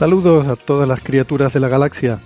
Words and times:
Saludos 0.00 0.48
a 0.48 0.56
todas 0.56 0.88
las 0.88 1.02
criaturas 1.02 1.52
de 1.52 1.60
la 1.60 1.68
galaxia, 1.68 2.20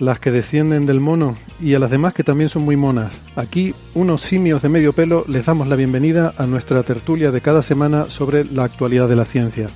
las 0.00 0.18
que 0.18 0.32
descienden 0.32 0.86
del 0.86 0.98
mono 0.98 1.36
y 1.60 1.74
a 1.74 1.78
las 1.78 1.92
demás 1.92 2.14
que 2.14 2.24
también 2.24 2.48
son 2.50 2.64
muy 2.64 2.74
monas. 2.74 3.12
Aquí, 3.36 3.76
unos 3.94 4.22
simios 4.22 4.60
de 4.60 4.68
medio 4.68 4.92
pelo, 4.92 5.24
les 5.28 5.46
damos 5.46 5.68
la 5.68 5.76
bienvenida 5.76 6.34
a 6.36 6.46
nuestra 6.46 6.82
tertulia 6.82 7.30
de 7.30 7.40
cada 7.40 7.62
semana 7.62 8.06
sobre 8.10 8.44
la 8.44 8.64
actualidad 8.64 9.08
de 9.08 9.14
la 9.14 9.24
ciencia. 9.24 9.68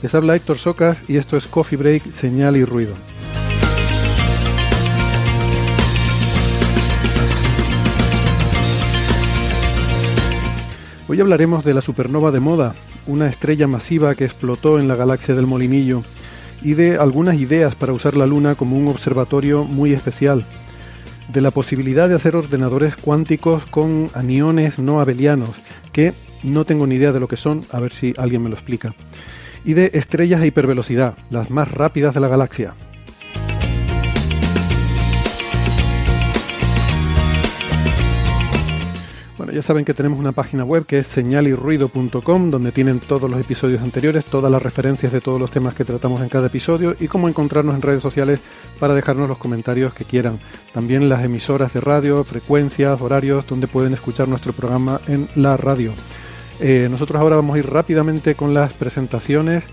Les 0.00 0.14
habla 0.14 0.34
Héctor 0.34 0.56
Socas 0.56 0.96
y 1.06 1.18
esto 1.18 1.36
es 1.36 1.46
Coffee 1.46 1.76
Break, 1.76 2.12
Señal 2.12 2.56
y 2.56 2.64
Ruido. 2.64 2.94
Hoy 11.08 11.20
hablaremos 11.20 11.62
de 11.62 11.74
la 11.74 11.82
supernova 11.82 12.30
de 12.30 12.40
moda, 12.40 12.74
una 13.06 13.28
estrella 13.28 13.66
masiva 13.66 14.14
que 14.14 14.24
explotó 14.24 14.78
en 14.78 14.88
la 14.88 14.96
galaxia 14.96 15.34
del 15.34 15.46
Molinillo 15.46 16.04
y 16.62 16.74
de 16.74 16.96
algunas 16.96 17.38
ideas 17.38 17.74
para 17.74 17.92
usar 17.92 18.16
la 18.16 18.26
Luna 18.26 18.54
como 18.54 18.76
un 18.76 18.88
observatorio 18.88 19.64
muy 19.64 19.92
especial, 19.92 20.44
de 21.28 21.40
la 21.40 21.50
posibilidad 21.50 22.08
de 22.08 22.16
hacer 22.16 22.34
ordenadores 22.34 22.96
cuánticos 22.96 23.64
con 23.66 24.10
aniones 24.14 24.78
no 24.78 25.00
abelianos, 25.00 25.50
que 25.92 26.12
no 26.42 26.64
tengo 26.64 26.86
ni 26.86 26.96
idea 26.96 27.12
de 27.12 27.20
lo 27.20 27.28
que 27.28 27.36
son, 27.36 27.64
a 27.70 27.80
ver 27.80 27.92
si 27.92 28.14
alguien 28.16 28.42
me 28.42 28.48
lo 28.48 28.56
explica, 28.56 28.94
y 29.64 29.74
de 29.74 29.90
estrellas 29.94 30.40
a 30.40 30.46
hipervelocidad, 30.46 31.14
las 31.30 31.50
más 31.50 31.70
rápidas 31.70 32.14
de 32.14 32.20
la 32.20 32.28
galaxia. 32.28 32.74
Ya 39.52 39.62
saben 39.62 39.84
que 39.84 39.94
tenemos 39.94 40.18
una 40.18 40.32
página 40.32 40.64
web 40.64 40.86
que 40.86 41.00
es 41.00 41.06
señalirruido.com 41.08 42.50
donde 42.50 42.72
tienen 42.72 43.00
todos 43.00 43.30
los 43.30 43.40
episodios 43.40 43.82
anteriores, 43.82 44.24
todas 44.24 44.50
las 44.50 44.62
referencias 44.62 45.12
de 45.12 45.20
todos 45.20 45.40
los 45.40 45.50
temas 45.50 45.74
que 45.74 45.84
tratamos 45.84 46.22
en 46.22 46.28
cada 46.28 46.46
episodio 46.46 46.94
y 47.00 47.08
cómo 47.08 47.28
encontrarnos 47.28 47.74
en 47.74 47.82
redes 47.82 48.02
sociales 48.02 48.40
para 48.78 48.94
dejarnos 48.94 49.28
los 49.28 49.38
comentarios 49.38 49.92
que 49.92 50.04
quieran. 50.04 50.38
También 50.72 51.08
las 51.08 51.24
emisoras 51.24 51.72
de 51.72 51.80
radio, 51.80 52.22
frecuencias, 52.22 53.00
horarios 53.00 53.46
donde 53.46 53.66
pueden 53.66 53.92
escuchar 53.92 54.28
nuestro 54.28 54.52
programa 54.52 55.00
en 55.08 55.28
la 55.34 55.56
radio. 55.56 55.92
Eh, 56.60 56.88
nosotros 56.90 57.20
ahora 57.20 57.36
vamos 57.36 57.56
a 57.56 57.58
ir 57.58 57.68
rápidamente 57.68 58.34
con 58.34 58.54
las 58.54 58.72
presentaciones. 58.72 59.64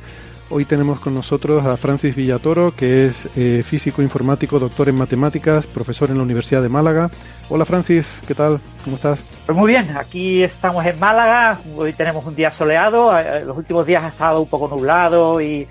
Hoy 0.50 0.64
tenemos 0.64 1.02
con 1.02 1.14
nosotros 1.14 1.66
a 1.66 1.76
Francis 1.76 2.16
Villatoro, 2.16 2.74
que 2.74 3.08
es 3.08 3.28
eh, 3.36 3.64
físico 3.66 4.02
informático, 4.02 4.60
doctor 4.60 4.88
en 4.88 4.96
matemáticas, 4.96 5.66
profesor 5.66 6.10
en 6.10 6.18
la 6.18 6.24
Universidad 6.24 6.62
de 6.62 6.70
Málaga. 6.70 7.10
Hola 7.50 7.66
Francis, 7.66 8.06
¿qué 8.26 8.34
tal? 8.34 8.62
¿Cómo 8.86 8.96
estás? 8.96 9.20
Pues 9.46 9.58
muy 9.58 9.72
bien, 9.72 9.98
aquí 9.98 10.42
estamos 10.44 10.86
en 10.86 10.98
Málaga, 11.00 11.60
hoy 11.76 11.92
tenemos 11.92 12.26
un 12.26 12.34
día 12.34 12.50
soleado, 12.50 13.18
eh, 13.20 13.44
los 13.44 13.58
últimos 13.58 13.86
días 13.86 14.06
ha 14.06 14.08
estado 14.08 14.40
un 14.40 14.48
poco 14.48 14.70
nublado 14.70 15.42
y, 15.42 15.68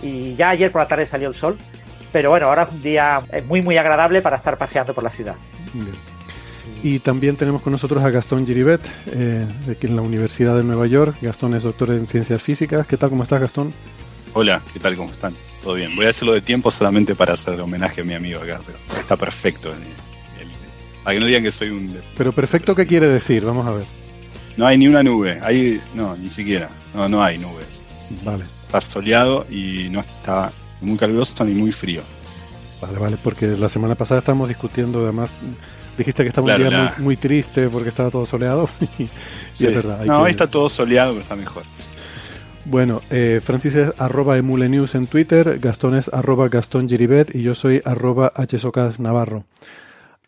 y 0.00 0.36
ya 0.36 0.50
ayer 0.50 0.70
por 0.70 0.80
la 0.80 0.86
tarde 0.86 1.06
salió 1.06 1.26
el 1.26 1.34
sol, 1.34 1.58
pero 2.12 2.30
bueno, 2.30 2.46
ahora 2.46 2.62
es 2.62 2.68
un 2.70 2.82
día 2.82 3.22
eh, 3.32 3.42
muy 3.42 3.62
muy 3.62 3.78
agradable 3.78 4.22
para 4.22 4.36
estar 4.36 4.56
paseando 4.56 4.94
por 4.94 5.02
la 5.02 5.10
ciudad. 5.10 5.34
Bien. 5.74 5.88
Y 6.84 7.00
también 7.00 7.34
tenemos 7.34 7.62
con 7.62 7.72
nosotros 7.72 8.02
a 8.04 8.10
Gastón 8.10 8.46
Giribet, 8.46 8.80
eh, 9.06 9.44
de 9.66 9.72
aquí 9.72 9.88
en 9.88 9.96
la 9.96 10.02
Universidad 10.02 10.56
de 10.56 10.62
Nueva 10.62 10.86
York. 10.86 11.16
Gastón 11.20 11.54
es 11.54 11.64
doctor 11.64 11.90
en 11.90 12.06
ciencias 12.06 12.40
físicas. 12.40 12.86
¿Qué 12.86 12.96
tal? 12.96 13.10
¿Cómo 13.10 13.24
estás, 13.24 13.40
Gastón? 13.40 13.72
Hola, 14.32 14.60
¿qué 14.72 14.78
tal? 14.80 14.96
¿Cómo 14.96 15.10
están? 15.10 15.34
Todo 15.62 15.74
bien. 15.74 15.94
Voy 15.96 16.06
a 16.06 16.10
hacerlo 16.10 16.32
de 16.32 16.40
tiempo 16.40 16.70
solamente 16.70 17.14
para 17.14 17.34
hacer 17.34 17.60
homenaje 17.60 18.00
a 18.00 18.04
mi 18.04 18.14
amigo 18.14 18.40
acá, 18.40 18.60
pero 18.64 18.78
está 19.00 19.16
perfecto. 19.16 19.72
Para 21.04 21.14
que 21.14 21.20
no 21.20 21.26
digan 21.26 21.42
que 21.42 21.50
soy 21.52 21.70
un... 21.70 21.96
Pero 22.16 22.32
perfecto, 22.32 22.74
¿qué 22.74 22.86
quiere 22.86 23.08
decir? 23.08 23.44
Vamos 23.44 23.66
a 23.66 23.72
ver. 23.72 23.84
No 24.56 24.66
hay 24.66 24.76
ni 24.78 24.86
una 24.88 25.02
nube, 25.02 25.40
hay, 25.42 25.80
no, 25.94 26.16
ni 26.16 26.28
siquiera. 26.28 26.68
No, 26.94 27.08
no 27.08 27.22
hay 27.22 27.38
nubes. 27.38 27.84
Vale. 28.22 28.44
Está 28.60 28.80
soleado 28.80 29.46
y 29.50 29.88
no 29.90 30.00
está 30.00 30.52
muy 30.80 30.96
caluroso 30.98 31.44
ni 31.44 31.52
muy 31.54 31.72
frío. 31.72 32.02
Vale, 32.80 32.98
vale, 32.98 33.16
porque 33.22 33.46
la 33.46 33.68
semana 33.68 33.94
pasada 33.94 34.20
estábamos 34.20 34.48
discutiendo, 34.48 35.02
además, 35.02 35.30
dijiste 35.98 36.22
que 36.22 36.28
estaba 36.28 36.46
Claro, 36.46 36.64
un 36.64 36.70
día 36.70 36.94
muy, 36.98 37.04
muy 37.04 37.16
triste 37.16 37.68
porque 37.68 37.88
estaba 37.90 38.10
todo 38.10 38.26
soleado. 38.26 38.68
y 38.98 39.08
Sí. 39.52 39.66
es 39.66 39.74
verdad. 39.74 40.04
no, 40.04 40.20
que- 40.20 40.26
ahí 40.26 40.30
está 40.30 40.46
todo 40.46 40.68
soleado, 40.68 41.12
pero 41.12 41.22
está 41.22 41.36
mejor. 41.36 41.62
Bueno, 42.66 43.00
eh, 43.10 43.40
Francis 43.42 43.74
es 43.74 44.00
arroba 44.00 44.36
emulenews 44.36 44.94
en 44.94 45.06
Twitter, 45.06 45.58
Gastón 45.58 45.96
es 45.96 46.08
arroba 46.12 46.48
Gastón 46.48 46.88
Giribet 46.88 47.34
y 47.34 47.42
yo 47.42 47.54
soy 47.54 47.82
arroba 47.84 48.32
hsocas 48.48 49.00
Navarro. 49.00 49.44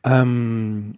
Am, 0.03 0.95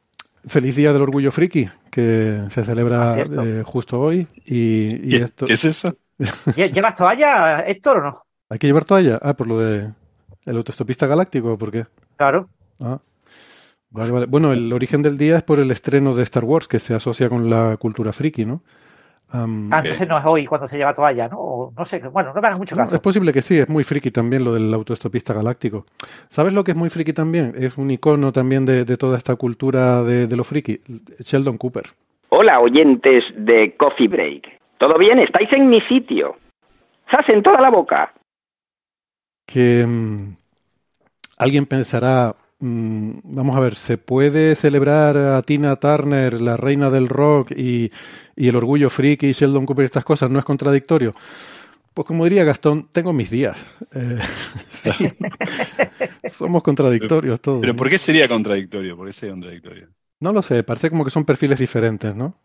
feliz 0.46 0.76
Día 0.76 0.92
del 0.92 1.02
Orgullo 1.02 1.30
Friki, 1.32 1.68
que 1.90 2.44
se 2.50 2.64
celebra 2.64 3.12
Ah, 3.12 3.16
eh, 3.18 3.62
justo 3.64 4.00
hoy. 4.00 4.26
Y, 4.46 5.14
y 5.14 5.18
¿Qué, 5.18 5.24
esto... 5.24 5.46
qué 5.46 5.54
es 5.54 5.64
eso? 5.64 5.96
¿Lle- 6.18 6.72
¿Llevas 6.72 6.94
toalla, 6.94 7.60
Héctor, 7.66 7.98
o 7.98 8.02
no? 8.02 8.22
¿Hay 8.48 8.58
que 8.58 8.66
llevar 8.66 8.84
toalla? 8.84 9.18
Ah, 9.20 9.34
por 9.34 9.46
lo 9.46 9.58
de 9.58 9.90
el 10.46 10.56
autostopista 10.56 11.06
galáctico, 11.06 11.58
¿por 11.58 11.70
qué? 11.70 11.86
Claro. 12.16 12.48
Ah. 12.80 13.00
Vale, 13.90 14.10
vale. 14.12 14.26
Bueno, 14.26 14.52
el 14.52 14.72
origen 14.72 15.02
del 15.02 15.18
día 15.18 15.36
es 15.38 15.42
por 15.42 15.58
el 15.60 15.70
estreno 15.70 16.14
de 16.14 16.22
Star 16.22 16.44
Wars, 16.44 16.68
que 16.68 16.78
se 16.78 16.94
asocia 16.94 17.28
con 17.28 17.48
la 17.50 17.76
cultura 17.76 18.12
friki, 18.12 18.44
¿no? 18.44 18.62
Am, 19.34 19.68
Ah, 19.72 19.80
entonces 19.80 20.06
no 20.06 20.16
es 20.16 20.24
hoy 20.24 20.46
cuando 20.46 20.66
se 20.68 20.76
lleva 20.76 20.94
toalla, 20.94 21.26
¿no? 21.28 21.38
O 21.40 21.72
no 21.76 21.84
sé, 21.84 21.98
bueno, 21.98 22.32
no 22.32 22.40
me 22.40 22.46
hagas 22.46 22.58
mucho 22.58 22.76
No, 22.76 22.82
caso. 22.82 22.94
es 22.94 23.02
posible 23.02 23.32
que 23.32 23.42
sí, 23.42 23.58
es 23.58 23.68
muy 23.68 23.82
friki 23.82 24.10
también 24.12 24.44
lo 24.44 24.54
del 24.54 24.72
autoestopista 24.72 25.32
galáctico. 25.34 25.86
¿Sabes 26.28 26.52
lo 26.52 26.62
que 26.62 26.70
es 26.70 26.76
muy 26.76 26.88
friki 26.88 27.12
también? 27.12 27.52
Es 27.58 27.76
un 27.76 27.90
icono 27.90 28.32
también 28.32 28.64
de, 28.64 28.84
de 28.84 28.96
toda 28.96 29.16
esta 29.18 29.34
cultura 29.34 30.02
de, 30.04 30.26
de 30.28 30.36
lo 30.36 30.44
friki. 30.44 30.80
Sheldon 31.18 31.58
Cooper. 31.58 31.84
Hola, 32.28 32.60
oyentes 32.60 33.24
de 33.36 33.74
Coffee 33.76 34.08
Break. 34.08 34.60
¿Todo 34.78 34.96
bien? 34.98 35.18
¿Estáis 35.18 35.52
en 35.52 35.68
mi 35.68 35.80
sitio? 35.82 36.36
¡Zas 37.10 37.28
en 37.28 37.42
toda 37.42 37.60
la 37.60 37.70
boca! 37.70 38.12
Que 39.46 39.84
mm, 39.86 40.36
alguien 41.38 41.66
pensará, 41.66 42.34
mm, 42.64 43.20
vamos 43.24 43.56
a 43.56 43.60
ver, 43.60 43.74
¿se 43.76 43.98
puede 43.98 44.54
celebrar 44.54 45.16
a 45.16 45.42
Tina 45.42 45.76
Turner, 45.76 46.40
la 46.40 46.56
reina 46.56 46.90
del 46.90 47.08
rock, 47.08 47.52
y, 47.52 47.90
y 48.36 48.48
el 48.48 48.56
orgullo 48.56 48.90
friki 48.90 49.28
y 49.28 49.32
Sheldon 49.32 49.66
Cooper 49.66 49.84
y 49.84 49.86
estas 49.86 50.04
cosas? 50.04 50.30
¿No 50.30 50.38
es 50.38 50.44
contradictorio? 50.44 51.12
Pues 51.94 52.08
como 52.08 52.24
diría 52.24 52.42
Gastón, 52.42 52.88
tengo 52.92 53.12
mis 53.12 53.30
días. 53.30 53.56
Eh, 53.94 54.18
sí. 54.72 55.12
Somos 56.28 56.62
contradictorios 56.62 57.40
todos. 57.40 57.60
Pero. 57.60 57.76
¿por 57.76 57.88
qué 57.88 57.98
sería 57.98 58.28
contradictorio? 58.28 58.96
¿Por 58.96 59.06
qué 59.06 59.12
sería 59.12 59.34
contradictorio? 59.34 59.88
No 60.18 60.32
lo 60.32 60.42
sé, 60.42 60.62
parece 60.64 60.90
como 60.90 61.04
que 61.04 61.10
son 61.10 61.24
perfiles 61.24 61.58
diferentes, 61.58 62.14
¿no? 62.16 62.36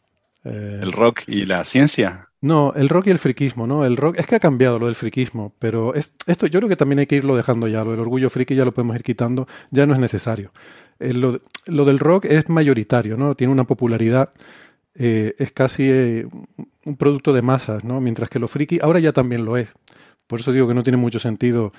Eh, 0.45 0.79
¿El 0.81 0.91
rock 0.91 1.21
y 1.27 1.45
la 1.45 1.63
ciencia? 1.65 2.29
No, 2.41 2.73
el 2.73 2.87
rock 2.87 3.07
y 3.07 3.09
el 3.09 3.19
friquismo, 3.19 3.67
¿no? 3.67 3.83
El 3.85 3.97
rock 3.97 4.15
es 4.17 4.25
que 4.25 4.35
ha 4.35 4.39
cambiado 4.39 4.79
lo 4.79 4.85
del 4.85 4.95
friquismo, 4.95 5.53
pero 5.59 5.93
es- 5.93 6.11
esto 6.25 6.47
yo 6.47 6.59
creo 6.59 6.69
que 6.69 6.77
también 6.77 6.99
hay 6.99 7.05
que 7.07 7.17
irlo 7.17 7.35
dejando 7.35 7.67
ya, 7.67 7.83
lo 7.83 7.91
del 7.91 7.99
orgullo 7.99 8.29
friki 8.29 8.55
ya 8.55 8.63
lo 8.63 8.73
podemos 8.73 8.95
ir 8.95 9.03
quitando, 9.03 9.47
ya 9.71 9.85
no 9.85 9.93
es 9.93 9.99
necesario. 9.99 10.51
Eh, 10.99 11.13
lo, 11.13 11.41
lo 11.65 11.83
del 11.85 11.99
rock 11.99 12.25
es 12.25 12.47
mayoritario, 12.47 13.17
¿no? 13.17 13.35
Tiene 13.35 13.51
una 13.51 13.65
popularidad, 13.65 14.31
eh, 14.95 15.35
es 15.37 15.51
casi 15.51 15.89
un 16.85 16.95
producto 16.97 17.33
de 17.33 17.41
masas, 17.41 17.83
¿no? 17.83 17.99
Mientras 18.01 18.29
que 18.29 18.39
lo 18.39 18.47
friki 18.47 18.79
ahora 18.81 18.99
ya 18.99 19.11
también 19.13 19.43
lo 19.45 19.57
es. 19.57 19.69
Por 20.27 20.39
eso 20.39 20.51
digo 20.53 20.67
que 20.67 20.73
no 20.73 20.83
tiene 20.83 20.97
mucho 20.97 21.19
sentido 21.19 21.73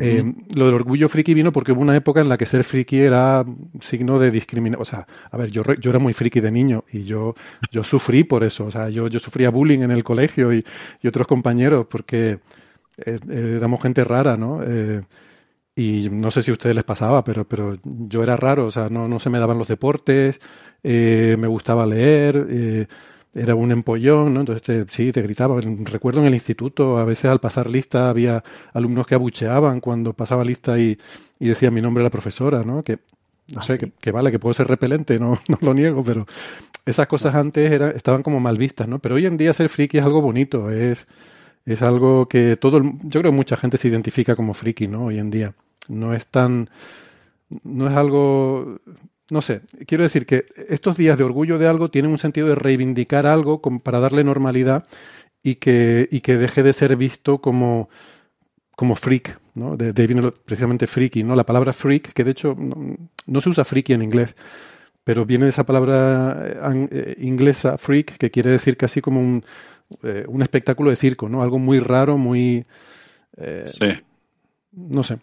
Eh, 0.00 0.34
lo 0.56 0.66
del 0.66 0.74
orgullo 0.74 1.08
friki 1.08 1.34
vino 1.34 1.52
porque 1.52 1.70
hubo 1.72 1.80
una 1.80 1.96
época 1.96 2.20
en 2.20 2.28
la 2.28 2.36
que 2.36 2.46
ser 2.46 2.64
friki 2.64 2.98
era 2.98 3.44
signo 3.80 4.18
de 4.18 4.30
discriminación. 4.30 4.82
O 4.82 4.84
sea, 4.84 5.06
a 5.30 5.36
ver, 5.36 5.50
yo, 5.50 5.62
yo 5.80 5.90
era 5.90 5.98
muy 5.98 6.12
friki 6.12 6.40
de 6.40 6.50
niño 6.50 6.84
y 6.90 7.04
yo, 7.04 7.34
yo 7.70 7.84
sufrí 7.84 8.24
por 8.24 8.42
eso. 8.44 8.66
O 8.66 8.70
sea, 8.70 8.88
yo, 8.88 9.08
yo 9.08 9.20
sufría 9.20 9.50
bullying 9.50 9.80
en 9.80 9.90
el 9.90 10.02
colegio 10.02 10.52
y, 10.52 10.64
y 11.00 11.08
otros 11.08 11.26
compañeros 11.26 11.86
porque 11.88 12.40
eh, 13.04 13.18
éramos 13.28 13.82
gente 13.82 14.02
rara, 14.04 14.36
¿no? 14.36 14.60
Eh, 14.64 15.02
y 15.76 16.08
no 16.10 16.30
sé 16.30 16.42
si 16.42 16.50
a 16.50 16.54
ustedes 16.54 16.76
les 16.76 16.84
pasaba, 16.84 17.24
pero, 17.24 17.46
pero 17.48 17.74
yo 17.84 18.22
era 18.22 18.36
raro. 18.36 18.66
O 18.66 18.70
sea, 18.70 18.88
no, 18.88 19.08
no 19.08 19.20
se 19.20 19.30
me 19.30 19.38
daban 19.38 19.58
los 19.58 19.68
deportes, 19.68 20.40
me 20.82 21.46
gustaba 21.46 21.86
leer 21.86 22.88
era 23.34 23.54
un 23.54 23.72
empollón, 23.72 24.34
¿no? 24.34 24.40
Entonces 24.40 24.86
sí, 24.90 25.12
te 25.12 25.22
gritaba. 25.22 25.60
Recuerdo 25.60 26.20
en 26.20 26.26
el 26.26 26.34
instituto, 26.34 26.98
a 26.98 27.04
veces 27.04 27.26
al 27.26 27.40
pasar 27.40 27.70
lista 27.70 28.08
había 28.08 28.44
alumnos 28.72 29.06
que 29.06 29.14
abucheaban 29.14 29.80
cuando 29.80 30.12
pasaba 30.12 30.44
lista 30.44 30.78
y, 30.78 30.98
y 31.38 31.48
decía 31.48 31.70
mi 31.70 31.80
nombre 31.80 32.02
a 32.02 32.04
la 32.04 32.10
profesora, 32.10 32.62
¿no? 32.62 32.82
Que 32.82 32.98
no 33.52 33.60
ah, 33.60 33.62
sé, 33.62 33.78
que, 33.78 34.10
vale, 34.10 34.30
que 34.30 34.38
puedo 34.38 34.54
ser 34.54 34.68
repelente, 34.68 35.18
no, 35.18 35.38
no 35.48 35.58
lo 35.60 35.74
niego, 35.74 36.02
pero 36.02 36.26
esas 36.86 37.06
cosas 37.06 37.34
antes 37.34 37.70
era, 37.70 37.90
estaban 37.90 38.22
como 38.22 38.40
mal 38.40 38.56
vistas, 38.56 38.88
¿no? 38.88 38.98
Pero 39.00 39.16
hoy 39.16 39.26
en 39.26 39.36
día 39.36 39.52
ser 39.52 39.68
friki 39.68 39.98
es 39.98 40.04
algo 40.04 40.22
bonito, 40.22 40.70
es, 40.70 41.06
es 41.66 41.82
algo 41.82 42.28
que 42.28 42.56
todo, 42.56 42.78
el, 42.78 42.92
yo 43.02 43.20
creo 43.20 43.32
que 43.32 43.36
mucha 43.36 43.56
gente 43.56 43.76
se 43.76 43.88
identifica 43.88 44.36
como 44.36 44.54
friki, 44.54 44.88
¿no? 44.88 45.06
Hoy 45.06 45.18
en 45.18 45.30
día. 45.30 45.54
No 45.88 46.14
es 46.14 46.26
tan, 46.28 46.70
no 47.62 47.88
es 47.88 47.94
algo 47.94 48.80
no 49.30 49.40
sé, 49.40 49.62
quiero 49.86 50.04
decir 50.04 50.26
que 50.26 50.44
estos 50.68 50.96
días 50.96 51.16
de 51.16 51.24
orgullo 51.24 51.58
de 51.58 51.66
algo 51.66 51.90
tienen 51.90 52.10
un 52.10 52.18
sentido 52.18 52.48
de 52.48 52.54
reivindicar 52.54 53.26
algo 53.26 53.60
para 53.60 54.00
darle 54.00 54.22
normalidad 54.22 54.84
y 55.42 55.56
que, 55.56 56.08
y 56.10 56.20
que 56.20 56.36
deje 56.36 56.62
de 56.62 56.72
ser 56.72 56.96
visto 56.96 57.40
como, 57.40 57.88
como 58.76 58.94
freak, 58.94 59.38
¿no? 59.54 59.76
De, 59.76 59.92
de 59.92 60.06
viene 60.06 60.30
precisamente 60.30 60.86
freaky, 60.86 61.22
¿no? 61.22 61.34
La 61.34 61.46
palabra 61.46 61.72
freak, 61.72 62.12
que 62.12 62.24
de 62.24 62.32
hecho 62.32 62.54
no, 62.56 63.40
se 63.40 63.48
usa 63.48 63.64
freaky 63.64 63.94
en 63.94 64.02
inglés, 64.02 64.34
pero 65.04 65.24
viene 65.24 65.44
de 65.44 65.50
esa 65.50 65.64
palabra 65.64 66.42
eh, 66.44 66.88
eh, 66.90 67.14
inglesa 67.20 67.78
freak, 67.78 68.18
que 68.18 68.30
quiere 68.30 68.50
decir 68.50 68.76
casi 68.76 69.00
como 69.00 69.20
un, 69.20 69.44
eh, 70.02 70.24
un 70.28 70.42
espectáculo 70.42 70.90
de 70.90 70.96
circo, 70.96 71.28
¿no? 71.28 71.42
Algo 71.42 71.58
muy 71.58 71.78
raro, 71.78 72.18
muy... 72.18 72.66
sí. 73.64 73.86
No 74.72 75.04
sé 75.04 75.18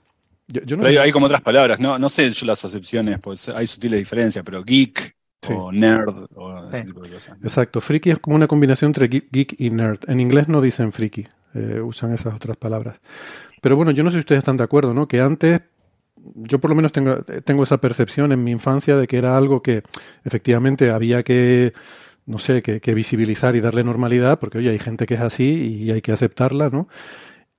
hay, 0.99 1.11
como 1.11 1.25
otras 1.25 1.41
palabras, 1.41 1.79
no, 1.79 1.97
no 1.97 2.09
sé 2.09 2.29
yo 2.31 2.45
las 2.45 2.63
acepciones, 2.63 3.19
pues 3.19 3.49
hay 3.49 3.67
sutiles 3.67 3.99
diferencias, 3.99 4.43
pero 4.43 4.63
geek 4.63 5.15
o 5.49 5.71
nerd 5.71 6.27
o 6.35 6.69
ese 6.69 6.83
tipo 6.83 7.01
de 7.01 7.09
cosas. 7.09 7.37
Exacto, 7.41 7.81
friki 7.81 8.11
es 8.11 8.19
como 8.19 8.35
una 8.35 8.47
combinación 8.47 8.89
entre 8.89 9.07
geek 9.07 9.55
y 9.59 9.69
nerd. 9.69 9.99
En 10.07 10.19
inglés 10.19 10.47
no 10.47 10.61
dicen 10.61 10.91
friki, 10.91 11.27
eh, 11.53 11.81
usan 11.81 12.13
esas 12.13 12.33
otras 12.33 12.57
palabras. 12.57 12.99
Pero 13.61 13.75
bueno, 13.75 13.91
yo 13.91 14.03
no 14.03 14.09
sé 14.09 14.15
si 14.15 14.19
ustedes 14.21 14.39
están 14.39 14.57
de 14.57 14.63
acuerdo, 14.63 14.93
¿no? 14.93 15.07
Que 15.07 15.21
antes, 15.21 15.61
yo 16.15 16.59
por 16.59 16.69
lo 16.69 16.75
menos 16.75 16.91
tengo, 16.91 17.23
tengo 17.43 17.63
esa 17.63 17.79
percepción 17.79 18.31
en 18.31 18.43
mi 18.43 18.51
infancia 18.51 18.97
de 18.97 19.07
que 19.07 19.17
era 19.17 19.37
algo 19.37 19.61
que 19.61 19.83
efectivamente 20.23 20.89
había 20.89 21.23
que 21.23 21.73
no 22.25 22.39
sé, 22.39 22.61
que, 22.61 22.79
que 22.79 22.93
visibilizar 22.93 23.55
y 23.55 23.61
darle 23.61 23.83
normalidad, 23.83 24.39
porque 24.39 24.59
oye, 24.59 24.69
hay 24.69 24.79
gente 24.79 25.05
que 25.05 25.15
es 25.15 25.21
así 25.21 25.83
y 25.83 25.91
hay 25.91 26.01
que 26.01 26.11
aceptarla, 26.11 26.69
¿no? 26.69 26.87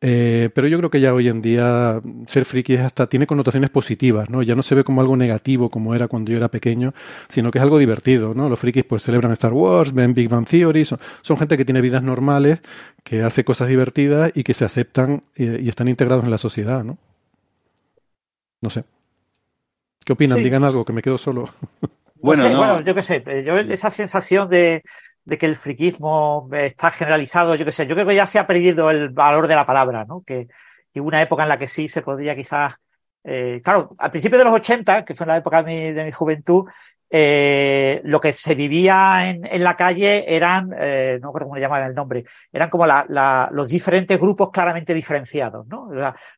Eh, 0.04 0.50
pero 0.52 0.66
yo 0.66 0.78
creo 0.78 0.90
que 0.90 1.00
ya 1.00 1.14
hoy 1.14 1.28
en 1.28 1.40
día 1.40 2.00
ser 2.26 2.44
friki 2.44 2.74
es 2.74 2.80
hasta 2.80 3.06
tiene 3.06 3.28
connotaciones 3.28 3.70
positivas, 3.70 4.28
¿no? 4.28 4.42
Ya 4.42 4.56
no 4.56 4.64
se 4.64 4.74
ve 4.74 4.82
como 4.82 5.00
algo 5.00 5.16
negativo 5.16 5.70
como 5.70 5.94
era 5.94 6.08
cuando 6.08 6.32
yo 6.32 6.36
era 6.36 6.48
pequeño, 6.48 6.92
sino 7.28 7.52
que 7.52 7.58
es 7.58 7.62
algo 7.62 7.78
divertido, 7.78 8.34
¿no? 8.34 8.48
Los 8.48 8.58
frikis 8.58 8.82
pues 8.82 9.04
celebran 9.04 9.30
Star 9.30 9.52
Wars, 9.52 9.94
ven 9.94 10.12
Big 10.12 10.28
Bang 10.28 10.44
Theory, 10.44 10.84
son, 10.84 10.98
gente 11.38 11.56
que 11.56 11.64
tiene 11.64 11.80
vidas 11.80 12.02
normales, 12.02 12.58
que 13.04 13.22
hace 13.22 13.44
cosas 13.44 13.68
divertidas 13.68 14.32
y 14.34 14.42
que 14.42 14.54
se 14.54 14.64
aceptan 14.64 15.22
y, 15.36 15.68
están 15.68 15.86
integrados 15.86 16.24
en 16.24 16.32
la 16.32 16.38
sociedad, 16.38 16.82
¿no? 16.82 16.98
No 18.60 18.70
sé. 18.70 18.82
¿Qué 20.04 20.14
opinan? 20.14 20.42
Digan 20.42 20.64
algo, 20.64 20.84
que 20.84 20.92
me 20.92 21.02
quedo 21.02 21.16
solo. 21.16 21.48
Bueno, 22.20 22.48
bueno 22.56 22.80
yo 22.82 22.94
qué 22.94 23.02
sé, 23.02 23.24
yo 23.44 23.56
esa 23.58 23.90
sensación 23.90 24.48
de, 24.48 24.82
de 25.24 25.38
que 25.38 25.46
el 25.46 25.56
friquismo 25.56 26.48
está 26.52 26.90
generalizado, 26.90 27.54
yo 27.54 27.64
qué 27.64 27.72
sé, 27.72 27.86
yo 27.86 27.94
creo 27.94 28.06
que 28.06 28.14
ya 28.14 28.26
se 28.26 28.38
ha 28.38 28.46
perdido 28.46 28.90
el 28.90 29.10
valor 29.10 29.46
de 29.46 29.54
la 29.54 29.66
palabra, 29.66 30.04
¿no? 30.04 30.22
Que, 30.26 30.48
hubo 30.94 31.08
una 31.08 31.22
época 31.22 31.44
en 31.44 31.48
la 31.48 31.58
que 31.58 31.68
sí 31.68 31.88
se 31.88 32.02
podría 32.02 32.36
quizás, 32.36 32.74
eh, 33.24 33.62
claro, 33.64 33.92
al 33.98 34.10
principio 34.10 34.38
de 34.38 34.44
los 34.44 34.52
80, 34.52 35.04
que 35.04 35.14
fue 35.14 35.26
la 35.26 35.38
época 35.38 35.62
de 35.62 35.74
mi, 35.74 35.92
de 35.92 36.04
mi 36.04 36.12
juventud, 36.12 36.66
eh, 37.14 38.00
lo 38.04 38.20
que 38.20 38.32
se 38.32 38.54
vivía 38.54 39.28
en, 39.28 39.44
en 39.44 39.62
la 39.62 39.76
calle 39.76 40.24
eran, 40.34 40.70
eh, 40.78 41.18
no 41.20 41.28
recuerdo 41.28 41.48
cómo 41.48 41.56
le 41.56 41.60
llamaban 41.60 41.88
el 41.88 41.94
nombre, 41.94 42.24
eran 42.50 42.70
como 42.70 42.86
la, 42.86 43.04
la, 43.06 43.50
los 43.52 43.68
diferentes 43.68 44.18
grupos 44.18 44.50
claramente 44.50 44.94
diferenciados, 44.94 45.66
¿no? 45.66 45.90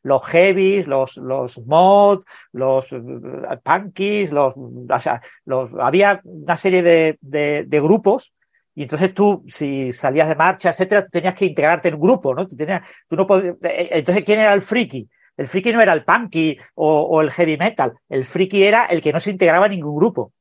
los 0.03 0.25
heavies, 0.25 0.85
los, 0.87 1.15
los 1.15 1.65
mods, 1.65 2.25
los 2.51 2.91
uh, 2.91 3.57
punkies, 3.63 4.33
los, 4.33 4.53
o 4.57 4.99
sea, 4.99 5.21
los, 5.45 5.71
había 5.79 6.19
una 6.25 6.57
serie 6.57 6.83
de, 6.83 7.17
de, 7.21 7.63
de 7.65 7.79
grupos 7.79 8.34
y 8.75 8.83
entonces 8.83 9.13
tú, 9.13 9.43
si 9.47 9.93
salías 9.93 10.27
de 10.27 10.35
marcha, 10.35 10.69
etcétera, 10.69 11.07
tenías 11.07 11.33
que 11.33 11.45
integrarte 11.45 11.87
en 11.87 11.95
un 11.95 12.01
grupo, 12.01 12.35
¿no? 12.35 12.45
Tú 12.45 12.57
tenías, 12.57 12.81
tú 13.07 13.15
no 13.15 13.25
podías, 13.25 13.55
eh, 13.55 13.57
eh, 13.63 13.89
entonces, 13.91 14.23
¿quién 14.25 14.41
era 14.41 14.53
el 14.53 14.61
friki? 14.61 15.09
El 15.37 15.47
friki 15.47 15.71
no 15.71 15.81
era 15.81 15.93
el 15.93 16.03
punky 16.03 16.57
o, 16.75 17.01
o, 17.01 17.21
el 17.21 17.31
heavy 17.31 17.57
metal. 17.57 17.93
El 18.09 18.25
friki 18.25 18.63
era 18.63 18.85
el 18.85 19.01
que 19.01 19.13
no 19.13 19.19
se 19.21 19.31
integraba 19.31 19.65
en 19.67 19.71
ningún 19.71 19.95
grupo. 19.95 20.33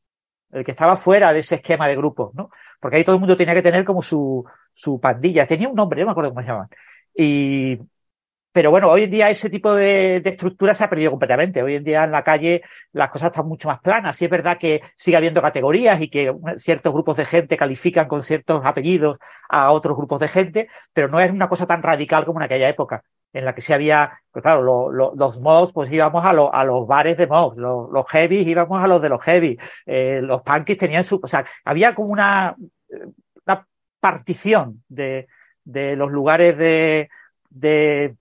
El 0.51 0.65
que 0.65 0.73
estaba 0.73 0.97
fuera 0.97 1.33
de 1.33 1.41
ese 1.41 1.57
esquema 1.57 1.89
de 1.89 1.97
grupos, 1.97 2.35
¿no? 2.35 2.51
Porque 2.81 2.97
ahí 2.97 3.05
todo 3.05 3.15
el 3.17 3.21
mundo 3.21 3.37
tenía 3.37 3.55
que 3.55 3.63
tener 3.63 3.85
como 3.85 4.03
su, 4.03 4.45
su 4.73 5.01
pandilla. 5.01 5.47
Tenía 5.47 5.69
un 5.69 5.75
nombre, 5.75 6.01
no 6.01 6.07
me 6.07 6.13
acuerdo 6.13 6.31
cómo 6.31 6.43
se 6.43 6.49
llamaban. 6.49 6.69
Y, 7.17 7.79
pero 8.55 8.71
bueno, 8.71 8.89
hoy 8.89 9.03
en 9.03 9.11
día 9.11 9.31
ese 9.31 9.51
tipo 9.51 9.75
de, 9.75 10.19
estructura 10.25 10.77
se 10.77 10.85
ha 10.85 10.89
perdido 10.89 11.11
completamente. 11.11 11.61
Hoy 11.61 11.75
en 11.75 11.83
día 11.83 12.05
en 12.05 12.13
la 12.13 12.23
calle 12.23 12.63
las 12.93 13.11
cosas 13.11 13.33
están 13.33 13.49
mucho 13.49 13.67
más 13.67 13.81
planas. 13.81 14.15
Sí 14.15 14.27
es 14.27 14.31
verdad 14.31 14.59
que 14.59 14.81
sigue 14.95 15.17
habiendo 15.17 15.43
categorías 15.43 16.01
y 16.01 16.09
que 16.09 16.33
ciertos 16.57 16.93
grupos 16.93 17.17
de 17.17 17.25
gente 17.25 17.57
califican 17.57 18.07
con 18.07 18.23
ciertos 18.23 18.65
apellidos 18.65 19.19
a 19.49 19.73
otros 19.73 19.97
grupos 19.97 20.21
de 20.21 20.29
gente, 20.29 20.69
pero 20.93 21.09
no 21.09 21.19
es 21.19 21.33
una 21.33 21.49
cosa 21.49 21.67
tan 21.67 21.83
radical 21.83 22.25
como 22.25 22.39
en 22.39 22.45
aquella 22.45 22.69
época 22.69 23.03
en 23.33 23.45
la 23.45 23.57
que 23.57 23.61
sí 23.61 23.73
había, 23.73 24.21
pues 24.31 24.45
claro, 24.45 24.93
los 24.93 25.41
mods, 25.41 25.73
pues 25.73 25.91
íbamos 25.91 26.25
a, 26.25 26.31
a 26.31 26.65
los 26.65 26.87
bares 26.87 27.17
de 27.17 27.27
mods, 27.27 27.57
los, 27.57 28.09
heavies 28.09 28.47
íbamos 28.47 28.85
a 28.85 28.87
los 28.87 29.03
de 29.03 29.09
los 29.09 29.21
heavy, 29.25 29.59
eh, 29.87 30.21
los 30.23 30.43
punkies 30.43 30.79
tenían 30.79 31.03
su, 31.03 31.19
o 31.21 31.27
sea, 31.27 31.45
había 31.65 31.93
como 31.93 32.11
una, 32.11 32.55
una 33.45 33.67
partición 33.99 34.85
de, 34.89 35.27
de 35.65 35.97
los 35.97 36.13
lugares 36.13 36.57
de, 36.57 37.11
de 37.51 38.15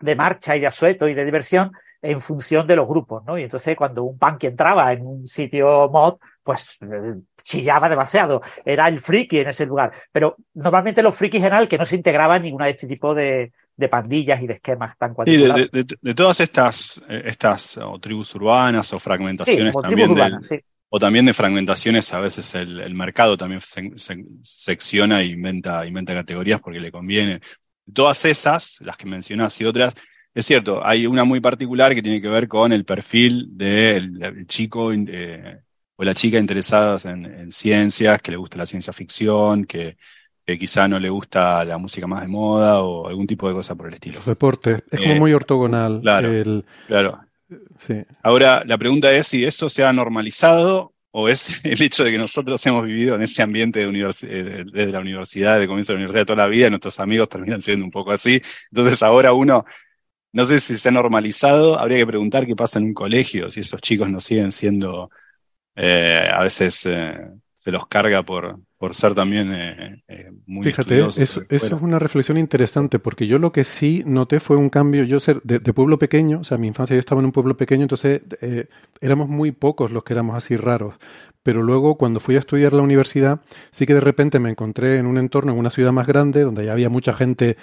de 0.00 0.16
marcha 0.16 0.56
y 0.56 0.60
de 0.60 0.66
asueto 0.66 1.08
y 1.08 1.14
de 1.14 1.24
diversión 1.24 1.72
en 2.02 2.20
función 2.20 2.66
de 2.66 2.76
los 2.76 2.86
grupos, 2.86 3.24
¿no? 3.24 3.38
Y 3.38 3.42
entonces 3.42 3.74
cuando 3.76 4.04
un 4.04 4.18
punk 4.18 4.44
entraba 4.44 4.92
en 4.92 5.06
un 5.06 5.26
sitio 5.26 5.88
mod, 5.90 6.18
pues 6.42 6.78
eh, 6.82 7.14
chillaba 7.42 7.88
demasiado, 7.88 8.40
era 8.64 8.86
el 8.88 9.00
friki 9.00 9.40
en 9.40 9.48
ese 9.48 9.66
lugar. 9.66 9.92
Pero 10.12 10.36
normalmente 10.54 11.02
los 11.02 11.16
frikis 11.16 11.42
eran 11.42 11.62
el 11.62 11.68
que 11.68 11.78
no 11.78 11.86
se 11.86 11.96
integraba 11.96 12.36
en 12.36 12.42
ninguna 12.42 12.66
de 12.66 12.72
este 12.72 12.86
tipo 12.86 13.14
de, 13.14 13.52
de 13.76 13.88
pandillas 13.88 14.40
y 14.42 14.46
de 14.46 14.54
esquemas 14.54 14.96
tan 14.96 15.14
cuantificados. 15.14 15.68
Sí, 15.72 15.86
de, 16.00 16.14
todas 16.14 16.40
estas, 16.40 17.02
eh, 17.08 17.22
estas 17.26 17.78
o 17.78 17.98
tribus 17.98 18.34
urbanas 18.34 18.92
o 18.92 18.98
fragmentaciones 18.98 19.74
también 19.74 20.10
o 20.88 20.98
también 21.00 21.26
de 21.26 21.34
fragmentaciones, 21.34 22.14
a 22.14 22.20
veces 22.20 22.54
el, 22.54 22.94
mercado 22.94 23.36
también 23.36 23.60
se, 23.60 23.90
secciona 24.42 25.20
e 25.20 25.26
inventa, 25.26 25.84
inventa 25.84 26.14
categorías 26.14 26.60
porque 26.60 26.78
le 26.78 26.92
conviene 26.92 27.40
todas 27.92 28.24
esas, 28.24 28.78
las 28.80 28.96
que 28.96 29.06
mencionás 29.06 29.60
y 29.60 29.64
otras, 29.64 29.94
es 30.34 30.44
cierto, 30.44 30.84
hay 30.84 31.06
una 31.06 31.24
muy 31.24 31.40
particular 31.40 31.94
que 31.94 32.02
tiene 32.02 32.20
que 32.20 32.28
ver 32.28 32.46
con 32.46 32.70
el 32.70 32.84
perfil 32.84 33.48
del 33.52 34.46
chico 34.46 34.92
eh, 34.92 35.60
o 35.96 36.04
la 36.04 36.14
chica 36.14 36.38
interesadas 36.38 37.06
en, 37.06 37.50
ciencias, 37.50 38.20
que 38.20 38.32
le 38.32 38.36
gusta 38.36 38.58
la 38.58 38.66
ciencia 38.66 38.92
ficción, 38.92 39.64
que, 39.64 39.96
quizá 40.44 40.86
no 40.86 40.98
le 40.98 41.08
gusta 41.08 41.64
la 41.64 41.78
música 41.78 42.06
más 42.06 42.20
de 42.20 42.28
moda 42.28 42.80
o 42.82 43.08
algún 43.08 43.26
tipo 43.26 43.48
de 43.48 43.54
cosa 43.54 43.74
por 43.74 43.88
el 43.88 43.94
estilo. 43.94 44.16
Los 44.16 44.26
deportes, 44.26 44.82
es 44.90 45.00
como 45.00 45.14
eh, 45.14 45.18
muy 45.18 45.32
ortogonal. 45.32 46.02
Claro, 46.02 46.62
claro. 46.86 47.20
Ahora, 48.22 48.62
la 48.64 48.76
pregunta 48.76 49.10
es 49.12 49.28
si 49.28 49.44
eso 49.44 49.68
se 49.68 49.84
ha 49.84 49.92
normalizado 49.92 50.92
o 51.18 51.30
es 51.30 51.60
el 51.64 51.80
hecho 51.80 52.04
de 52.04 52.12
que 52.12 52.18
nosotros 52.18 52.64
hemos 52.66 52.84
vivido 52.84 53.14
en 53.14 53.22
ese 53.22 53.42
ambiente 53.42 53.80
de 53.80 53.86
eh, 53.86 54.64
desde 54.70 54.92
la 54.92 55.00
universidad, 55.00 55.58
de 55.58 55.66
comienzo 55.66 55.92
de 55.92 55.94
la 55.94 56.00
universidad 56.00 56.26
toda 56.26 56.44
la 56.44 56.46
vida, 56.46 56.68
nuestros 56.68 57.00
amigos 57.00 57.30
terminan 57.30 57.62
siendo 57.62 57.86
un 57.86 57.90
poco 57.90 58.12
así. 58.12 58.40
Entonces 58.70 59.02
ahora 59.02 59.32
uno, 59.32 59.64
no 60.32 60.44
sé 60.44 60.60
si 60.60 60.76
se 60.76 60.88
ha 60.90 60.92
normalizado, 60.92 61.78
habría 61.78 61.98
que 61.98 62.06
preguntar 62.06 62.46
qué 62.46 62.54
pasa 62.54 62.78
en 62.78 62.86
un 62.86 62.94
colegio, 62.94 63.50
si 63.50 63.60
esos 63.60 63.80
chicos 63.80 64.10
no 64.10 64.20
siguen 64.20 64.52
siendo, 64.52 65.10
eh, 65.74 66.28
a 66.30 66.42
veces 66.42 66.84
eh, 66.84 67.16
se 67.56 67.70
los 67.72 67.86
carga 67.86 68.22
por, 68.22 68.60
por 68.78 68.94
ser 68.94 69.14
también 69.14 69.52
eh, 69.52 70.02
eh 70.08 70.30
muy 70.46 70.64
Fíjate, 70.64 70.98
eso, 70.98 71.42
eso 71.48 71.76
es 71.76 71.82
una 71.82 71.98
reflexión 71.98 72.36
interesante, 72.36 72.98
porque 72.98 73.26
yo 73.26 73.38
lo 73.38 73.52
que 73.52 73.64
sí 73.64 74.02
noté 74.06 74.38
fue 74.38 74.56
un 74.56 74.68
cambio, 74.68 75.04
yo 75.04 75.18
ser 75.18 75.40
de, 75.42 75.60
pueblo 75.60 75.98
pequeño, 75.98 76.40
o 76.40 76.44
sea, 76.44 76.58
mi 76.58 76.66
infancia 76.66 76.94
yo 76.94 77.00
estaba 77.00 77.20
en 77.20 77.26
un 77.26 77.32
pueblo 77.32 77.56
pequeño, 77.56 77.82
entonces 77.82 78.20
eh, 78.40 78.68
éramos 79.00 79.28
muy 79.28 79.52
pocos 79.52 79.90
los 79.90 80.04
que 80.04 80.12
éramos 80.12 80.36
así 80.36 80.56
raros, 80.56 80.94
pero 81.42 81.62
luego 81.62 81.96
cuando 81.96 82.20
fui 82.20 82.36
a 82.36 82.40
estudiar 82.40 82.72
la 82.74 82.82
universidad, 82.82 83.40
sí 83.70 83.86
que 83.86 83.94
de 83.94 84.00
repente 84.00 84.38
me 84.38 84.50
encontré 84.50 84.98
en 84.98 85.06
un 85.06 85.16
entorno, 85.16 85.52
en 85.52 85.58
una 85.58 85.70
ciudad 85.70 85.92
más 85.92 86.06
grande, 86.06 86.42
donde 86.42 86.64
ya 86.66 86.72
había 86.72 86.90
mucha 86.90 87.14
gente 87.14 87.56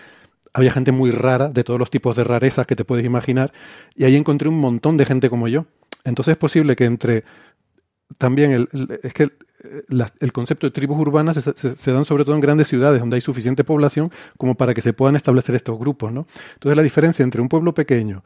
había 0.55 0.71
gente 0.71 0.91
muy 0.91 1.09
rara, 1.09 1.49
de 1.49 1.63
todos 1.63 1.79
los 1.79 1.89
tipos 1.89 2.15
de 2.15 2.23
rarezas 2.23 2.67
que 2.67 2.75
te 2.75 2.85
puedes 2.85 3.05
imaginar, 3.05 3.51
y 3.95 4.03
ahí 4.03 4.15
encontré 4.15 4.47
un 4.49 4.59
montón 4.59 4.97
de 4.97 5.05
gente 5.05 5.29
como 5.29 5.47
yo. 5.47 5.65
Entonces 6.03 6.33
es 6.33 6.37
posible 6.37 6.75
que 6.75 6.85
entre 6.85 7.23
también 8.17 8.51
el, 8.51 8.99
es 9.01 9.13
que 9.13 9.31
el, 10.19 10.31
concepto 10.31 10.67
de 10.67 10.71
tribus 10.71 10.99
urbanas 10.99 11.37
se, 11.37 11.91
dan 11.91 12.05
sobre 12.05 12.25
todo 12.25 12.35
en 12.35 12.41
grandes 12.41 12.67
ciudades 12.67 12.99
donde 12.99 13.15
hay 13.15 13.21
suficiente 13.21 13.63
población 13.63 14.11
como 14.37 14.55
para 14.55 14.73
que 14.73 14.81
se 14.81 14.93
puedan 14.93 15.15
establecer 15.15 15.55
estos 15.55 15.79
grupos, 15.79 16.11
¿no? 16.11 16.27
Entonces 16.53 16.75
la 16.75 16.83
diferencia 16.83 17.23
entre 17.23 17.41
un 17.41 17.49
pueblo 17.49 17.73
pequeño 17.73 18.23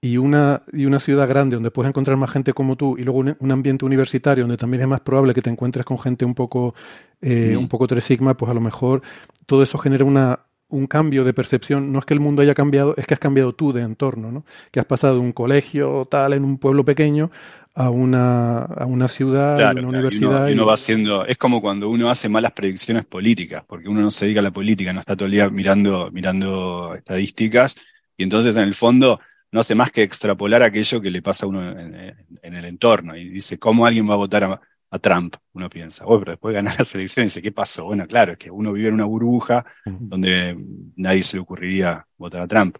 y 0.00 0.16
una, 0.16 0.62
y 0.72 0.86
una 0.86 1.00
ciudad 1.00 1.28
grande 1.28 1.56
donde 1.56 1.70
puedes 1.70 1.88
encontrar 1.88 2.16
más 2.16 2.30
gente 2.30 2.52
como 2.52 2.76
tú 2.76 2.96
y 2.98 3.02
luego 3.02 3.18
un, 3.18 3.50
ambiente 3.50 3.84
universitario 3.84 4.44
donde 4.44 4.56
también 4.56 4.82
es 4.82 4.88
más 4.88 5.00
probable 5.00 5.34
que 5.34 5.42
te 5.42 5.50
encuentres 5.50 5.84
con 5.84 5.98
gente 5.98 6.24
un 6.24 6.34
poco, 6.34 6.74
eh, 7.20 7.56
un 7.58 7.68
poco 7.68 7.86
tres 7.86 8.04
sigma, 8.04 8.36
pues 8.36 8.50
a 8.50 8.54
lo 8.54 8.60
mejor 8.60 9.02
todo 9.46 9.62
eso 9.62 9.76
genera 9.78 10.04
una, 10.04 10.40
un 10.68 10.86
cambio 10.86 11.24
de 11.24 11.32
percepción. 11.32 11.92
No 11.92 11.98
es 11.98 12.04
que 12.04 12.14
el 12.14 12.20
mundo 12.20 12.42
haya 12.42 12.54
cambiado, 12.54 12.94
es 12.96 13.06
que 13.06 13.14
has 13.14 13.20
cambiado 13.20 13.54
tú 13.54 13.72
de 13.72 13.82
entorno, 13.82 14.30
¿no? 14.30 14.44
Que 14.70 14.80
has 14.80 14.86
pasado 14.86 15.14
de 15.14 15.20
un 15.20 15.32
colegio 15.32 16.06
tal 16.10 16.32
en 16.32 16.44
un 16.44 16.58
pueblo 16.58 16.84
pequeño 16.84 17.30
a 17.78 17.90
una, 17.90 18.62
a 18.62 18.86
una 18.86 19.06
ciudad, 19.06 19.62
a 19.62 19.70
una 19.70 19.86
universidad. 19.86 20.48
Y 20.48 20.54
uno, 20.54 20.66
va 20.66 20.74
haciendo, 20.74 21.24
es 21.24 21.36
como 21.36 21.60
cuando 21.60 21.88
uno 21.88 22.10
hace 22.10 22.28
malas 22.28 22.50
predicciones 22.50 23.04
políticas, 23.04 23.62
porque 23.68 23.88
uno 23.88 24.00
no 24.00 24.10
se 24.10 24.24
dedica 24.24 24.40
a 24.40 24.42
la 24.42 24.50
política, 24.50 24.92
no 24.92 24.98
está 24.98 25.14
todo 25.14 25.26
el 25.26 25.30
día 25.30 25.48
mirando, 25.48 26.10
mirando 26.10 26.92
estadísticas, 26.96 27.76
y 28.16 28.24
entonces 28.24 28.56
en 28.56 28.64
el 28.64 28.74
fondo 28.74 29.20
no 29.52 29.60
hace 29.60 29.76
más 29.76 29.92
que 29.92 30.02
extrapolar 30.02 30.64
aquello 30.64 31.00
que 31.00 31.08
le 31.08 31.22
pasa 31.22 31.46
a 31.46 31.50
uno 31.50 31.70
en, 31.70 31.94
el 32.42 32.64
entorno, 32.64 33.16
y 33.16 33.28
dice, 33.28 33.60
¿cómo 33.60 33.86
alguien 33.86 34.10
va 34.10 34.14
a 34.14 34.18
votar 34.18 34.60
a, 34.90 34.98
Trump? 34.98 35.36
Uno 35.52 35.70
piensa, 35.70 36.04
bueno, 36.04 36.18
pero 36.18 36.32
después 36.32 36.52
de 36.52 36.56
ganar 36.56 36.74
las 36.80 36.92
elecciones, 36.96 37.32
dice, 37.32 37.42
¿qué 37.42 37.52
pasó? 37.52 37.84
Bueno, 37.84 38.08
claro, 38.08 38.32
es 38.32 38.38
que 38.38 38.50
uno 38.50 38.72
vive 38.72 38.88
en 38.88 38.94
una 38.94 39.04
burbuja 39.04 39.64
donde 39.84 40.58
nadie 40.96 41.22
se 41.22 41.36
le 41.36 41.42
ocurriría 41.42 42.04
votar 42.16 42.42
a 42.42 42.48
Trump. 42.48 42.76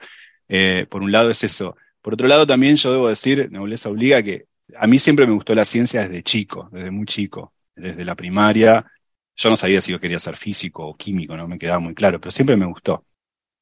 Eh, 0.49 0.87
por 0.91 1.03
un 1.03 1.13
lado 1.13 1.31
es 1.31 1.45
eso. 1.45 1.77
Por 2.03 2.15
otro 2.15 2.27
lado, 2.27 2.49
también 2.49 2.75
yo 2.75 2.91
debo 2.91 3.09
decir, 3.09 3.49
Nobleza 3.53 3.91
obliga, 3.91 4.23
que 4.25 4.48
a 4.77 4.87
mí 4.87 4.99
siempre 4.99 5.27
me 5.27 5.33
gustó 5.33 5.55
la 5.55 5.65
ciencia 5.65 6.03
desde 6.03 6.23
chico, 6.23 6.69
desde 6.73 6.91
muy 6.91 7.07
chico, 7.07 7.55
desde 7.75 8.05
la 8.05 8.15
primaria. 8.15 8.85
Yo 9.37 9.51
no 9.51 9.57
sabía 9.57 9.81
si 9.81 9.93
yo 9.93 10.01
quería 10.01 10.19
ser 10.19 10.37
físico 10.37 10.87
o 10.87 10.97
químico, 10.97 11.37
no 11.37 11.49
me 11.49 11.59
quedaba 11.59 11.79
muy 11.79 11.95
claro, 11.95 12.21
pero 12.21 12.31
siempre 12.31 12.57
me 12.57 12.67
gustó. 12.67 13.05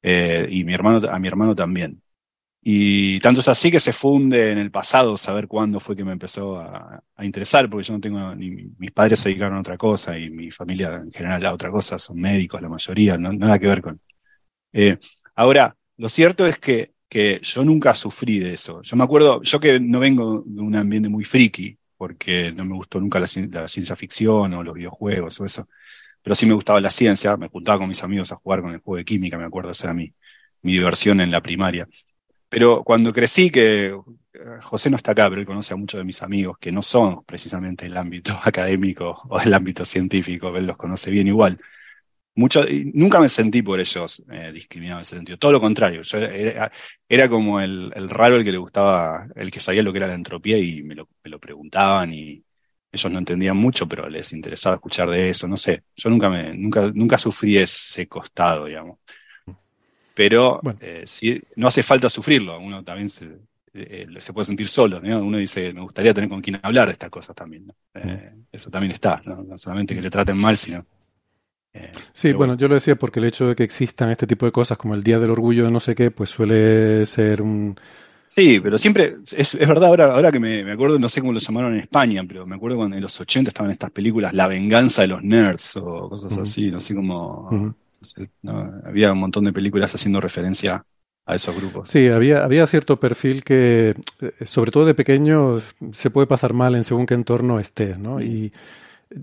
Eh, 0.02 0.46
y 0.50 0.64
mi 0.64 0.74
hermano, 0.74 1.08
a 1.10 1.18
mi 1.18 1.28
hermano 1.28 1.54
también. 1.54 2.02
Y 2.68 3.20
tanto 3.20 3.40
es 3.40 3.48
así 3.48 3.70
que 3.70 3.78
se 3.78 3.92
funde 3.92 4.50
en 4.50 4.58
el 4.58 4.72
pasado 4.72 5.16
saber 5.16 5.46
cuándo 5.46 5.78
fue 5.78 5.94
que 5.94 6.02
me 6.02 6.12
empezó 6.12 6.58
a, 6.58 7.00
interesar, 7.22 7.70
porque 7.70 7.84
yo 7.86 7.94
no 7.94 8.00
tengo, 8.00 8.34
ni 8.34 8.50
mis 8.50 8.90
padres 8.90 9.20
se 9.20 9.28
dedicaron 9.28 9.56
a 9.58 9.60
otra 9.60 9.78
cosa 9.78 10.18
y 10.18 10.30
mi 10.30 10.50
familia 10.50 10.96
en 10.96 11.12
general 11.12 11.46
a 11.46 11.54
otra 11.54 11.70
cosa, 11.70 11.96
son 11.98 12.18
médicos 12.18 12.60
la 12.60 12.68
mayoría, 12.68 13.16
nada 13.16 13.58
que 13.60 13.66
ver 13.68 13.82
con. 13.82 14.00
Eh, 14.72 14.98
ahora, 15.36 15.76
lo 15.96 16.08
cierto 16.08 16.44
es 16.46 16.58
que 16.58 16.95
que 17.08 17.40
yo 17.42 17.64
nunca 17.64 17.94
sufrí 17.94 18.38
de 18.38 18.54
eso. 18.54 18.82
Yo 18.82 18.96
me 18.96 19.04
acuerdo, 19.04 19.42
yo 19.42 19.60
que 19.60 19.78
no 19.80 20.00
vengo 20.00 20.42
de 20.46 20.60
un 20.60 20.74
ambiente 20.76 21.08
muy 21.08 21.24
friki, 21.24 21.78
porque 21.96 22.52
no 22.52 22.64
me 22.64 22.74
gustó 22.74 23.00
nunca 23.00 23.18
la, 23.20 23.26
ciencia 23.26 23.96
ficción 23.96 24.52
o 24.54 24.62
los 24.62 24.74
videojuegos 24.74 25.40
o 25.40 25.44
eso, 25.44 25.68
pero 26.22 26.34
sí 26.34 26.46
me 26.46 26.54
gustaba 26.54 26.80
la 26.80 26.90
ciencia, 26.90 27.36
me 27.36 27.48
juntaba 27.48 27.78
con 27.78 27.88
mis 27.88 28.02
amigos 28.02 28.32
a 28.32 28.36
jugar 28.36 28.60
con 28.60 28.72
el 28.72 28.80
juego 28.80 28.98
de 28.98 29.04
química, 29.04 29.38
me 29.38 29.44
acuerdo, 29.44 29.70
esa 29.70 29.86
era 29.86 29.94
mi, 29.94 30.12
mi 30.62 30.72
diversión 30.72 31.20
en 31.20 31.30
la 31.30 31.40
primaria. 31.40 31.88
Pero 32.48 32.84
cuando 32.84 33.12
crecí, 33.12 33.50
que 33.50 33.86
eh, 33.88 33.98
José 34.62 34.90
no 34.90 34.96
está 34.96 35.12
acá, 35.12 35.28
pero 35.28 35.40
él 35.40 35.46
conoce 35.46 35.74
a 35.74 35.76
muchos 35.76 35.98
de 35.98 36.04
mis 36.04 36.22
amigos 36.22 36.58
que 36.58 36.72
no 36.72 36.82
son 36.82 37.24
precisamente 37.24 37.86
el 37.86 37.96
ámbito 37.96 38.38
académico 38.44 39.22
o 39.28 39.40
el 39.40 39.54
ámbito 39.54 39.84
científico, 39.84 40.56
él 40.56 40.66
los 40.66 40.76
conoce 40.76 41.10
bien 41.10 41.28
igual 41.28 41.58
mucho, 42.36 42.64
nunca 42.92 43.18
me 43.18 43.30
sentí 43.30 43.62
por 43.62 43.80
ellos 43.80 44.22
eh, 44.30 44.52
discriminado 44.52 44.98
en 44.98 45.02
ese 45.02 45.16
sentido, 45.16 45.38
todo 45.38 45.52
lo 45.52 45.60
contrario, 45.60 46.02
yo 46.02 46.18
era, 47.08 47.28
como 47.30 47.60
el, 47.60 47.90
raro 48.10 48.36
el 48.36 48.44
que 48.44 48.52
le 48.52 48.58
gustaba, 48.58 49.26
el 49.34 49.50
que 49.50 49.58
sabía 49.58 49.82
lo 49.82 49.90
que 49.90 49.98
era 49.98 50.06
la 50.06 50.14
entropía 50.14 50.58
y 50.58 50.82
me 50.82 50.94
lo, 50.94 51.08
preguntaban 51.40 52.12
y 52.12 52.42
ellos 52.92 53.12
no 53.12 53.18
entendían 53.18 53.56
mucho, 53.56 53.88
pero 53.88 54.08
les 54.08 54.32
interesaba 54.34 54.76
escuchar 54.76 55.08
de 55.10 55.30
eso, 55.30 55.48
no 55.48 55.56
sé, 55.56 55.82
yo 55.96 56.10
nunca, 56.10 56.28
me, 56.28 56.54
nunca, 56.54 56.90
nunca 56.94 57.18
sufrí 57.18 57.56
ese 57.56 58.06
costado, 58.06 58.66
digamos. 58.66 58.98
Pero 60.14 60.60
eh, 60.80 61.04
no 61.56 61.68
hace 61.68 61.82
falta 61.82 62.08
sufrirlo, 62.10 62.58
uno 62.58 62.84
también 62.84 63.08
se, 63.08 63.28
eh, 63.72 64.06
se 64.18 64.32
puede 64.34 64.44
sentir 64.44 64.68
solo, 64.68 64.98
uno 64.98 65.38
dice, 65.38 65.72
me 65.72 65.80
gustaría 65.80 66.12
tener 66.12 66.28
con 66.28 66.42
quien 66.42 66.60
hablar 66.62 66.86
de 66.86 66.92
estas 66.92 67.10
cosas 67.10 67.34
también, 67.34 67.72
eso 68.52 68.70
también 68.70 68.92
está, 68.92 69.22
no 69.24 69.56
solamente 69.56 69.94
que 69.94 70.02
le 70.02 70.10
traten 70.10 70.36
mal, 70.36 70.58
sino 70.58 70.84
eh, 71.76 71.92
sí, 72.12 72.32
bueno, 72.32 72.56
yo 72.56 72.68
lo 72.68 72.74
decía 72.74 72.96
porque 72.96 73.20
el 73.20 73.26
hecho 73.26 73.48
de 73.48 73.56
que 73.56 73.64
existan 73.64 74.10
este 74.10 74.26
tipo 74.26 74.46
de 74.46 74.52
cosas 74.52 74.78
como 74.78 74.94
el 74.94 75.02
Día 75.02 75.18
del 75.18 75.30
Orgullo 75.30 75.64
de 75.64 75.70
no 75.70 75.80
sé 75.80 75.94
qué, 75.94 76.10
pues 76.10 76.30
suele 76.30 77.04
ser 77.06 77.42
un... 77.42 77.78
Sí, 78.26 78.58
pero 78.60 78.76
siempre, 78.76 79.18
es, 79.36 79.56
verdad, 79.56 79.88
ahora, 79.88 80.06
ahora 80.12 80.32
que 80.32 80.40
me, 80.40 80.72
acuerdo, 80.72 80.98
no 80.98 81.08
sé 81.08 81.20
cómo 81.20 81.32
lo 81.32 81.38
llamaron 81.38 81.74
en 81.74 81.80
España, 81.80 82.24
pero 82.26 82.44
me 82.46 82.56
acuerdo 82.56 82.78
cuando 82.78 82.96
en 82.96 83.02
los 83.02 83.20
80 83.20 83.50
estaban 83.50 83.70
estas 83.70 83.90
películas, 83.92 84.34
La 84.34 84.48
venganza 84.48 85.02
de 85.02 85.08
los 85.08 85.22
nerds 85.22 85.76
o 85.76 86.08
cosas 86.08 86.36
así, 86.38 86.70
no 86.70 86.80
sé 86.80 86.94
cómo... 86.94 87.74
había 88.84 89.12
un 89.12 89.18
montón 89.18 89.44
de 89.44 89.52
películas 89.52 89.94
haciendo 89.94 90.20
referencia 90.20 90.84
a 91.26 91.34
esos 91.34 91.56
grupos. 91.56 91.88
Sí, 91.88 92.08
había, 92.08 92.44
había 92.44 92.66
cierto 92.66 92.98
perfil 92.98 93.44
que, 93.44 93.96
eh, 94.20 94.46
sobre 94.46 94.70
todo 94.70 94.86
de 94.86 94.94
pequeños, 94.94 95.74
se 95.92 96.10
puede 96.10 96.26
pasar 96.26 96.52
mal 96.52 96.74
en 96.76 96.84
según 96.84 97.04
qué 97.06 97.14
entorno 97.14 97.58
estés, 97.58 97.98
¿no? 97.98 98.20
Y 98.20 98.52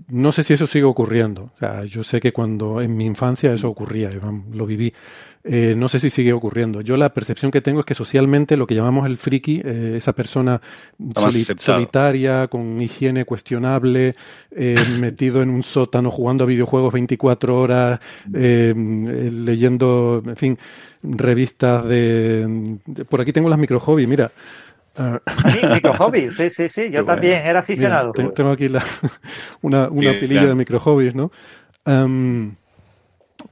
no 0.08 0.32
sé 0.32 0.42
si 0.44 0.54
eso 0.54 0.66
sigue 0.66 0.84
ocurriendo. 0.84 1.50
O 1.54 1.58
sea, 1.58 1.84
yo 1.84 2.02
sé 2.02 2.20
que 2.20 2.32
cuando 2.32 2.80
en 2.80 2.96
mi 2.96 3.04
infancia 3.04 3.52
eso 3.52 3.68
ocurría, 3.68 4.10
lo 4.52 4.66
viví. 4.66 4.92
Eh, 5.46 5.74
no 5.76 5.90
sé 5.90 6.00
si 6.00 6.08
sigue 6.08 6.32
ocurriendo. 6.32 6.80
Yo 6.80 6.96
la 6.96 7.12
percepción 7.12 7.50
que 7.50 7.60
tengo 7.60 7.80
es 7.80 7.86
que 7.86 7.94
socialmente 7.94 8.56
lo 8.56 8.66
que 8.66 8.74
llamamos 8.74 9.04
el 9.06 9.18
friki, 9.18 9.60
eh, 9.62 9.92
esa 9.96 10.14
persona 10.14 10.62
solitaria, 11.58 12.48
con 12.48 12.80
higiene 12.80 13.26
cuestionable, 13.26 14.14
eh, 14.52 14.74
metido 15.00 15.42
en 15.42 15.50
un 15.50 15.62
sótano 15.62 16.10
jugando 16.10 16.44
a 16.44 16.46
videojuegos 16.46 16.92
24 16.94 17.60
horas, 17.60 18.00
leyendo, 18.32 20.22
en 20.24 20.36
fin, 20.36 20.58
revistas 21.02 21.86
de... 21.86 22.78
Por 23.10 23.20
aquí 23.20 23.32
tengo 23.32 23.50
las 23.50 23.58
micro 23.58 23.80
hobby, 23.80 24.06
mira. 24.06 24.32
Micro 25.72 25.94
hobby, 25.94 26.30
sí, 26.30 26.50
sí, 26.50 26.68
sí, 26.68 26.90
yo 26.90 27.04
también 27.04 27.46
era 27.46 27.60
aficionado. 27.60 28.12
tengo 28.12 28.50
aquí 28.50 28.68
una, 29.62 29.88
una 29.88 30.12
pililla 30.12 30.46
de 30.46 30.54
micro 30.54 30.78
hobbies, 30.80 31.14
¿no? 31.14 31.30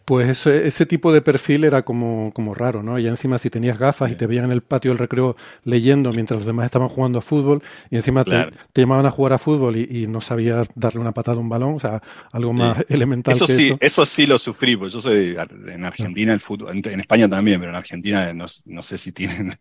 pues 0.05 0.29
ese, 0.29 0.67
ese, 0.67 0.87
tipo 0.87 1.13
de 1.13 1.21
perfil 1.23 1.65
era 1.65 1.83
como, 1.83 2.33
como 2.35 2.55
raro, 2.55 2.83
¿no? 2.83 2.99
Y 2.99 3.07
encima 3.07 3.39
si 3.39 3.51
tenías 3.51 3.79
gafas 3.79 4.11
y 4.11 4.15
te 4.15 4.27
veían 4.27 4.47
en 4.47 4.53
el 4.53 4.63
patio 4.63 4.91
del 4.91 4.99
recreo 4.99 5.37
leyendo 5.65 6.11
mientras 6.15 6.39
los 6.39 6.47
demás 6.47 6.67
estaban 6.67 6.89
jugando 6.89 7.19
a 7.19 7.23
fútbol 7.23 7.63
y 7.91 7.97
encima 7.97 8.25
te, 8.25 8.51
llamaban 8.75 9.07
a 9.07 9.11
jugar 9.11 9.35
a 9.35 9.39
fútbol 9.39 9.77
y, 9.77 10.07
no 10.07 10.21
sabías 10.21 10.69
darle 10.75 11.01
una 11.01 11.13
patada 11.13 11.37
a 11.37 11.41
un 11.41 11.49
balón, 11.49 11.75
o 11.77 11.81
sea, 11.81 12.03
algo 12.33 12.53
más 12.53 12.85
elemental 12.89 13.35
eso 13.35 13.47
que 13.47 13.53
sí, 13.53 13.67
eso. 13.67 13.79
Eso 13.81 14.07
sí 14.07 14.27
lo 14.27 14.39
sufrí, 14.39 14.77
porque 14.77 14.93
yo 14.93 15.01
soy 15.01 15.37
en 15.69 15.85
Argentina 15.85 16.33
el 16.33 16.41
fútbol, 16.41 16.71
en, 16.85 17.01
España 17.01 17.29
también, 17.29 17.61
pero 17.61 17.71
en 17.71 17.77
Argentina 17.77 18.33
no, 18.33 18.47
no 18.67 18.83
sé 18.83 18.99
si 18.99 19.13
tienen 19.13 19.53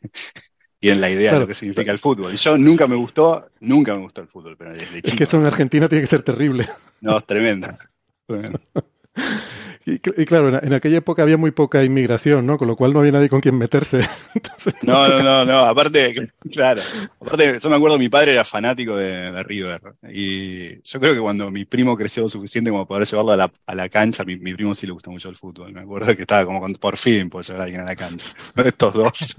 y 0.82 0.90
en 0.90 1.00
la 1.00 1.10
idea 1.10 1.34
de 1.34 1.40
lo 1.40 1.48
que 1.48 1.54
significa 1.54 1.92
el 1.92 2.00
fútbol. 2.00 2.36
Yo 2.36 2.58
nunca 2.58 2.88
me 2.88 2.96
gustó, 2.96 3.50
nunca 3.60 3.96
me 3.96 4.02
gustó 4.02 4.22
el 4.22 4.28
fútbol, 4.28 4.58
pero 4.58 4.72
desde 4.72 5.02
chico. 5.02 5.08
Es 5.10 5.14
que 5.14 5.24
eso 5.26 5.38
en 5.38 5.46
Argentina 5.46 5.88
tiene 5.88 6.02
que 6.02 6.08
ser 6.08 6.24
terrible. 6.24 6.68
No, 7.02 7.18
es 7.18 7.26
tremendo. 7.26 7.68
Y, 9.86 9.98
claro, 10.26 10.60
en, 10.64 10.74
aquella 10.74 10.98
época 10.98 11.24
había 11.24 11.38
muy 11.38 11.52
poca 11.52 11.84
inmigración, 11.84 12.46
¿no? 12.46 12.58
Con 12.58 12.68
lo 12.68 12.76
cual 12.76 12.94
no 12.94 13.00
había 13.00 13.14
nadie 13.14 13.30
con 13.30 13.42
quien 13.42 13.58
meterse. 13.58 14.08
no, 14.84 15.08
no, 15.08 15.24
no, 15.24 15.46
no, 15.46 15.60
aparte, 15.66 16.30
claro, 16.52 16.82
aparte, 17.20 17.58
yo 17.60 17.70
me 17.70 17.76
acuerdo, 17.76 17.98
mi 17.98 18.08
padre 18.08 18.34
era 18.34 18.46
fanático 18.46 18.96
de, 18.96 19.44
River, 19.44 19.82
y 20.14 20.82
yo 20.84 21.00
creo 21.00 21.14
que 21.14 21.20
cuando 21.20 21.50
mi 21.50 21.66
primo 21.66 21.98
creció 21.98 22.24
lo 22.24 22.30
suficiente 22.30 22.70
como 22.70 22.86
para 22.86 23.00
poder 23.00 23.08
llevarlo 23.08 23.32
a 23.32 23.38
la, 23.38 23.52
a 23.66 23.76
la 23.76 23.90
cancha, 23.90 24.24
mi, 24.24 24.38
mi, 24.38 24.54
primo 24.54 24.76
sí 24.76 24.86
le 24.86 24.94
gusta 24.94 25.10
mucho 25.10 25.30
el 25.30 25.36
fútbol, 25.36 25.74
me 25.74 25.82
acuerdo 25.82 26.16
que 26.16 26.22
estaba 26.22 26.46
como 26.46 26.62
con, 26.62 26.74
por 26.76 26.98
fin 26.98 27.30
por 27.30 27.44
llevar 27.44 27.62
a 27.62 27.64
alguien 27.64 27.82
a 27.82 27.86
la 27.86 27.96
cancha, 27.96 28.28
estos 28.64 28.94
dos. 28.94 29.36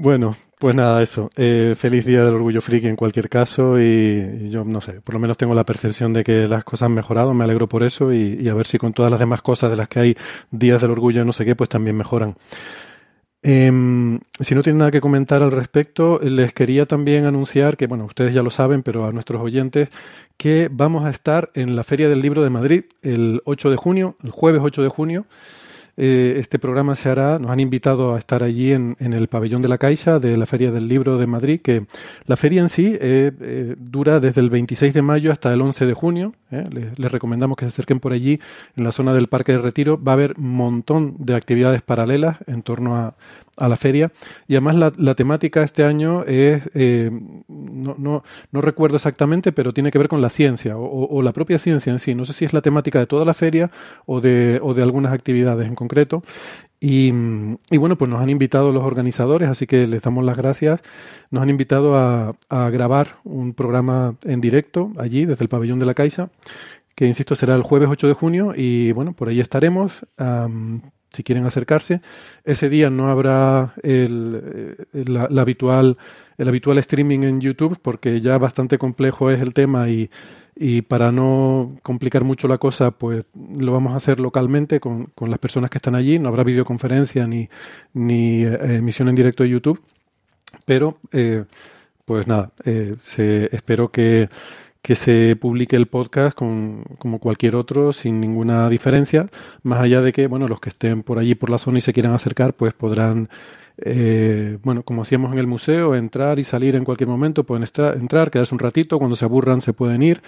Bueno, 0.00 0.36
pues 0.60 0.76
nada, 0.76 1.02
eso. 1.02 1.28
Eh, 1.34 1.74
feliz 1.76 2.06
Día 2.06 2.22
del 2.22 2.34
Orgullo 2.34 2.60
Friki 2.60 2.86
en 2.86 2.94
cualquier 2.94 3.28
caso 3.28 3.80
y, 3.80 4.48
yo 4.48 4.64
no 4.64 4.80
sé, 4.80 5.00
por 5.00 5.14
lo 5.14 5.18
menos 5.18 5.36
tengo 5.36 5.54
la 5.54 5.64
percepción 5.64 6.12
de 6.12 6.22
que 6.22 6.46
las 6.46 6.62
cosas 6.62 6.86
han 6.86 6.94
mejorado, 6.94 7.34
me 7.34 7.42
alegro 7.42 7.68
por 7.68 7.82
eso 7.82 8.12
y, 8.12 8.48
a 8.48 8.54
ver 8.54 8.68
si 8.68 8.78
con 8.78 8.92
todas 8.92 9.10
las 9.10 9.18
demás 9.18 9.42
cosas 9.42 9.70
de 9.70 9.76
las 9.76 9.88
que 9.88 9.98
hay 9.98 10.16
Días 10.52 10.80
del 10.80 10.92
Orgullo 10.92 11.24
no 11.24 11.32
sé 11.32 11.44
qué, 11.44 11.56
pues 11.56 11.68
también 11.68 11.96
mejoran. 11.96 12.36
Em, 13.42 14.20
si 14.40 14.54
no 14.54 14.62
tienen 14.62 14.78
nada 14.78 14.92
que 14.92 15.00
comentar 15.00 15.42
al 15.42 15.50
respecto, 15.50 16.20
les 16.22 16.52
quería 16.54 16.86
también 16.86 17.24
anunciar 17.24 17.76
que, 17.76 17.88
bueno, 17.88 18.04
ustedes 18.04 18.32
ya 18.32 18.44
lo 18.44 18.50
saben, 18.50 18.84
pero 18.84 19.04
a 19.04 19.10
nuestros 19.10 19.42
oyentes, 19.42 19.88
que 20.36 20.68
vamos 20.70 21.06
a 21.06 21.10
estar 21.10 21.50
en 21.54 21.74
la 21.74 21.82
Feria 21.82 22.08
del 22.08 22.20
Libro 22.20 22.42
de 22.42 22.50
Madrid 22.50 22.84
el 23.02 23.42
8 23.46 23.70
de 23.70 23.76
junio, 23.76 24.16
el 24.22 24.30
jueves 24.30 24.60
8 24.62 24.80
de 24.80 24.88
junio. 24.88 25.26
Eh, 26.00 26.38
este 26.38 26.60
programa 26.60 26.94
se 26.94 27.08
hará, 27.08 27.40
nos 27.40 27.50
han 27.50 27.58
invitado 27.58 28.14
a 28.14 28.18
estar 28.18 28.44
allí 28.44 28.72
en, 28.72 28.96
el 29.00 29.26
pabellón 29.26 29.62
de 29.62 29.68
la 29.68 29.78
Caixa 29.78 30.20
de 30.20 30.36
la 30.36 30.46
Feria 30.46 30.70
del 30.70 30.86
Libro 30.86 31.18
de 31.18 31.26
Madrid, 31.26 31.60
que 31.60 31.86
la 32.26 32.36
feria 32.36 32.60
en 32.60 32.68
sí 32.68 32.96
eh, 33.00 33.32
eh, 33.40 33.74
dura 33.76 34.20
desde 34.20 34.40
el 34.40 34.48
26 34.48 34.94
de 34.94 35.02
mayo 35.02 35.32
hasta 35.32 35.52
el 35.52 35.60
11 35.60 35.86
de 35.86 35.94
junio. 35.94 36.34
Les, 36.50 36.96
les, 36.96 37.12
recomendamos 37.12 37.56
que 37.56 37.64
se 37.64 37.70
acerquen 37.70 37.98
por 37.98 38.12
allí, 38.12 38.38
en 38.76 38.84
la 38.84 38.92
zona 38.92 39.12
del 39.12 39.26
Parque 39.26 39.52
de 39.52 39.58
Retiro. 39.58 40.00
Va 40.00 40.12
a 40.12 40.14
haber 40.14 40.34
un 40.38 40.52
montón 40.52 41.16
de 41.18 41.34
actividades 41.34 41.82
paralelas 41.82 42.36
en 42.46 42.62
torno 42.62 42.96
a, 42.96 43.14
a 43.58 43.68
la 43.68 43.76
feria. 43.76 44.12
Y 44.46 44.54
además 44.54 44.76
la, 44.76 44.92
la 44.96 45.14
temática 45.14 45.62
este 45.62 45.84
año 45.84 46.24
es, 46.24 46.62
eh, 46.74 47.10
no, 47.48 47.94
no, 47.98 48.22
no, 48.52 48.60
recuerdo 48.60 48.96
exactamente, 48.96 49.52
pero 49.52 49.72
tiene 49.72 49.90
que 49.90 49.98
ver 49.98 50.08
con 50.08 50.22
la 50.22 50.30
ciencia 50.30 50.76
o, 50.76 51.22
la 51.22 51.32
propia 51.32 51.58
ciencia 51.58 51.92
en 51.92 51.98
sí. 51.98 52.14
No 52.14 52.24
sé 52.24 52.32
si 52.32 52.44
es 52.44 52.52
la 52.52 52.62
temática 52.62 52.98
de 52.98 53.06
toda 53.06 53.24
la 53.24 53.34
feria 53.34 53.70
o 54.06 54.20
de, 54.20 54.60
o 54.62 54.74
de 54.74 54.82
algunas 54.82 55.12
actividades 55.12 55.66
en 55.66 55.74
concreto. 55.74 56.22
Y, 56.80 57.12
y, 57.70 57.76
bueno, 57.76 57.98
pues 57.98 58.08
nos 58.08 58.20
han 58.22 58.30
invitado 58.30 58.70
los 58.72 58.84
organizadores, 58.84 59.48
así 59.48 59.66
que 59.66 59.88
les 59.88 60.00
damos 60.00 60.24
las 60.24 60.36
gracias. 60.36 60.80
Nos 61.30 61.42
han 61.42 61.50
invitado 61.50 61.96
a, 61.96 62.36
a 62.48 62.70
grabar 62.70 63.18
un 63.24 63.52
programa 63.52 64.14
en 64.22 64.40
directo 64.40 64.92
allí, 64.96 65.24
desde 65.24 65.42
el 65.42 65.48
pabellón 65.48 65.80
de 65.80 65.86
la 65.86 65.94
Caixa, 65.94 66.30
que 66.94 67.06
insisto 67.06 67.36
será 67.36 67.54
el 67.56 67.62
jueves 67.62 67.88
8 67.90 68.08
de 68.08 68.12
junio 68.12 68.54
y 68.56 68.92
bueno, 68.92 69.12
por 69.12 69.28
ahí 69.28 69.40
estaremos. 69.40 70.04
Si 71.10 71.22
quieren 71.22 71.46
acercarse. 71.46 72.00
Ese 72.44 72.68
día 72.68 72.90
no 72.90 73.10
habrá 73.10 73.74
el, 73.82 74.76
eh, 74.92 75.04
la, 75.06 75.28
la, 75.30 75.42
habitual, 75.42 75.96
el 76.36 76.48
habitual 76.48 76.78
streaming 76.78 77.20
en 77.20 77.40
YouTube 77.40 77.78
porque 77.80 78.20
ya 78.20 78.38
bastante 78.38 78.78
complejo 78.78 79.30
es 79.30 79.40
el 79.40 79.54
tema 79.54 79.88
y, 79.88 80.10
y, 80.54 80.82
para 80.82 81.12
no 81.12 81.76
complicar 81.82 82.24
mucho 82.24 82.48
la 82.48 82.58
cosa, 82.58 82.90
pues 82.90 83.24
lo 83.34 83.72
vamos 83.72 83.92
a 83.92 83.96
hacer 83.96 84.20
localmente 84.20 84.80
con, 84.80 85.06
con 85.14 85.30
las 85.30 85.38
personas 85.38 85.70
que 85.70 85.78
están 85.78 85.94
allí. 85.94 86.18
No 86.18 86.28
habrá 86.28 86.44
videoconferencia 86.44 87.26
ni, 87.26 87.48
ni 87.94 88.44
eh, 88.44 88.76
emisión 88.76 89.08
en 89.08 89.14
directo 89.14 89.42
de 89.44 89.50
YouTube. 89.50 89.80
Pero, 90.64 90.98
eh, 91.12 91.44
pues 92.04 92.26
nada, 92.26 92.52
eh, 92.64 92.96
se, 93.00 93.54
espero 93.54 93.90
que 93.90 94.28
que 94.82 94.94
se 94.94 95.36
publique 95.36 95.76
el 95.76 95.86
podcast 95.86 96.36
con, 96.36 96.84
como 96.98 97.18
cualquier 97.18 97.56
otro 97.56 97.92
sin 97.92 98.20
ninguna 98.20 98.68
diferencia, 98.68 99.28
más 99.62 99.80
allá 99.80 100.00
de 100.02 100.12
que, 100.12 100.26
bueno, 100.26 100.48
los 100.48 100.60
que 100.60 100.70
estén 100.70 101.02
por 101.02 101.18
allí 101.18 101.34
por 101.34 101.50
la 101.50 101.58
zona 101.58 101.78
y 101.78 101.80
se 101.80 101.92
quieran 101.92 102.14
acercar, 102.14 102.54
pues 102.54 102.74
podrán, 102.74 103.28
eh, 103.78 104.58
bueno, 104.62 104.82
como 104.82 105.02
hacíamos 105.02 105.32
en 105.32 105.38
el 105.38 105.46
museo, 105.46 105.94
entrar 105.94 106.38
y 106.38 106.44
salir 106.44 106.76
en 106.76 106.84
cualquier 106.84 107.08
momento, 107.08 107.44
pueden 107.44 107.64
entrar, 107.64 108.30
quedarse 108.30 108.54
un 108.54 108.60
ratito, 108.60 108.98
cuando 108.98 109.16
se 109.16 109.24
aburran 109.24 109.60
se 109.60 109.72
pueden 109.72 110.02
ir. 110.02 110.22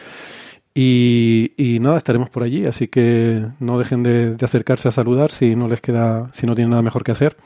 Y, 0.72 1.52
y, 1.56 1.80
nada, 1.80 1.96
estaremos 1.96 2.30
por 2.30 2.44
allí, 2.44 2.64
así 2.66 2.86
que 2.86 3.44
no 3.58 3.78
dejen 3.78 4.04
de, 4.04 4.36
de 4.36 4.44
acercarse 4.44 4.88
a 4.88 4.92
saludar 4.92 5.30
si 5.30 5.56
no 5.56 5.66
les 5.68 5.80
queda, 5.80 6.30
si 6.32 6.46
no 6.46 6.54
tienen 6.54 6.70
nada 6.70 6.82
mejor 6.82 7.02
que 7.02 7.12
hacer. 7.12 7.36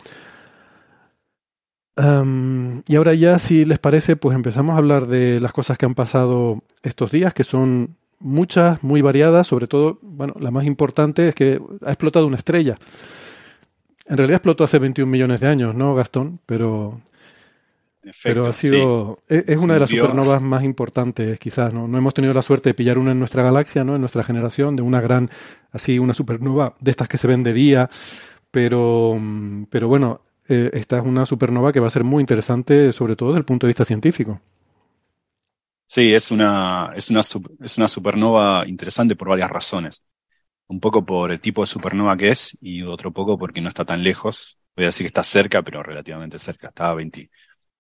Um, 1.97 2.83
y 2.89 2.97
ahora 2.97 3.15
ya, 3.15 3.39
si 3.39 3.65
les 3.65 3.79
parece, 3.79 4.17
pues 4.17 4.35
empezamos 4.35 4.75
a 4.75 4.79
hablar 4.79 5.07
de 5.07 5.39
las 5.41 5.53
cosas 5.53 5.79
que 5.79 5.87
han 5.87 5.95
pasado 5.95 6.63
estos 6.83 7.11
días, 7.11 7.35
que 7.35 7.45
son 7.45 7.97
muchas, 8.19 8.83
muy 8.83 9.01
variadas, 9.01 9.47
sobre 9.47 9.69
todo, 9.69 9.99
bueno, 10.03 10.35
la 10.41 10.51
más 10.51 10.65
importante 10.65 11.29
es 11.29 11.35
que 11.35 11.61
ha 11.85 11.91
explotado 11.91 12.27
una 12.27 12.37
estrella. 12.37 12.77
En 14.07 14.17
realidad 14.17 14.37
explotó 14.37 14.65
hace 14.65 14.79
21 14.79 15.11
millones 15.11 15.41
de 15.41 15.49
años, 15.49 15.75
¿no, 15.75 15.95
Gastón? 15.95 16.41
Pero, 16.47 17.01
Efecto, 18.03 18.23
pero 18.25 18.47
ha 18.47 18.53
sido, 18.53 19.21
sí. 19.29 19.37
es, 19.37 19.49
es 19.49 19.59
una 19.59 19.75
de 19.75 19.81
las 19.81 19.91
supernovas 19.91 20.43
más 20.43 20.63
importantes, 20.65 21.39
quizás, 21.39 21.73
¿no? 21.73 21.89
No 21.89 21.97
hemos 21.97 22.13
tenido 22.13 22.35
la 22.35 22.43
suerte 22.43 22.71
de 22.71 22.75
pillar 22.75 22.99
una 22.99 23.13
en 23.13 23.19
nuestra 23.19 23.43
galaxia, 23.43 23.85
¿no? 23.85 23.95
En 23.95 24.01
nuestra 24.01 24.25
generación, 24.25 24.77
de 24.77 24.83
una 24.83 25.01
gran, 25.01 25.31
así, 25.73 25.99
una 25.99 26.13
supernova 26.13 26.75
de 26.81 26.91
estas 26.91 27.09
que 27.09 27.19
se 27.19 27.29
ven 27.29 27.43
de 27.43 27.55
día, 27.55 27.89
pero, 28.51 29.19
pero 29.71 29.89
bueno, 29.89 30.21
eh, 30.49 30.71
esta 30.75 30.99
es 30.99 31.05
una 31.05 31.27
supernova 31.27 31.73
que 31.73 31.81
va 31.81 31.87
a 31.87 31.91
ser 31.91 32.05
muy 32.05 32.21
interesante, 32.21 32.93
sobre 32.93 33.17
todo 33.17 33.31
desde 33.31 33.39
el 33.41 33.45
punto 33.45 33.67
de 33.67 33.71
vista 33.71 33.85
científico. 33.85 34.41
Sí, 35.87 36.15
es 36.15 36.31
una, 36.31 36.93
es 36.97 37.11
una, 37.11 37.21
es 37.21 37.79
una 37.79 37.89
supernova 37.89 38.67
interesante 38.67 39.17
por 39.17 39.29
varias 39.29 39.51
razones. 39.51 40.03
Un 40.67 40.81
poco 40.81 41.05
por 41.05 41.31
el 41.31 41.41
tipo 41.41 41.63
de 41.63 41.67
supernova 41.67 42.17
que 42.17 42.31
es 42.31 42.57
y 42.61 42.83
otro 42.83 43.13
poco 43.13 43.39
porque 43.39 43.61
no 43.61 43.69
está 43.69 43.85
tan 43.85 44.03
lejos. 44.03 44.59
Voy 44.77 44.85
a 44.85 44.89
decir 44.89 45.05
que 45.05 45.09
está 45.09 45.23
cerca, 45.23 45.63
pero 45.63 45.83
relativamente 45.83 46.39
cerca. 46.39 46.69
Está 46.69 46.91
a 46.91 46.95
20, 46.95 47.31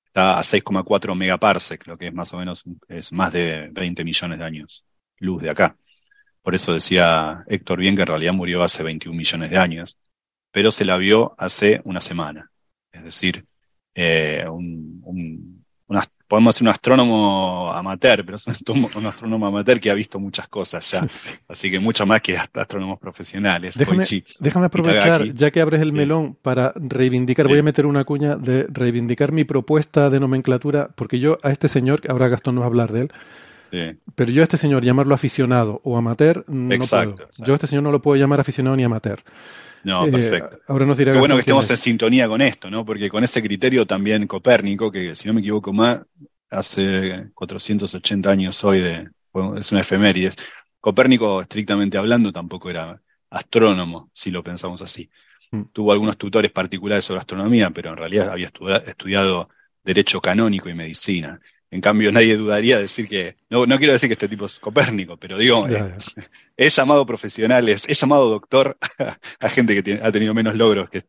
está 0.07 0.39
a 0.39 0.45
6,4 0.45 1.15
megaparsec, 1.17 1.87
lo 1.87 1.99
que 1.99 2.09
es 2.09 2.15
más 2.15 2.33
o 2.35 2.39
menos 2.39 2.65
es 2.89 3.13
más 3.13 3.33
de 3.33 3.69
20 3.73 4.05
millones 4.05 4.39
de 4.39 4.45
años 4.45 4.87
luz 5.19 5.43
de 5.43 5.51
acá. 5.51 5.77
Por 6.43 6.55
eso 6.55 6.75
decía 6.75 7.45
Héctor 7.49 7.81
bien 7.81 7.97
que 7.97 8.03
en 8.03 8.09
realidad 8.09 8.33
murió 8.35 8.63
hace 8.63 8.83
21 8.83 9.17
millones 9.17 9.51
de 9.51 9.59
años, 9.59 9.99
pero 10.53 10.71
se 10.73 10.85
la 10.85 10.97
vio 10.99 11.35
hace 11.39 11.81
una 11.85 12.01
semana 12.01 12.51
es 12.95 13.05
decir, 13.05 13.45
eh, 13.95 14.45
un, 14.49 15.01
un, 15.05 15.65
un, 15.87 16.01
podemos 16.27 16.55
decir 16.55 16.65
un 16.65 16.71
astrónomo 16.71 17.73
amateur, 17.73 18.25
pero 18.25 18.37
es 18.37 18.47
un, 18.97 19.07
astrónomo 19.07 19.47
amateur 19.47 19.79
que 19.79 19.91
ha 19.91 19.95
visto 19.95 20.19
muchas 20.19 20.49
cosas 20.49 20.91
ya, 20.91 21.07
así 21.49 21.71
que 21.71 21.81
mucho 21.81 22.07
más 22.07 22.21
que 22.23 22.37
astrónomos 22.37 22.99
profesionales. 22.99 23.77
Déjame, 23.77 24.05
déjame 24.41 24.67
aprovechar, 24.67 25.25
ya 25.35 25.51
que 25.51 25.61
abres 25.61 25.83
el 25.83 25.91
sí. 25.91 25.97
melón, 25.97 26.37
para 26.41 26.73
reivindicar, 26.77 27.47
sí. 27.47 27.53
voy 27.53 27.59
a 27.59 27.63
meter 27.63 27.87
una 27.87 28.05
cuña 28.05 28.37
de 28.37 28.67
reivindicar 28.69 29.33
mi 29.33 29.45
propuesta 29.45 30.11
de 30.11 30.21
nomenclatura, 30.21 30.89
porque 30.95 31.19
yo 31.19 31.39
a 31.43 31.51
este 31.51 31.69
señor, 31.69 32.01
ahora 32.09 32.29
Gastón 32.29 32.55
nos 32.55 32.63
va 32.63 32.67
a 32.67 32.69
hablar 32.69 32.93
de 32.93 33.01
él, 33.03 33.13
Sí. 33.71 33.99
Pero 34.15 34.31
yo 34.31 34.43
a 34.43 34.45
este 34.45 34.57
señor 34.57 34.85
llamarlo 34.85 35.17
aficionado 35.17 35.81
o 35.83 35.97
amateur 35.97 36.45
no 36.47 36.73
exacto, 36.73 37.15
puedo. 37.17 37.27
Exacto. 37.27 37.45
Yo 37.45 37.55
a 37.55 37.57
este 37.57 37.67
señor 37.67 37.83
no 37.83 37.91
lo 37.91 38.01
puedo 38.01 38.15
llamar 38.15 38.39
aficionado 38.39 38.77
ni 38.77 38.85
amateur. 38.85 39.19
No, 39.85 40.11
perfecto. 40.11 40.57
Eh, 40.57 40.61
ahora 40.69 40.87
nos 40.87 40.97
dirá 40.97 41.13
Qué 41.13 41.19
bueno 41.19 41.35
que 41.35 41.41
estemos 41.41 41.71
en 41.71 41.77
sintonía 41.77 42.27
con 42.27 42.41
esto, 42.41 42.71
¿no? 42.71 42.85
Porque 42.85 43.09
con 43.09 43.23
ese 43.23 43.43
criterio 43.43 43.87
también 43.87 44.27
Copérnico, 44.27 44.91
que 44.91 45.15
si 45.15 45.29
no 45.29 45.35
me 45.35 45.41
equivoco 45.41 45.73
más, 45.73 46.01
hace 46.51 47.31
480 47.35 48.31
años 48.31 48.65
hoy 48.65 48.81
de, 48.81 49.09
bueno, 49.33 49.57
es 49.57 49.71
una 49.73 49.83
efeméride. 49.83 50.33
Copérnico, 50.81 51.43
estrictamente 51.43 51.99
hablando, 51.99 52.33
tampoco 52.33 52.71
era 52.71 53.01
astrónomo, 53.31 54.11
si 54.13 54.31
lo 54.31 54.43
pensamos 54.43 54.81
así. 54.83 55.11
Mm. 55.51 55.63
Tuvo 55.73 55.93
algunos 55.93 56.17
tutores 56.17 56.51
particulares 56.51 57.05
sobre 57.05 57.21
astronomía, 57.21 57.71
pero 57.71 57.91
en 57.91 57.97
realidad 57.97 58.31
había 58.31 58.47
estudiado, 58.47 58.85
estudiado 58.87 59.49
derecho 59.83 60.21
canónico 60.21 60.69
y 60.69 60.75
medicina. 60.75 61.41
En 61.75 61.81
cambio, 61.81 62.13
nadie 62.13 62.37
dudaría 62.37 62.79
decir 62.79 63.09
que, 63.09 63.35
no, 63.51 63.67
no 63.67 63.79
quiero 63.79 63.95
decir 63.95 64.09
que 64.09 64.13
este 64.13 64.29
tipo 64.29 64.47
es 64.47 64.61
Copérnico, 64.61 65.17
pero 65.17 65.37
digo, 65.37 65.67
ya, 65.67 65.89
ya. 65.89 65.97
es 66.57 66.77
llamado 66.77 67.05
profesionales, 67.05 67.85
es 67.89 68.01
llamado 68.01 68.31
doctor 68.31 68.79
a, 69.01 69.19
a 69.41 69.49
gente 69.49 69.75
que 69.75 69.83
tiene, 69.83 70.01
ha 70.01 70.13
tenido 70.13 70.33
menos 70.35 70.55
logros 70.55 70.89
que, 70.89 71.03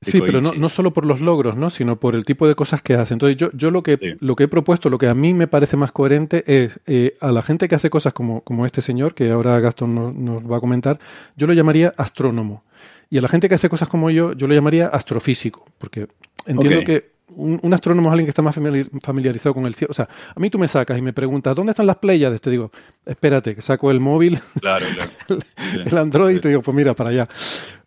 Sí, 0.00 0.20
pero 0.20 0.40
no, 0.40 0.52
no, 0.54 0.68
solo 0.68 0.92
por 0.92 1.06
los 1.06 1.20
logros, 1.20 1.56
¿no? 1.56 1.70
sino 1.70 1.98
por 1.98 2.14
el 2.14 2.24
tipo 2.24 2.46
de 2.46 2.54
cosas 2.54 2.82
que 2.82 2.94
hace. 2.94 3.14
Entonces, 3.14 3.36
yo, 3.36 3.50
yo 3.52 3.72
lo, 3.72 3.82
que, 3.82 3.98
sí. 4.00 4.14
lo 4.20 4.36
que 4.36 4.44
he 4.44 4.48
propuesto, 4.48 4.90
lo 4.90 4.98
que 4.98 5.08
a 5.08 5.14
mí 5.14 5.34
me 5.34 5.48
parece 5.48 5.76
más 5.76 5.90
coherente 5.90 6.44
es 6.46 6.78
eh, 6.86 7.16
a 7.20 7.32
la 7.32 7.42
gente 7.42 7.68
que 7.68 7.74
hace 7.74 7.90
cosas 7.90 8.12
como, 8.12 8.42
como 8.42 8.64
este 8.64 8.80
señor, 8.80 9.14
que 9.14 9.28
ahora 9.30 9.58
Gastón 9.58 9.94
nos, 9.94 10.14
nos, 10.14 10.50
va 10.50 10.58
a 10.58 10.60
comentar, 10.60 11.00
yo 11.36 11.48
lo 11.48 11.52
llamaría 11.52 11.94
astrónomo. 11.96 12.62
Y 13.10 13.18
a 13.18 13.22
la 13.22 13.28
gente 13.28 13.48
que 13.48 13.56
hace 13.56 13.68
cosas 13.68 13.88
como 13.88 14.08
yo, 14.10 14.34
yo 14.34 14.46
lo 14.46 14.54
llamaría 14.54 14.86
astrofísico, 14.86 15.66
porque 15.78 16.06
entiendo 16.46 16.80
okay. 16.80 16.84
que 16.84 17.12
un, 17.36 17.60
un, 17.62 17.74
astrónomo 17.74 18.08
es 18.08 18.12
alguien 18.12 18.26
que 18.26 18.30
está 18.30 18.42
más 18.42 18.54
familiarizado 18.54 19.54
con 19.54 19.66
el 19.66 19.74
cielo. 19.74 19.90
O 19.90 19.94
sea, 19.94 20.08
a 20.34 20.40
mí 20.40 20.50
tú 20.50 20.58
me 20.58 20.68
sacas 20.68 20.98
y 20.98 21.02
me 21.02 21.12
preguntas, 21.12 21.54
¿dónde 21.56 21.70
están 21.70 21.86
las 21.86 21.96
playas? 21.96 22.40
Te 22.40 22.50
digo, 22.50 22.70
espérate, 23.04 23.54
que 23.54 23.62
saco 23.62 23.90
el 23.90 24.00
móvil, 24.00 24.40
claro, 24.60 24.86
claro. 24.94 25.10
el, 25.74 25.88
el, 25.88 25.98
Android, 25.98 26.36
y 26.36 26.40
te 26.40 26.48
digo, 26.48 26.62
pues 26.62 26.74
mira, 26.74 26.94
para 26.94 27.10
allá. 27.10 27.26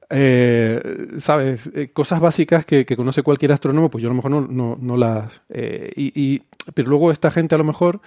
Eh, 0.10 1.08
sabes, 1.18 1.70
eh, 1.74 1.90
cosas 1.92 2.20
básicas 2.20 2.66
que, 2.66 2.86
que, 2.86 2.96
conoce 2.96 3.24
cualquier 3.24 3.52
astrónomo, 3.52 3.90
pues 3.90 4.02
yo 4.02 4.10
a 4.10 4.12
lo 4.12 4.16
mejor 4.16 4.32
no, 4.32 4.42
no, 4.42 4.78
no 4.80 4.98
las... 4.98 5.42
Eh, 5.50 5.92
y, 5.96 6.12
y, 6.16 6.44
pero 6.74 6.90
luego 6.90 7.12
esta 7.12 7.32
gente 7.32 7.56
a 7.56 7.58
lo 7.58 7.64
mejor 7.64 8.02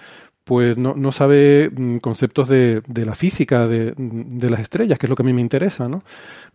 pues 0.49 0.77
no, 0.77 0.95
no 0.95 1.11
sabe 1.11 1.69
mm, 1.69 1.97
conceptos 1.97 2.49
de, 2.49 2.81
de 2.87 3.05
la 3.05 3.13
física 3.13 3.67
de, 3.67 3.93
de, 3.95 4.49
las 4.49 4.61
estrellas, 4.61 4.97
que 4.97 5.05
es 5.05 5.09
lo 5.11 5.15
que 5.15 5.21
a 5.21 5.25
mí 5.25 5.31
me 5.31 5.41
interesa, 5.41 5.87
¿no? 5.87 6.01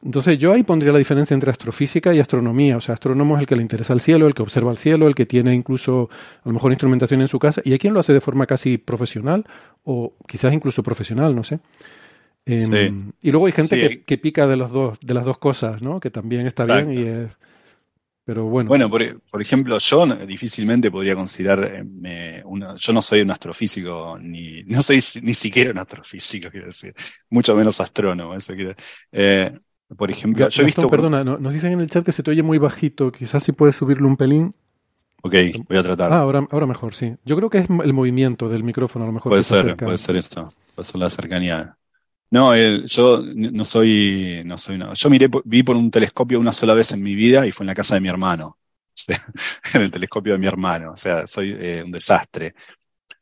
Entonces 0.04 0.37
yo 0.37 0.52
ahí 0.52 0.64
pondría 0.64 0.90
la 0.90 0.98
diferencia 0.98 1.33
entre 1.33 1.52
astrofísica 1.52 2.12
y 2.12 2.18
astronomía. 2.18 2.76
O 2.76 2.80
sea, 2.80 2.94
astrónomo 2.94 3.37
es 3.37 3.42
el 3.42 3.46
que 3.46 3.54
le 3.54 3.62
interesa 3.62 3.92
el 3.92 4.00
cielo, 4.00 4.26
el 4.26 4.35
que 4.35 4.42
observa 4.42 4.72
el 4.72 4.78
cielo, 4.78 5.07
el 5.07 5.14
que 5.14 5.26
tiene 5.26 5.54
incluso 5.54 6.11
a 6.42 6.48
lo 6.48 6.54
mejor 6.54 6.72
instrumentación 6.72 7.20
en 7.20 7.28
su 7.28 7.38
casa, 7.38 7.62
y 7.64 7.70
hay 7.70 7.78
quien 7.78 7.94
lo 7.94 8.00
hace 8.00 8.12
de 8.12 8.20
forma 8.20 8.46
casi 8.46 8.78
profesional 8.78 9.44
o 9.85 10.12
quizás 10.26 10.52
incluso 10.52 10.83
profesional, 10.83 11.37
no 11.37 11.44
sé. 11.44 11.61
Eh, 12.46 12.59
sí. 12.59 13.12
Y 13.22 13.30
luego 13.30 13.46
hay 13.46 13.52
gente 13.52 13.80
sí. 13.80 13.88
que, 13.88 14.02
que, 14.02 14.18
pica 14.18 14.48
de, 14.48 14.57
los 14.57 14.72
dos, 14.72 14.98
de 15.02 15.14
las 15.14 15.24
dos 15.24 15.38
cosas, 15.38 15.83
¿no? 15.83 16.00
Que 16.00 16.11
también 16.11 16.48
está 16.48 16.64
Exacto. 16.64 16.90
bien 16.90 17.00
y 17.00 17.07
es... 17.07 17.30
Pero 18.24 18.44
bueno. 18.44 18.68
Bueno, 18.68 18.88
por, 18.88 19.20
por, 19.30 19.42
ejemplo, 19.42 19.76
yo 19.78 20.06
difícilmente 20.26 20.90
podría 20.90 21.14
considerarme 21.14 22.42
una, 22.44 22.74
yo 22.76 22.92
no 22.92 23.02
soy 23.02 23.20
un 23.20 23.30
astrofísico, 23.30 24.18
ni, 24.18 24.62
no 24.64 24.82
soy 24.82 25.02
ni 25.22 25.34
siquiera 25.34 25.72
un 25.72 25.78
astrofísico, 25.78 26.50
quiero 26.50 26.66
decir, 26.66 26.94
mucho 27.28 27.54
menos 27.54 27.80
astrónomo, 27.80 28.34
eso 28.34 28.54
quiero 28.54 28.74
eh, 29.12 29.52
por 29.96 30.10
ejemplo, 30.10 30.48
yo 30.48 30.62
he 30.62 30.64
visto. 30.64 30.88
Perdona, 30.88 31.22
nos 31.22 31.52
dicen 31.52 31.72
en 31.72 31.80
el 31.80 31.90
chat 31.90 32.04
que 32.04 32.12
se 32.12 32.22
te 32.22 32.30
oye 32.30 32.42
muy 32.42 32.58
bajito, 32.58 33.12
quizás 33.12 33.42
si 33.42 33.52
puedes 33.52 33.76
subirlo 33.76 34.08
un 34.08 34.16
pelín. 34.16 34.54
Ok, 35.22 35.34
voy 35.68 35.78
a 35.78 35.82
tratar. 35.82 36.12
Ah, 36.12 36.18
ahora, 36.18 36.42
ahora 36.50 36.66
mejor, 36.66 36.94
sí. 36.94 37.14
Yo 37.24 37.37
creo 37.37 37.50
que 37.50 37.58
es 37.58 37.68
el 37.68 37.92
movimiento 37.92 38.48
del 38.48 38.62
micrófono, 38.62 39.04
a 39.04 39.08
lo 39.08 39.12
mejor. 39.12 39.30
Puede 39.30 39.42
ser, 39.42 39.76
puede 39.76 39.98
ser 39.98 40.16
esto, 40.16 40.52
puede 40.74 40.84
ser 40.84 41.00
la 41.00 41.10
cercanía. 41.10 41.76
No, 42.30 42.56
yo 42.56 43.22
no 43.22 43.64
soy, 43.64 44.42
no 44.44 44.58
soy, 44.58 44.78
yo 44.94 45.10
miré, 45.10 45.28
vi 45.44 45.62
por 45.62 45.76
un 45.76 45.90
telescopio 45.90 46.40
una 46.40 46.52
sola 46.52 46.74
vez 46.74 46.90
en 46.92 47.02
mi 47.02 47.14
vida 47.14 47.46
y 47.46 47.52
fue 47.52 47.64
en 47.64 47.68
la 47.68 47.74
casa 47.74 47.94
de 47.94 48.00
mi 48.00 48.08
hermano, 48.08 48.58
en 49.74 49.82
el 49.82 49.90
telescopio 49.90 50.32
de 50.32 50.38
mi 50.38 50.46
hermano, 50.46 50.92
o 50.92 50.96
sea, 50.96 51.26
soy 51.26 51.56
eh, 51.58 51.82
un 51.84 51.92
desastre. 51.92 52.54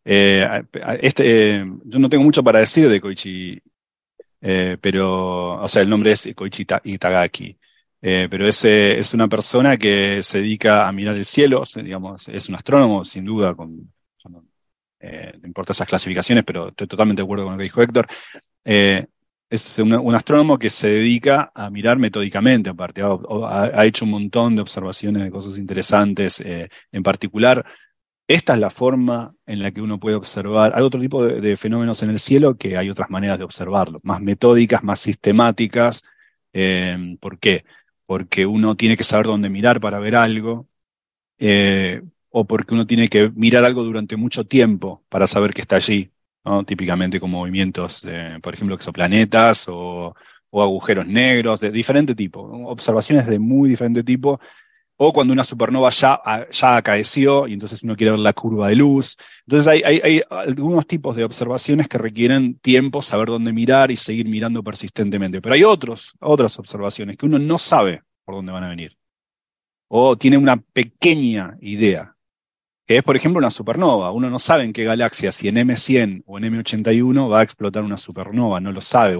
Eh, 0.04 0.64
este, 1.00 1.64
yo 1.84 1.98
no 1.98 2.08
tengo 2.08 2.24
mucho 2.24 2.42
para 2.42 2.60
decir 2.60 2.88
de 2.88 3.00
Koichi, 3.00 3.60
pero, 4.40 5.62
o 5.62 5.68
sea, 5.68 5.82
el 5.82 5.90
nombre 5.90 6.12
es 6.12 6.30
Koichi 6.34 6.66
Itagaki. 6.84 7.58
pero 8.00 8.48
es, 8.48 8.64
es 8.64 9.14
una 9.14 9.28
persona 9.28 9.76
que 9.76 10.22
se 10.22 10.38
dedica 10.38 10.88
a 10.88 10.92
mirar 10.92 11.16
el 11.16 11.26
cielo, 11.26 11.64
digamos, 11.76 12.28
es 12.28 12.48
un 12.48 12.54
astrónomo, 12.54 13.04
sin 13.04 13.24
duda, 13.24 13.54
con, 13.54 13.92
eh, 15.02 15.32
no 15.40 15.48
importa 15.48 15.72
esas 15.72 15.88
clasificaciones, 15.88 16.44
pero 16.44 16.68
estoy 16.68 16.86
totalmente 16.86 17.20
de 17.22 17.24
acuerdo 17.24 17.44
con 17.44 17.54
lo 17.54 17.58
que 17.58 17.64
dijo 17.64 17.82
Héctor. 17.82 18.06
Eh, 18.64 19.06
es 19.50 19.78
un, 19.78 20.14
astrónomo 20.14 20.58
que 20.58 20.70
se 20.70 20.88
dedica 20.88 21.52
a 21.54 21.68
mirar 21.68 21.98
metódicamente, 21.98 22.70
aparte, 22.70 23.02
ha, 23.02 23.84
hecho 23.84 24.06
un 24.06 24.12
montón 24.12 24.56
de 24.56 24.62
observaciones 24.62 25.24
de 25.24 25.30
cosas 25.30 25.58
interesantes. 25.58 26.40
Eh, 26.40 26.68
en 26.90 27.02
particular, 27.02 27.64
esta 28.26 28.54
es 28.54 28.58
la 28.60 28.70
forma 28.70 29.34
en 29.44 29.62
la 29.62 29.70
que 29.70 29.82
uno 29.82 30.00
puede 30.00 30.16
observar. 30.16 30.72
Hay 30.74 30.82
otro 30.82 31.00
tipo 31.00 31.24
de, 31.26 31.56
fenómenos 31.56 32.02
en 32.02 32.10
el 32.10 32.18
cielo 32.18 32.56
que 32.56 32.78
hay 32.78 32.88
otras 32.88 33.10
maneras 33.10 33.38
de 33.38 33.44
observarlo, 33.44 34.00
más 34.04 34.22
metódicas, 34.22 34.82
más 34.82 35.00
sistemáticas. 35.00 36.02
¿Por 37.20 37.38
qué? 37.38 37.64
Porque 38.06 38.46
uno 38.46 38.76
tiene 38.76 38.96
que 38.96 39.04
saber 39.04 39.26
dónde 39.26 39.50
mirar 39.50 39.80
para 39.80 39.98
ver 39.98 40.16
algo 40.16 40.66
o 42.32 42.44
porque 42.46 42.74
uno 42.74 42.86
tiene 42.86 43.08
que 43.08 43.30
mirar 43.34 43.64
algo 43.64 43.84
durante 43.84 44.16
mucho 44.16 44.44
tiempo 44.44 45.04
para 45.08 45.26
saber 45.26 45.52
que 45.52 45.60
está 45.60 45.76
allí, 45.76 46.10
típicamente 46.66 47.20
con 47.20 47.30
movimientos, 47.30 48.06
por 48.42 48.54
ejemplo, 48.54 48.74
exoplanetas 48.74 49.66
o, 49.68 50.14
agujeros 50.52 51.06
negros 51.06 51.60
de 51.60 51.70
diferente 51.70 52.14
tipo, 52.14 52.40
observaciones 52.66 53.26
de 53.26 53.38
muy 53.38 53.70
diferente 53.70 54.02
tipo, 54.02 54.38
o 54.96 55.12
cuando 55.12 55.32
una 55.32 55.44
supernova 55.44 55.88
ya, 55.90 56.20
ya 56.50 56.76
acaeció 56.76 57.48
y 57.48 57.54
entonces 57.54 57.82
uno 57.82 57.96
quiere 57.96 58.12
ver 58.12 58.20
la 58.20 58.32
curva 58.32 58.68
de 58.68 58.76
luz. 58.76 59.16
Entonces 59.46 59.66
hay, 59.66 59.82
hay, 59.82 60.20
algunos 60.30 60.86
tipos 60.86 61.16
de 61.16 61.24
observaciones 61.24 61.88
que 61.88 61.98
requieren 61.98 62.58
tiempo, 62.58 63.02
saber 63.02 63.28
dónde 63.28 63.52
mirar 63.52 63.90
y 63.90 63.96
seguir 63.96 64.28
mirando 64.28 64.62
persistentemente, 64.62 65.40
pero 65.40 65.54
hay 65.54 65.64
otros, 65.64 66.12
otras 66.20 66.58
observaciones 66.58 67.16
que 67.16 67.26
uno 67.26 67.38
no 67.38 67.58
sabe 67.58 68.02
por 68.24 68.34
dónde 68.36 68.52
van 68.52 68.64
a 68.64 68.68
venir, 68.68 68.96
o 69.88 70.16
tiene 70.16 70.36
una 70.36 70.56
pequeña 70.56 71.56
idea 71.60 72.11
es, 72.96 73.02
por 73.02 73.16
ejemplo, 73.16 73.38
una 73.38 73.50
supernova. 73.50 74.10
Uno 74.12 74.30
no 74.30 74.38
sabe 74.38 74.64
en 74.64 74.72
qué 74.72 74.84
galaxia, 74.84 75.32
si 75.32 75.48
en 75.48 75.56
M100 75.56 76.22
o 76.26 76.38
en 76.38 76.44
M81 76.44 77.30
va 77.30 77.40
a 77.40 77.42
explotar 77.42 77.82
una 77.82 77.96
supernova, 77.96 78.60
no 78.60 78.72
lo 78.72 78.80
sabe. 78.80 79.16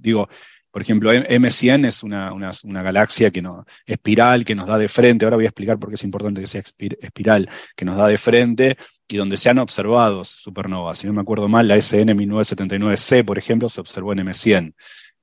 Digo, 0.00 0.28
por 0.72 0.80
ejemplo, 0.80 1.12
M100 1.12 1.86
es 1.86 2.02
una, 2.02 2.32
una, 2.32 2.82
galaxia 2.82 3.30
que 3.30 3.42
no, 3.42 3.66
espiral, 3.84 4.42
que 4.44 4.54
nos 4.54 4.66
da 4.66 4.78
de 4.78 4.88
frente, 4.88 5.26
ahora 5.26 5.36
voy 5.36 5.44
a 5.44 5.48
explicar 5.48 5.78
por 5.78 5.90
qué 5.90 5.96
es 5.96 6.04
importante 6.04 6.40
que 6.40 6.46
sea 6.46 6.62
espiral, 6.62 7.48
que 7.76 7.84
nos 7.84 7.96
da 7.96 8.06
de 8.06 8.16
frente 8.16 8.78
y 9.06 9.18
donde 9.18 9.36
se 9.36 9.50
han 9.50 9.58
observado 9.58 10.24
supernovas. 10.24 10.98
Si 10.98 11.06
no 11.06 11.12
me 11.12 11.20
acuerdo 11.20 11.46
mal, 11.46 11.68
la 11.68 11.76
SN 11.76 12.16
1979C, 12.16 13.22
por 13.22 13.36
ejemplo, 13.36 13.68
se 13.68 13.82
observó 13.82 14.14
en 14.14 14.20
M100. 14.20 14.74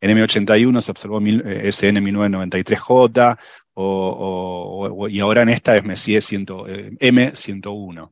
En 0.02 0.18
M81 0.18 0.82
se 0.82 0.92
observó 0.92 1.20
SN 1.20 2.00
1993J, 2.00 3.38
y 5.10 5.20
ahora 5.20 5.44
en 5.44 5.50
esta 5.50 5.78
es 5.78 5.84
Messier 5.84 6.22
eh, 6.22 6.92
M101. 7.00 8.12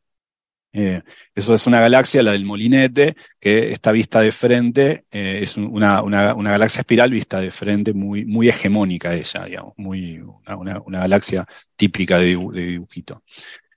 Eh, 0.73 1.01
eso 1.33 1.55
es 1.55 1.65
una 1.65 1.79
galaxia, 1.79 2.21
la 2.21 2.33
del 2.33 2.45
Molinete, 2.45 3.15
que 3.39 3.71
está 3.71 3.91
vista 3.91 4.21
de 4.21 4.31
frente, 4.31 5.05
eh, 5.11 5.39
es 5.41 5.57
una, 5.57 6.01
galaxia 6.01 6.81
espiral 6.81 7.11
vista 7.11 7.39
de 7.39 7.51
frente, 7.51 7.93
muy, 7.93 8.25
muy 8.25 8.47
hegemónica 8.47 9.13
ella, 9.13 9.45
digamos, 9.45 9.73
muy, 9.77 10.19
una, 10.19 10.99
galaxia 10.99 11.45
típica 11.75 12.17
de, 12.17 12.27
dibujito. 12.27 13.23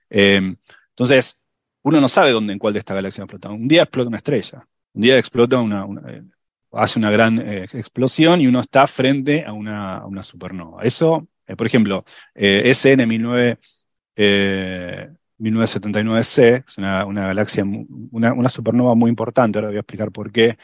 entonces, 0.09 1.39
uno 1.83 1.99
no 1.99 2.07
sabe 2.07 2.31
dónde, 2.31 2.53
en 2.53 2.59
cuál 2.59 2.73
de 2.73 2.79
estas 2.79 2.95
galaxias 2.95 3.25
explota. 3.25 3.49
Un 3.49 3.67
día 3.67 3.83
explota 3.83 4.07
una 4.09 4.17
estrella, 4.17 4.67
un 4.93 5.01
día 5.01 5.17
explota 5.17 5.57
una, 5.57 5.87
hace 6.71 6.99
una 6.99 7.09
gran 7.09 7.39
explosión 7.39 8.41
y 8.41 8.47
uno 8.47 8.59
está 8.59 8.85
frente 8.85 9.43
a 9.43 9.53
una, 9.53 10.05
una 10.05 10.21
supernova. 10.21 10.83
Eso 10.83 11.27
eh, 11.40 11.40
por 11.55 11.67
ejemplo, 11.67 12.03
eh, 12.35 12.71
SN 12.73 13.05
1979C, 15.39 16.63
es 16.67 16.77
una, 16.77 17.05
galaxia, 17.05 17.63
una, 18.11 18.49
supernova 18.49 18.95
muy 18.95 19.09
importante, 19.09 19.57
ahora 19.59 19.69
voy 19.69 19.77
a 19.77 19.81
explicar 19.81 20.11
por 20.11 20.31
qué. 20.31 20.57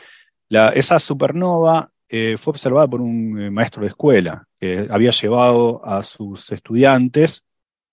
esa 0.50 1.00
supernova 1.00 1.92
eh, 2.10 2.36
fue 2.38 2.52
observada 2.52 2.88
por 2.88 3.02
un 3.02 3.54
maestro 3.54 3.82
de 3.82 3.90
escuela 3.90 4.48
que 4.60 4.88
había 4.90 5.12
llevado 5.12 5.86
a 5.86 6.04
sus 6.04 6.52
estudiantes 6.52 7.46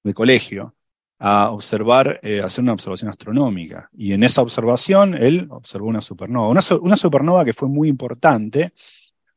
de 0.03 0.15
colegio 0.15 0.75
a 1.19 1.51
observar, 1.51 2.21
hacer 2.45 2.63
una 2.63 2.75
observación 2.75 3.09
astronómica. 3.09 3.89
Y 3.97 4.13
en 4.13 4.25
esa 4.25 4.43
observación 4.43 5.15
él 5.15 5.47
observó 5.51 5.87
una 5.87 6.03
supernova. 6.03 6.49
Una 6.49 6.97
supernova 6.97 7.45
que 7.45 7.55
fue 7.55 7.69
muy 7.69 7.89
importante 7.89 8.73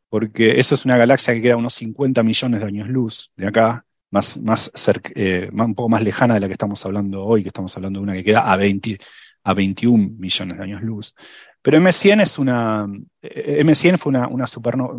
porque 0.09 0.59
eso 0.59 0.75
es 0.75 0.85
una 0.85 0.97
galaxia 0.97 1.33
que 1.33 1.41
queda 1.41 1.53
a 1.53 1.57
unos 1.57 1.73
50 1.75 2.23
millones 2.23 2.59
de 2.61 2.65
años 2.65 2.87
luz 2.87 3.31
de 3.35 3.47
acá, 3.47 3.85
más, 4.09 4.37
más, 4.39 4.71
eh, 5.15 5.49
un 5.51 5.75
poco 5.75 5.89
más 5.89 6.01
lejana 6.01 6.35
de 6.35 6.39
la 6.39 6.47
que 6.47 6.53
estamos 6.53 6.85
hablando 6.85 7.23
hoy, 7.25 7.43
que 7.43 7.49
estamos 7.49 7.75
hablando 7.75 7.99
de 7.99 8.03
una 8.03 8.13
que 8.13 8.23
queda 8.23 8.51
a, 8.51 8.55
20, 8.55 8.97
a 9.43 9.53
21 9.53 10.15
millones 10.17 10.57
de 10.57 10.63
años 10.63 10.81
luz. 10.81 11.13
Pero 11.61 11.77
M100 11.79 12.21
es 12.21 12.39
una, 12.39 12.87
eh, 13.21 13.61
M100 13.63 13.97
fue 13.97 14.11
una, 14.11 14.27
una 14.27 14.47
supernova, 14.47 14.97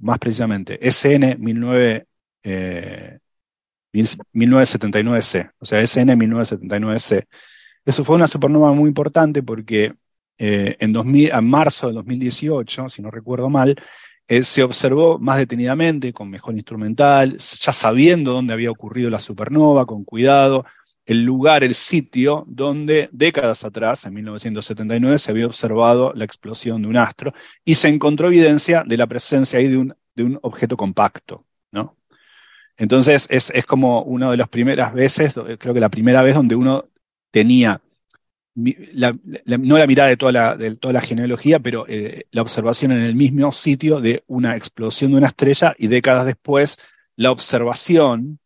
más 0.00 0.18
precisamente, 0.18 0.78
SN 0.80 1.36
19, 1.38 2.06
1979C, 4.32 5.50
o 5.58 5.64
sea, 5.64 5.80
SN 5.80 6.16
1979C. 6.16 7.26
Eso 7.84 8.04
fue 8.04 8.16
una 8.16 8.26
supernova 8.26 8.72
muy 8.72 8.88
importante 8.88 9.42
porque 9.42 9.94
eh, 10.38 10.76
en, 10.78 10.92
2000, 10.92 11.32
en 11.32 11.48
marzo 11.48 11.88
de 11.88 11.94
2018, 11.94 12.88
si 12.88 13.02
no 13.02 13.10
recuerdo 13.10 13.48
mal, 13.50 13.76
eh, 14.26 14.44
se 14.44 14.62
observó 14.62 15.18
más 15.18 15.38
detenidamente, 15.38 16.12
con 16.12 16.30
mejor 16.30 16.54
instrumental, 16.54 17.36
ya 17.38 17.72
sabiendo 17.72 18.32
dónde 18.32 18.54
había 18.54 18.70
ocurrido 18.70 19.10
la 19.10 19.18
supernova, 19.18 19.86
con 19.86 20.04
cuidado, 20.04 20.64
el 21.06 21.22
lugar, 21.22 21.64
el 21.64 21.74
sitio 21.74 22.44
donde 22.46 23.10
décadas 23.12 23.64
atrás, 23.64 24.06
en 24.06 24.14
1979, 24.14 25.18
se 25.18 25.30
había 25.30 25.46
observado 25.46 26.12
la 26.14 26.24
explosión 26.24 26.82
de 26.82 26.88
un 26.88 26.96
astro 26.96 27.34
y 27.64 27.74
se 27.74 27.88
encontró 27.88 28.28
evidencia 28.28 28.84
de 28.86 28.96
la 28.96 29.06
presencia 29.06 29.58
ahí 29.58 29.68
de 29.68 29.76
un, 29.76 29.94
de 30.14 30.24
un 30.24 30.38
objeto 30.42 30.76
compacto. 30.76 31.44
¿no? 31.72 31.96
Entonces 32.78 33.26
es, 33.30 33.50
es 33.54 33.66
como 33.66 34.02
una 34.02 34.30
de 34.30 34.38
las 34.38 34.48
primeras 34.48 34.94
veces, 34.94 35.34
creo 35.58 35.74
que 35.74 35.80
la 35.80 35.90
primera 35.90 36.22
vez 36.22 36.34
donde 36.34 36.56
uno 36.56 36.86
tenía 37.30 37.82
no 38.54 39.78
la 39.78 39.86
mirada 39.86 40.08
de 40.08 40.16
toda 40.16 40.32
la, 40.32 40.56
de 40.56 40.76
toda 40.76 40.92
la 40.92 41.00
genealogía, 41.00 41.58
pero 41.58 41.86
eh, 41.88 42.24
la 42.30 42.42
observación 42.42 42.92
en 42.92 43.02
el 43.02 43.14
mismo 43.14 43.50
sitio 43.52 44.00
de 44.00 44.22
una 44.26 44.56
explosión 44.56 45.10
de 45.10 45.18
una 45.18 45.26
estrella 45.28 45.74
y 45.78 45.88
décadas 45.88 46.26
después 46.26 46.78
la 47.16 47.30
observación 47.30 48.38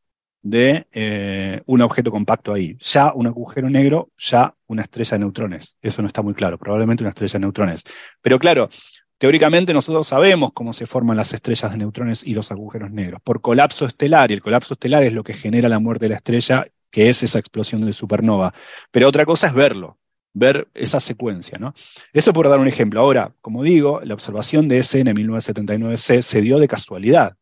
de 0.43 0.87
eh, 0.93 1.63
un 1.67 1.83
objeto 1.83 2.11
compacto 2.11 2.53
ahí. 2.53 2.77
Ya 2.81 3.13
un 3.13 3.27
agujero 3.27 3.69
negro, 3.69 4.11
ya 4.17 4.55
una 4.67 4.83
estrella 4.83 5.13
de 5.13 5.19
neutrones. 5.21 5.77
Eso 5.83 6.01
no 6.01 6.09
está 6.09 6.23
muy 6.23 6.35
claro, 6.35 6.59
probablemente 6.59 7.03
una 7.03 7.11
estrella 7.11 7.35
de 7.35 7.41
neutrones. 7.41 7.85
Pero 8.23 8.39
claro, 8.39 8.71
teóricamente 9.19 9.75
nosotros 9.75 10.07
sabemos 10.07 10.53
cómo 10.53 10.73
se 10.73 10.87
forman 10.87 11.17
las 11.17 11.33
estrellas 11.35 11.71
de 11.71 11.79
neutrones 11.79 12.25
y 12.25 12.35
los 12.35 12.51
agujeros 12.51 12.91
negros, 12.91 13.21
por 13.23 13.41
colapso 13.41 13.85
estelar, 13.85 14.31
y 14.31 14.35
el 14.35 14.43
colapso 14.43 14.75
estelar 14.75 15.03
es 15.03 15.13
lo 15.13 15.25
que 15.25 15.35
genera 15.35 15.69
la 15.69 15.81
muerte 15.81 16.07
de 16.07 16.11
la 16.11 16.17
estrella 16.17 16.67
que 16.91 17.09
es 17.09 17.23
esa 17.23 17.39
explosión 17.39 17.85
de 17.85 17.93
supernova. 17.93 18.55
Pero 18.91 19.09
otra 19.09 19.25
cosa 19.25 19.49
es 19.49 19.55
verlo, 19.55 19.99
ver 20.33 20.69
esa 20.75 21.01
secuencia. 21.01 21.59
¿no? 21.59 21.75
Eso 22.13 22.33
por 22.33 22.49
dar 22.49 22.59
un 22.59 22.69
ejemplo. 22.69 23.01
Ahora, 23.01 23.33
como 23.41 23.63
digo, 23.63 24.01
la 24.03 24.15
observación 24.15 24.69
de 24.69 24.83
SN 24.83 25.15
1979C 25.15 26.23
se 26.23 26.41
dio 26.41 26.59
de 26.59 26.69
casualidad. 26.69 27.37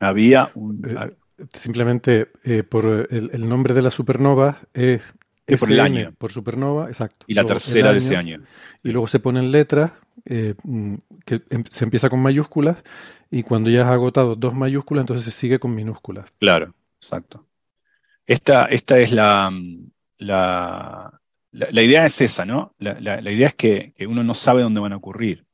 Había 0.00 0.50
un... 0.54 0.84
Eh, 0.86 1.16
simplemente 1.54 2.30
eh, 2.44 2.62
por 2.62 3.08
el, 3.10 3.48
nombre 3.48 3.74
de 3.74 3.82
la 3.82 3.90
supernova 3.90 4.60
es... 4.72 5.14
por 5.58 5.70
el 5.70 5.80
año. 5.80 6.12
Por 6.18 6.32
supernova, 6.32 6.88
exacto. 6.88 7.24
Y 7.28 7.34
la 7.34 7.44
tercera 7.44 7.92
de 7.92 7.98
ese 7.98 8.16
año. 8.16 8.42
Y 8.82 8.90
luego 8.90 9.06
se 9.06 9.20
ponen 9.20 9.50
letras 9.50 9.92
eh, 10.24 10.54
mm, 10.62 10.94
que 11.24 11.42
em, 11.50 11.64
se 11.68 11.84
empieza 11.84 12.10
con 12.10 12.20
mayúsculas 12.20 12.78
y 13.30 13.42
cuando 13.42 13.70
ya 13.70 13.82
has 13.82 13.90
agotado 13.90 14.36
dos 14.36 14.54
mayúsculas, 14.54 15.02
entonces 15.02 15.24
se 15.24 15.40
sigue 15.40 15.58
con 15.58 15.74
minúsculas. 15.74 16.30
Claro, 16.38 16.74
exacto. 17.00 17.46
Esta, 18.26 18.66
esta 18.66 18.98
es 18.98 19.12
la, 19.12 19.50
la, 20.18 21.20
la, 21.50 21.82
idea 21.82 22.06
es 22.06 22.20
esa, 22.20 22.44
¿no? 22.44 22.74
La, 22.78 23.20
idea 23.30 23.48
es 23.48 23.54
que, 23.54 23.92
uno 24.06 24.22
no 24.22 24.34
sabe 24.34 24.62
dónde 24.62 24.80
van 24.80 24.92
a 24.92 24.96
ocurrir. 24.96 25.44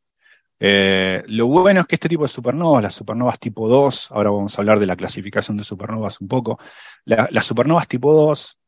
Eh, 0.60 1.22
lo 1.26 1.46
bueno 1.46 1.80
es 1.80 1.86
que 1.86 1.96
este 1.96 2.08
tipo 2.08 2.22
de 2.24 2.28
supernovas, 2.28 2.82
las 2.82 2.94
supernovas 2.94 3.38
tipo 3.38 3.68
2, 3.68 4.10
ahora 4.12 4.30
vamos 4.30 4.56
a 4.56 4.60
hablar 4.60 4.80
de 4.80 4.86
la 4.86 4.96
clasificación 4.96 5.56
de 5.56 5.64
supernovas 5.64 6.20
un 6.20 6.28
poco, 6.28 6.58
las 7.04 7.46
supernovas 7.46 7.86
tipo 7.86 8.12
2 8.12 8.58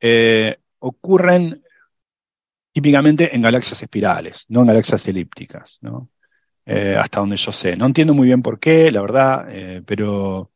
eh, 0.00 0.58
ocurren 0.80 1.62
típicamente 2.72 3.34
en 3.34 3.42
galaxias 3.42 3.80
espirales, 3.82 4.44
no 4.48 4.62
en 4.62 4.66
galaxias 4.68 5.06
elípticas, 5.06 5.78
¿no? 5.82 6.10
eh, 6.66 6.96
hasta 6.98 7.20
donde 7.20 7.36
yo 7.36 7.52
sé. 7.52 7.76
No 7.76 7.86
entiendo 7.86 8.14
muy 8.14 8.26
bien 8.26 8.42
por 8.42 8.58
qué, 8.58 8.90
la 8.90 9.00
verdad, 9.00 9.46
pero, 9.86 10.50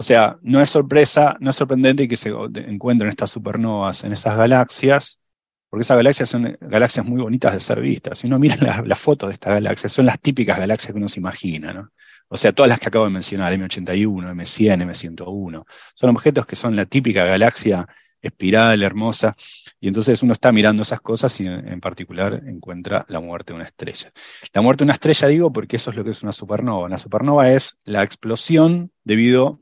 o 0.00 0.02
sea, 0.04 0.38
no 0.42 0.60
es 0.60 0.70
sorpresa, 0.70 1.36
no 1.40 1.50
es 1.50 1.56
sorprendente 1.56 2.06
que 2.06 2.16
se 2.16 2.30
encuentren 2.68 3.10
estas 3.10 3.32
supernovas 3.32 4.04
en 4.04 4.12
esas 4.12 4.36
galaxias, 4.36 5.20
porque 5.68 5.82
esas 5.82 5.96
galaxias 5.96 6.28
son 6.28 6.56
galaxias 6.60 7.04
muy 7.04 7.20
bonitas 7.20 7.52
de 7.52 7.58
ser 7.58 7.80
vistas. 7.80 8.20
Si 8.20 8.28
uno 8.28 8.38
mira 8.38 8.56
las 8.86 8.98
fotos 9.00 9.28
de 9.28 9.34
estas 9.34 9.54
galaxias, 9.54 9.92
son 9.92 10.06
las 10.06 10.20
típicas 10.20 10.56
galaxias 10.56 10.92
que 10.92 10.98
uno 10.98 11.08
se 11.08 11.18
imagina, 11.18 11.72
¿no? 11.72 11.90
O 12.28 12.36
sea, 12.36 12.52
todas 12.52 12.68
las 12.68 12.78
que 12.78 12.86
acabo 12.86 13.06
de 13.06 13.10
mencionar, 13.10 13.52
M81, 13.52 14.30
M100, 14.34 14.86
M101, 14.86 15.64
son 15.94 16.10
objetos 16.10 16.46
que 16.46 16.54
son 16.54 16.76
la 16.76 16.86
típica 16.86 17.24
galaxia 17.24 17.84
espiral, 18.22 18.80
hermosa, 18.84 19.34
y 19.80 19.88
entonces 19.88 20.22
uno 20.22 20.32
está 20.32 20.52
mirando 20.52 20.82
esas 20.82 21.00
cosas 21.00 21.40
y 21.40 21.46
en, 21.48 21.80
particular 21.80 22.40
encuentra 22.46 23.04
la 23.08 23.18
muerte 23.18 23.52
de 23.52 23.56
una 23.56 23.64
estrella. 23.64 24.12
La 24.52 24.60
muerte 24.60 24.82
de 24.82 24.84
una 24.84 24.92
estrella 24.92 25.26
digo 25.26 25.52
porque 25.52 25.76
eso 25.76 25.90
es 25.90 25.96
lo 25.96 26.04
que 26.04 26.10
es 26.10 26.22
una 26.22 26.32
supernova. 26.32 26.86
Una 26.86 26.98
supernova 26.98 27.50
es 27.50 27.76
la 27.84 28.04
explosión 28.04 28.92
debido 29.02 29.60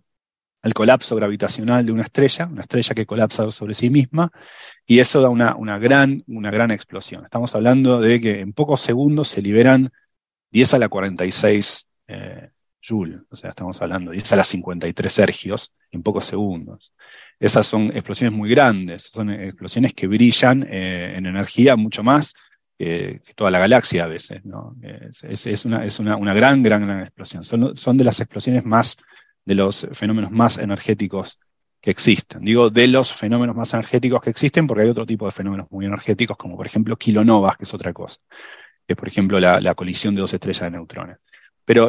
al 0.66 0.74
colapso 0.74 1.14
gravitacional 1.14 1.86
de 1.86 1.92
una 1.92 2.02
estrella, 2.02 2.48
una 2.50 2.62
estrella 2.62 2.92
que 2.92 3.06
colapsa 3.06 3.48
sobre 3.52 3.72
sí 3.72 3.88
misma, 3.88 4.32
y 4.84 4.98
eso 4.98 5.20
da 5.20 5.28
una, 5.28 5.54
una, 5.54 5.78
gran, 5.78 6.24
una 6.26 6.50
gran 6.50 6.72
explosión. 6.72 7.24
Estamos 7.24 7.54
hablando 7.54 8.00
de 8.00 8.20
que 8.20 8.40
en 8.40 8.52
pocos 8.52 8.80
segundos 8.80 9.28
se 9.28 9.42
liberan 9.42 9.92
10 10.50 10.74
a 10.74 10.78
la 10.80 10.88
46 10.88 11.88
eh, 12.08 12.50
o 13.30 13.36
sea, 13.36 13.50
estamos 13.50 13.80
hablando, 13.82 14.10
10 14.10 14.32
a 14.32 14.36
las 14.36 14.48
53 14.48 15.12
sergios 15.12 15.72
en 15.92 16.02
pocos 16.02 16.24
segundos. 16.24 16.92
Esas 17.38 17.66
son 17.66 17.86
explosiones 17.86 18.36
muy 18.36 18.50
grandes, 18.50 19.10
son 19.12 19.30
explosiones 19.30 19.94
que 19.94 20.06
brillan 20.06 20.64
eh, 20.68 21.14
en 21.16 21.26
energía 21.26 21.76
mucho 21.76 22.02
más 22.02 22.34
que 22.78 23.20
toda 23.34 23.50
la 23.50 23.58
galaxia 23.58 24.04
a 24.04 24.06
veces, 24.06 24.44
¿no? 24.44 24.76
Es, 24.82 25.64
una, 25.64 25.82
es 25.82 25.98
una, 25.98 26.16
una, 26.16 26.34
gran, 26.34 26.62
gran, 26.62 26.86
gran 26.86 27.00
explosión. 27.00 27.42
Son, 27.42 27.74
son 27.76 27.96
de 27.96 28.04
las 28.04 28.20
explosiones 28.20 28.66
más, 28.66 28.98
de 29.46 29.54
los 29.54 29.88
fenómenos 29.92 30.30
más 30.30 30.58
energéticos 30.58 31.38
que 31.80 31.90
existen. 31.90 32.44
Digo, 32.44 32.68
de 32.68 32.88
los 32.88 33.14
fenómenos 33.14 33.56
más 33.56 33.72
energéticos 33.72 34.20
que 34.20 34.30
existen, 34.30 34.66
porque 34.66 34.82
hay 34.82 34.90
otro 34.90 35.06
tipo 35.06 35.24
de 35.24 35.32
fenómenos 35.32 35.70
muy 35.70 35.86
energéticos, 35.86 36.36
como 36.36 36.56
por 36.56 36.66
ejemplo 36.66 36.96
kilonovas, 36.96 37.56
que 37.56 37.64
es 37.64 37.72
otra 37.72 37.92
cosa, 37.94 38.18
es 38.86 38.96
por 38.96 39.08
ejemplo 39.08 39.40
la, 39.40 39.74
colisión 39.74 40.14
de 40.14 40.20
dos 40.20 40.34
estrellas 40.34 40.62
de 40.62 40.70
neutrones 40.72 41.18
pero 41.64 41.88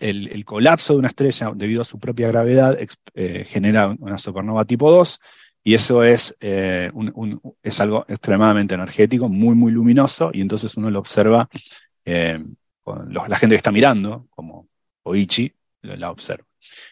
el, 0.00 0.44
colapso 0.44 0.92
de 0.92 0.98
una 0.98 1.08
estrella 1.08 1.50
debido 1.54 1.80
a 1.80 1.84
su 1.84 1.98
propia 1.98 2.28
gravedad 2.28 2.76
eh, 3.14 3.46
genera 3.48 3.96
una 3.98 4.18
supernova 4.18 4.66
tipo 4.66 4.90
2 4.90 5.20
y 5.64 5.74
eso 5.74 6.04
es, 6.04 6.36
eh, 6.38 6.92
es 7.62 7.80
algo 7.80 8.04
extremadamente 8.06 8.74
energético, 8.74 9.28
muy, 9.28 9.56
muy 9.56 9.72
luminoso 9.72 10.30
y 10.32 10.40
entonces 10.40 10.76
uno 10.76 10.90
lo 10.90 11.00
observa, 11.00 11.48
eh, 12.04 12.44
con 12.84 13.12
la 13.12 13.36
gente 13.36 13.54
que 13.54 13.56
está 13.56 13.72
mirando, 13.72 14.28
como 14.30 14.68
Oichi, 15.02 15.52
la 15.82 16.10
observa. 16.12 16.45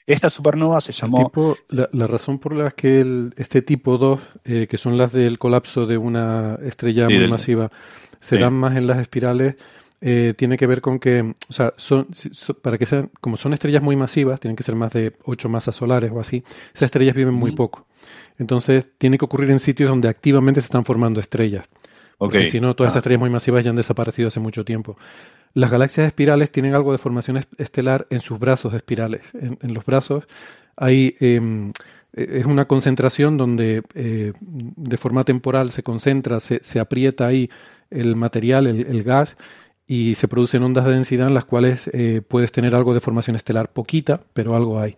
Esta 0.07 0.29
supernova 0.29 0.81
se 0.81 0.93
llamó... 0.93 1.33
la, 1.69 2.07
razón 2.07 2.39
por 2.39 2.55
la 2.55 2.71
que 2.71 3.31
este 3.37 3.63
tipo 3.63 3.97
2, 3.97 4.21
que 4.69 4.77
son 4.77 4.99
las 4.99 5.13
del 5.13 5.39
colapso 5.39 5.87
de 5.87 5.97
una 5.97 6.59
estrella 6.63 7.09
muy 7.09 7.29
masiva, 7.29 7.71
se 8.21 8.39
dan 8.39 8.55
más 8.55 8.77
en 8.77 8.87
las 8.87 8.99
espirales 8.99 9.57
eh, 10.07 10.35
tiene 10.37 10.59
que 10.59 10.67
ver 10.67 10.83
con 10.83 10.99
que, 10.99 11.35
o 11.49 11.53
sea, 11.55 11.73
son, 11.79 12.09
para 12.61 12.77
que 12.77 12.85
sean, 12.85 13.11
como 13.23 13.39
son 13.39 13.55
estrellas 13.55 13.83
muy 13.83 13.97
masivas, 13.97 14.39
tienen 14.39 14.55
que 14.55 14.63
ser 14.63 14.75
más 14.75 14.93
de 14.93 15.15
ocho 15.25 15.49
masas 15.49 15.77
solares 15.77 16.11
o 16.13 16.21
así, 16.21 16.45
esas 16.75 16.89
estrellas 16.89 17.15
viven 17.15 17.33
muy 17.33 17.53
poco. 17.53 17.87
Entonces, 18.39 18.91
tiene 18.99 19.17
que 19.17 19.25
ocurrir 19.25 19.51
en 19.51 19.61
sitios 19.61 19.89
donde 19.89 20.09
activamente 20.09 20.61
se 20.61 20.67
están 20.67 20.85
formando 20.85 21.21
estrellas. 21.21 21.67
Porque 22.19 22.45
si 22.45 22.61
no, 22.61 22.77
todas 22.77 22.93
esas 22.93 22.97
ah. 22.97 22.99
estrellas 22.99 23.21
muy 23.21 23.31
masivas 23.31 23.65
ya 23.65 23.71
han 23.71 23.77
desaparecido 23.77 24.29
hace 24.29 24.41
mucho 24.41 24.63
tiempo. 24.63 24.99
Las 25.55 25.71
galaxias 25.71 26.07
espirales 26.07 26.51
tienen 26.51 26.75
algo 26.75 26.93
de 26.93 26.99
formación 26.99 27.45
estelar 27.59 28.07
en 28.11 28.21
sus 28.21 28.39
brazos 28.39 28.75
espirales. 28.75 29.23
En, 29.35 29.73
los 29.73 29.87
brazos 29.87 30.25
hay 30.77 31.17
em, 31.21 31.73
e, 32.13 32.41
es 32.41 32.47
una 32.47 32.67
concentración 32.67 33.37
donde 33.37 33.83
eh, 33.95 34.33
de 34.41 34.97
forma 34.97 35.25
temporal 35.25 35.71
se 35.71 35.85
concentra, 35.85 36.41
se, 36.41 36.81
aprieta 36.81 37.27
ahí 37.29 37.51
el 37.91 38.17
material, 38.17 38.67
el 38.67 39.03
gas, 39.05 39.37
y 39.87 40.15
se 40.15 40.29
producen 40.29 40.63
ondas 40.63 40.87
de 40.87 40.93
densidad 40.93 41.29
en 41.29 41.35
las 41.35 41.45
cuales 41.45 41.91
eh, 41.93 42.23
puedes 42.27 42.53
tener 42.53 42.75
algo 42.75 42.95
de 42.95 43.01
formación 43.01 43.37
estelar, 43.37 43.73
poquita, 43.73 44.23
pero 44.33 44.57
algo 44.57 44.81
hay. 44.81 44.97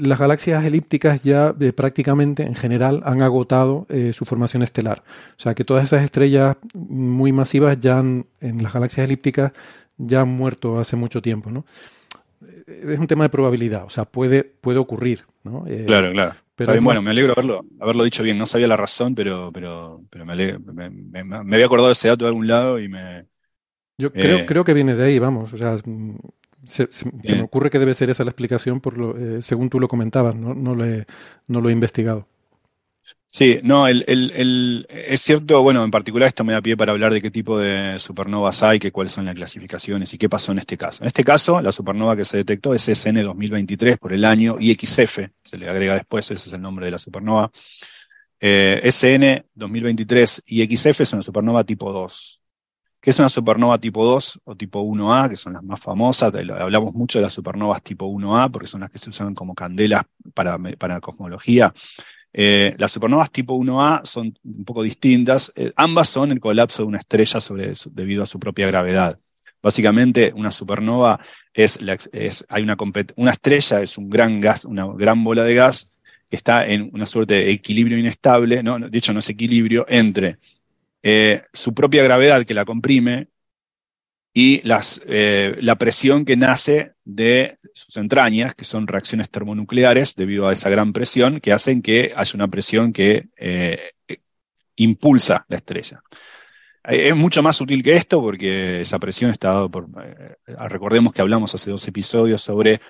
Las 0.00 0.18
galaxias 0.18 0.64
elípticas 0.64 1.22
ya 1.22 1.54
eh, 1.60 1.72
prácticamente 1.72 2.42
en 2.42 2.54
general 2.54 3.02
han 3.04 3.22
agotado 3.22 3.86
eh, 3.88 4.12
su 4.12 4.24
formación 4.24 4.62
estelar. 4.62 5.02
O 5.36 5.40
sea 5.40 5.54
que 5.54 5.64
todas 5.64 5.84
esas 5.84 6.02
estrellas 6.02 6.56
muy 6.74 7.32
masivas 7.32 7.78
ya 7.80 7.98
en 7.98 8.26
las 8.62 8.72
galaxias 8.72 9.04
elípticas 9.04 9.52
ya 9.96 10.22
han 10.22 10.28
muerto 10.28 10.78
hace 10.78 10.96
mucho 10.96 11.22
tiempo. 11.22 11.50
¿no? 11.50 11.64
Es 12.66 12.98
un 12.98 13.06
tema 13.06 13.24
de 13.24 13.30
probabilidad, 13.30 13.84
o 13.84 13.90
sea, 13.90 14.04
puede, 14.04 14.44
puede 14.44 14.78
ocurrir. 14.78 15.24
¿no? 15.42 15.64
claro, 15.86 16.12
claro. 16.12 16.34
Pero 16.56 16.80
bueno, 16.82 17.02
me 17.02 17.10
alegro 17.10 17.32
haberlo, 17.32 17.66
haberlo 17.80 18.04
dicho 18.04 18.22
bien. 18.22 18.38
No 18.38 18.46
sabía 18.46 18.68
la 18.68 18.76
razón, 18.76 19.16
pero, 19.16 19.50
pero, 19.52 20.02
pero 20.08 20.24
me, 20.24 20.56
me, 20.58 21.24
me, 21.24 21.54
había 21.56 21.66
acordado 21.66 21.88
de 21.88 21.94
ese 21.94 22.06
dato 22.06 22.24
de 22.24 22.28
algún 22.28 22.46
lado 22.46 22.78
y 22.78 22.88
me, 22.88 23.26
yo 23.96 24.12
creo, 24.12 24.38
eh, 24.38 24.46
creo 24.46 24.64
que 24.64 24.74
viene 24.74 24.94
de 24.94 25.04
ahí, 25.04 25.18
vamos. 25.18 25.52
O 25.52 25.56
sea, 25.56 25.76
se, 26.66 26.88
me 27.34 27.42
ocurre 27.42 27.70
que 27.70 27.78
debe 27.78 27.94
ser 27.94 28.10
esa 28.10 28.24
la 28.24 28.30
explicación, 28.30 28.80
por 28.80 28.96
lo, 28.98 29.16
eh, 29.16 29.42
según 29.42 29.70
tú 29.70 29.80
lo 29.80 29.88
comentabas, 29.88 30.34
no, 30.34 30.54
no, 30.54 30.74
lo 30.74 30.84
he, 30.84 31.06
no 31.46 31.60
lo 31.60 31.68
he 31.68 31.72
investigado. 31.72 32.26
Sí, 33.30 33.58
no, 33.64 33.88
el, 33.88 34.04
el, 34.06 34.86
es 34.88 35.20
cierto, 35.20 35.60
bueno, 35.60 35.82
en 35.82 35.90
particular 35.90 36.28
esto 36.28 36.44
me 36.44 36.52
da 36.52 36.62
pie 36.62 36.76
para 36.76 36.92
hablar 36.92 37.12
de 37.12 37.20
qué 37.20 37.32
tipo 37.32 37.58
de 37.58 37.98
supernovas 37.98 38.62
hay, 38.62 38.78
que 38.78 38.92
cuáles 38.92 39.12
son 39.12 39.24
las 39.24 39.34
clasificaciones 39.34 40.14
y 40.14 40.18
qué 40.18 40.28
pasó 40.28 40.52
en 40.52 40.58
este 40.58 40.76
caso. 40.76 41.02
En 41.02 41.08
este 41.08 41.24
caso, 41.24 41.60
la 41.60 41.72
supernova 41.72 42.16
que 42.16 42.24
se 42.24 42.36
detectó 42.36 42.72
es 42.74 42.88
SN 42.88 43.24
2023 43.24 43.98
por 43.98 44.12
el 44.12 44.24
año 44.24 44.56
IXF, 44.60 45.18
se 45.42 45.58
le 45.58 45.68
agrega 45.68 45.94
después, 45.94 46.30
ese 46.30 46.48
es 46.48 46.54
el 46.54 46.62
nombre 46.62 46.86
de 46.86 46.92
la 46.92 46.98
supernova. 46.98 47.50
Eh, 48.38 48.80
SN 48.84 49.44
2023 49.52 50.42
IXF 50.46 51.00
es 51.00 51.12
una 51.12 51.22
supernova 51.22 51.64
tipo 51.64 51.92
2 51.92 52.43
que 53.04 53.10
es 53.10 53.18
una 53.18 53.28
supernova 53.28 53.76
tipo 53.76 54.02
2 54.02 54.40
o 54.44 54.56
tipo 54.56 54.82
1A, 54.82 55.28
que 55.28 55.36
son 55.36 55.52
las 55.52 55.62
más 55.62 55.78
famosas. 55.78 56.34
Hablamos 56.34 56.94
mucho 56.94 57.18
de 57.18 57.24
las 57.24 57.34
supernovas 57.34 57.82
tipo 57.82 58.06
1A 58.06 58.50
porque 58.50 58.66
son 58.66 58.80
las 58.80 58.88
que 58.88 58.96
se 58.96 59.10
usan 59.10 59.34
como 59.34 59.54
candelas 59.54 60.04
para, 60.32 61.00
cosmología. 61.02 61.70
Eh, 62.32 62.74
las 62.78 62.92
supernovas 62.92 63.30
tipo 63.30 63.54
1A 63.58 64.06
son 64.06 64.34
un 64.42 64.64
poco 64.64 64.82
distintas. 64.82 65.52
Eh, 65.54 65.70
ambas 65.76 66.08
son 66.08 66.32
el 66.32 66.40
colapso 66.40 66.80
de 66.80 66.88
una 66.88 66.96
estrella 66.96 67.42
sobre, 67.42 67.74
debido 67.90 68.22
a 68.22 68.26
su 68.26 68.40
propia 68.40 68.68
gravedad. 68.68 69.18
Básicamente, 69.62 70.32
una 70.34 70.50
supernova 70.50 71.20
es, 71.52 71.78
es 72.10 72.46
hay 72.48 72.62
una, 72.62 72.74
una 73.16 73.30
estrella, 73.32 73.82
es 73.82 73.98
un 73.98 74.08
gran 74.08 74.40
gas, 74.40 74.64
una 74.64 74.86
gran 74.94 75.22
bola 75.22 75.44
de 75.44 75.54
gas 75.54 75.92
que 76.26 76.36
está 76.36 76.66
en 76.66 76.88
una 76.94 77.04
suerte 77.04 77.34
de 77.34 77.50
equilibrio 77.50 77.98
inestable, 77.98 78.62
no, 78.62 78.78
de 78.78 78.96
hecho 78.96 79.12
no 79.12 79.18
es 79.18 79.28
equilibrio, 79.28 79.84
entre 79.90 80.38
eh, 81.06 81.42
su 81.52 81.74
propia 81.74 82.02
gravedad 82.02 82.46
que 82.46 82.54
la 82.54 82.64
comprime 82.64 83.28
y 84.32 84.62
eh, 85.06 85.54
la 85.60 85.76
presión 85.76 86.24
que 86.24 86.34
nace 86.34 86.92
de 87.04 87.58
sus 87.74 87.98
entrañas, 87.98 88.54
que 88.54 88.64
son 88.64 88.86
reacciones 88.86 89.28
termonucleares 89.28 90.16
debido 90.16 90.48
a 90.48 90.54
esa 90.54 90.70
gran 90.70 90.94
presión, 90.94 91.40
que 91.40 91.52
hacen 91.52 91.82
que 91.82 92.14
haya 92.16 92.32
una 92.34 92.48
presión 92.48 92.90
que 92.94 93.28
eh, 93.36 93.92
impulsa 94.76 95.44
la 95.50 95.58
estrella. 95.58 96.02
Es 96.82 97.14
mucho 97.14 97.42
más 97.42 97.56
sutil 97.56 97.82
que 97.82 97.96
esto 97.96 98.22
porque 98.22 98.80
esa 98.80 98.98
presión 98.98 99.30
está 99.30 99.48
dada 99.48 99.68
por... 99.68 99.88
recordemos 100.46 101.12
que 101.12 101.20
hablamos 101.20 101.54
hace 101.54 101.70
dos 101.70 101.86
episodios 101.86 102.40
sobre 102.40 102.80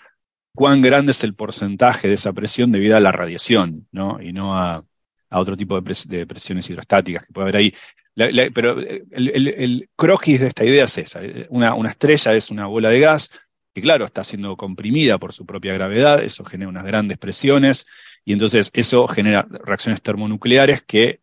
cuán 0.55 0.83
grande 0.83 1.11
es 1.11 1.25
el 1.25 1.35
porcentaje 1.35 2.07
de 2.07 2.15
esa 2.15 2.33
presión 2.33 2.71
debido 2.71 2.97
a 2.97 3.01
la 3.01 3.11
radiación, 3.11 3.89
¿no? 3.91 4.23
Y 4.23 4.33
no 4.33 4.57
a, 4.57 4.85
otro 5.31 5.57
tipo 5.57 5.81
de, 5.81 5.97
de, 6.07 6.27
presiones 6.29 6.71
hidrostáticas 6.71 7.27
que 7.27 7.33
puede 7.33 7.47
haber 7.47 7.57
ahí 7.57 7.75
pero 8.15 8.81
eh, 8.81 9.05
el, 9.11 9.89
croquis 9.97 10.41
de 10.41 10.49
esta 10.49 10.65
idea 10.65 10.85
es 10.85 10.99
esa. 10.99 11.23
Eh, 11.23 11.47
una, 11.51 11.75
estrella 11.89 12.35
es 12.35 12.51
una 12.51 12.67
bola 12.67 12.91
de 12.91 13.01
gas 13.01 13.31
que, 13.73 13.83
claro, 13.83 14.05
está 14.05 14.23
siendo 14.23 14.57
comprimida 14.57 15.19
por 15.19 15.33
su 15.33 15.45
propia 15.45 15.75
gravedad, 15.75 16.23
eso 16.23 16.45
genera 16.45 16.69
unas 16.69 16.85
grandes 16.85 17.19
presiones 17.19 17.87
y 18.25 18.33
entonces 18.33 18.71
eso 18.73 19.09
genera 19.09 19.47
reacciones 19.51 20.01
termonucleares 20.01 20.83
que, 20.83 21.21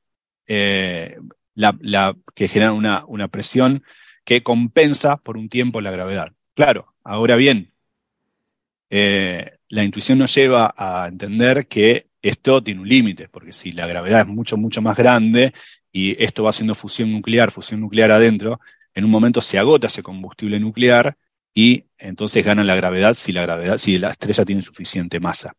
eh, 0.47 1.17
generan 2.35 3.05
una 3.07 3.27
presión 3.29 3.83
que 4.25 4.43
compensa 4.43 5.17
por 5.17 5.37
un 5.37 5.47
tiempo 5.47 5.79
la 5.79 5.91
gravedad. 5.91 6.33
Claro, 6.53 6.93
ahora 7.03 7.35
bien, 7.35 7.71
la 8.89 9.83
intuición 9.83 10.17
nos 10.17 10.35
lleva 10.35 10.73
a 10.75 11.07
entender 11.07 11.67
que 11.67 12.07
esto 12.21 12.61
tiene 12.61 12.81
un 12.81 12.89
límite, 12.89 13.29
porque 13.29 13.51
si 13.51 13.71
la 13.71 13.87
gravedad 13.87 14.21
es 14.21 14.27
mucho, 14.27 14.57
mucho 14.57 14.81
más 14.81 14.97
grande 14.97 15.53
y 15.91 16.21
esto 16.23 16.43
va 16.43 16.51
haciendo 16.51 16.75
fusión 16.75 17.11
nuclear, 17.11 17.51
fusión 17.51 17.81
nuclear 17.81 18.11
adentro, 18.11 18.59
en 18.93 19.05
un 19.05 19.11
momento 19.11 19.41
se 19.41 19.57
agota 19.57 19.87
ese 19.87 20.03
combustible 20.03 20.59
nuclear 20.59 21.17
y 21.53 21.85
entonces 21.97 22.45
gana 22.45 22.63
la 22.63 22.75
gravedad 22.75 23.13
si 23.13 23.31
la 23.31 23.41
gravedad, 23.41 23.77
si 23.77 23.97
la 23.97 24.11
estrella 24.11 24.45
tiene 24.45 24.61
suficiente 24.61 25.19
masa. 25.19 25.53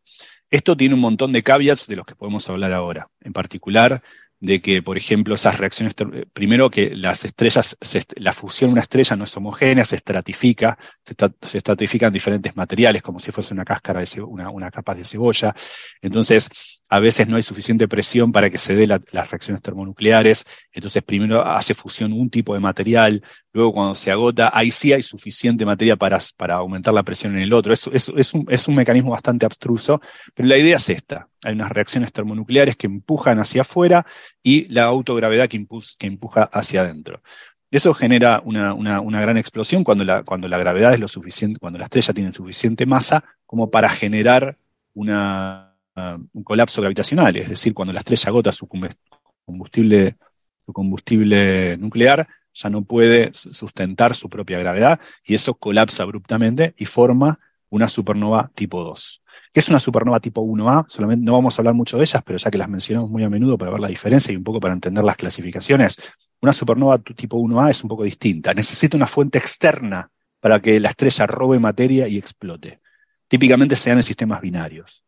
Esto 0.49 0.77
tiene 0.77 0.95
un 0.95 1.01
montón 1.01 1.31
de 1.31 1.41
caveats 1.41 1.87
de 1.87 1.95
los 1.95 2.05
que 2.05 2.15
podemos 2.15 2.47
hablar 2.49 2.73
ahora, 2.73 3.07
en 3.21 3.33
particular 3.33 4.03
de 4.43 4.59
que, 4.59 4.83
por 4.83 4.97
ejemplo, 4.97 5.35
esas 5.35 5.57
reacciones, 5.57 5.95
primero 6.33 6.69
que 6.69 6.93
las 6.97 7.23
estrellas, 7.23 7.77
la 8.17 8.33
fusión 8.33 8.71
de 8.71 8.73
una 8.73 8.81
estrella 8.81 9.15
no 9.15 9.23
es 9.23 9.37
homogénea, 9.37 9.85
se 9.85 9.95
estratifica, 9.95 10.77
se, 11.01 11.57
estratifican 11.57 12.11
diferentes 12.11 12.53
materiales, 12.53 13.01
como 13.01 13.21
si 13.21 13.31
fuese 13.31 13.53
una 13.53 13.63
cáscara, 13.63 14.01
de 14.01 14.21
una, 14.21 14.49
una 14.49 14.69
capa 14.69 14.95
de 14.95 15.05
cebolla. 15.05 15.55
Entonces, 16.01 16.49
a 16.89 16.99
veces 16.99 17.25
no 17.29 17.37
hay 17.37 17.43
suficiente 17.43 17.87
presión 17.87 18.33
para 18.33 18.49
que 18.49 18.57
se 18.57 18.75
den 18.75 18.89
las 19.11 19.31
reacciones 19.31 19.61
termonucleares, 19.61 20.45
entonces 20.73 21.01
primero 21.03 21.47
hace 21.47 21.73
fusión 21.73 22.11
un 22.11 22.29
tipo 22.29 22.53
de 22.53 22.59
material, 22.59 23.23
luego 23.53 23.73
cuando 23.73 23.95
se 23.95 24.11
agota, 24.11 24.51
ahí 24.53 24.71
sí 24.71 24.91
hay 24.91 25.01
suficiente 25.01 25.65
materia 25.65 25.95
para, 25.95 26.19
para 26.35 26.55
aumentar 26.55 26.93
la 26.93 27.03
presión 27.03 27.35
en 27.35 27.43
el 27.43 27.53
otro. 27.53 27.71
Es, 27.71 27.87
es, 27.93 28.33
un, 28.33 28.45
es 28.49 28.67
un 28.67 28.75
mecanismo 28.75 29.11
bastante 29.11 29.45
abstruso, 29.45 30.01
pero 30.33 30.49
la 30.49 30.57
idea 30.57 30.77
es 30.77 30.89
esta. 30.89 31.29
Hay 31.43 31.53
unas 31.53 31.71
reacciones 31.71 32.11
termonucleares 32.11 32.75
que 32.75 32.87
empujan 32.87 33.39
hacia 33.39 33.61
afuera 33.61 34.05
y 34.41 34.67
la 34.73 34.83
autogravedad 34.83 35.47
que, 35.47 35.65
que 35.97 36.07
empuja 36.07 36.43
hacia 36.43 36.81
adentro. 36.81 37.21
Eso 37.69 37.93
genera 37.93 38.41
una, 38.45 38.73
una, 38.73 39.01
una, 39.01 39.21
gran 39.21 39.37
explosión 39.37 39.83
cuando 39.83 40.03
la, 40.03 40.23
cuando 40.23 40.47
la 40.47 40.57
gravedad 40.57 40.93
es 40.93 40.99
lo 40.99 41.07
suficiente, 41.07 41.59
cuando 41.59 41.79
la 41.79 41.85
estrella 41.85 42.13
tiene 42.13 42.33
suficiente 42.33 42.85
masa 42.85 43.23
como 43.45 43.71
para 43.71 43.89
generar 43.89 44.57
una, 44.93 45.75
un 45.95 46.43
colapso 46.43 46.81
gravitacional, 46.81 47.35
es 47.35 47.49
decir, 47.49 47.73
cuando 47.73 47.93
la 47.93 47.99
estrella 47.99 48.29
agota 48.29 48.51
su 48.51 48.67
combustible, 48.67 50.17
su 50.65 50.73
combustible 50.73 51.77
nuclear, 51.77 52.27
ya 52.53 52.69
no 52.69 52.83
puede 52.83 53.31
sustentar 53.33 54.15
su 54.15 54.29
propia 54.29 54.59
gravedad 54.59 54.99
y 55.23 55.33
eso 55.33 55.55
colapsa 55.55 56.03
abruptamente 56.03 56.73
y 56.77 56.85
forma 56.85 57.39
una 57.69 57.87
supernova 57.87 58.51
tipo 58.53 58.83
2. 58.83 59.23
¿Qué 59.51 59.59
es 59.59 59.67
una 59.69 59.79
supernova 59.79 60.19
tipo 60.19 60.43
1A? 60.43 60.85
Solamente 60.87 61.25
no 61.25 61.33
vamos 61.33 61.57
a 61.57 61.61
hablar 61.61 61.73
mucho 61.73 61.97
de 61.97 62.03
ellas, 62.03 62.21
pero 62.23 62.37
ya 62.37 62.51
que 62.51 62.57
las 62.59 62.69
mencionamos 62.69 63.09
muy 63.09 63.23
a 63.23 63.29
menudo 63.29 63.57
para 63.57 63.71
ver 63.71 63.79
la 63.79 63.87
diferencia 63.87 64.31
y 64.31 64.35
un 64.35 64.43
poco 64.43 64.59
para 64.59 64.73
entender 64.73 65.03
las 65.03 65.17
clasificaciones, 65.17 65.97
una 66.41 66.53
supernova 66.53 66.99
tipo 66.99 67.37
1A 67.37 67.71
es 67.71 67.83
un 67.83 67.89
poco 67.89 68.03
distinta. 68.03 68.53
Necesita 68.53 68.95
una 68.95 69.07
fuente 69.07 69.39
externa 69.39 70.11
para 70.39 70.59
que 70.59 70.79
la 70.79 70.89
estrella 70.89 71.25
robe 71.25 71.57
materia 71.57 72.07
y 72.07 72.17
explote. 72.17 72.79
Típicamente 73.27 73.75
se 73.75 73.89
dan 73.89 73.99
en 73.99 74.03
sistemas 74.03 74.41
binarios 74.41 75.03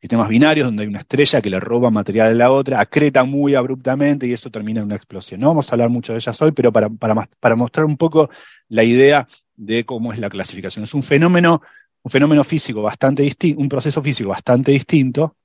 sistemas 0.00 0.28
binarios 0.28 0.66
donde 0.66 0.82
hay 0.82 0.88
una 0.88 1.00
estrella 1.00 1.42
que 1.42 1.50
le 1.50 1.60
roba 1.60 1.90
material 1.90 2.28
a 2.28 2.34
la 2.34 2.50
otra, 2.50 2.80
acreta 2.80 3.22
muy 3.24 3.54
abruptamente 3.54 4.26
y 4.26 4.32
eso 4.32 4.50
termina 4.50 4.80
en 4.80 4.86
una 4.86 4.96
explosión. 4.96 5.40
No 5.40 5.48
vamos 5.48 5.70
a 5.70 5.74
hablar 5.74 5.90
mucho 5.90 6.12
de 6.12 6.18
ellas 6.18 6.40
hoy, 6.40 6.52
pero 6.52 6.72
para, 6.72 6.88
para, 6.88 7.56
mostrar 7.56 7.84
un 7.84 7.98
poco 7.98 8.30
la 8.68 8.82
idea 8.82 9.28
de 9.56 9.84
cómo 9.84 10.12
es 10.12 10.18
la 10.18 10.30
clasificación. 10.30 10.84
Es 10.84 10.94
un 10.94 11.02
fenómeno, 11.02 11.60
un 12.02 12.10
fenómeno 12.10 12.42
físico 12.44 12.80
bastante 12.80 13.22
distinto, 13.22 13.60
un 13.60 13.68
proceso 13.68 14.02
físico 14.02 14.30
bastante 14.30 14.72
distinto, 14.72 15.36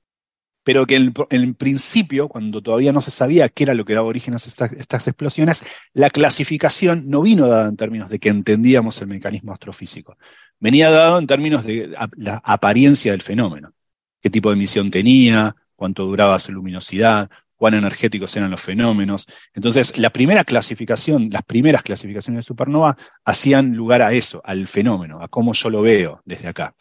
pero 0.64 0.86
que 0.86 0.96
en, 0.96 1.54
principio, 1.54 2.26
cuando 2.28 2.62
todavía 2.62 2.92
no 2.92 3.02
se 3.02 3.10
sabía 3.10 3.50
qué 3.50 3.64
era 3.64 3.74
lo 3.74 3.84
que 3.84 3.94
daba 3.94 4.06
origen 4.06 4.34
a 4.34 4.38
estas, 4.38 4.72
estas, 4.72 5.06
explosiones, 5.06 5.64
la 5.92 6.08
clasificación 6.08 7.08
no 7.08 7.20
vino 7.20 7.46
dada 7.46 7.68
en 7.68 7.76
términos 7.76 8.08
de 8.08 8.18
que 8.18 8.30
entendíamos 8.30 9.00
el 9.02 9.08
mecanismo 9.08 9.52
astrofísico. 9.52 10.16
Venía 10.58 10.90
dado 10.90 11.18
en 11.18 11.26
términos 11.26 11.62
de 11.62 11.94
la 12.16 12.40
apariencia 12.42 13.12
del 13.12 13.20
fenómeno 13.20 13.75
qué 14.20 14.30
tipo 14.30 14.50
de 14.50 14.56
emisión 14.56 14.90
tenía, 14.90 15.54
cuánto 15.74 16.04
duraba 16.04 16.38
su 16.38 16.52
luminosidad, 16.52 17.30
cuán 17.56 17.74
energéticos 17.74 18.36
eran 18.36 18.50
los 18.50 18.60
fenómenos. 18.60 19.26
Entonces, 19.54 19.98
la 19.98 20.10
primera 20.10 20.44
clasificación, 20.44 21.30
las 21.30 21.42
primeras 21.42 21.82
clasificaciones 21.82 22.40
de 22.40 22.46
supernova 22.46 22.96
hacían 23.24 23.74
lugar 23.74 24.02
a 24.02 24.12
eso, 24.12 24.40
al 24.44 24.66
fenómeno, 24.66 25.22
a 25.22 25.28
cómo 25.28 25.52
yo 25.52 25.70
lo 25.70 25.82
veo 25.82 26.20
desde 26.24 26.48
acá. 26.48 26.74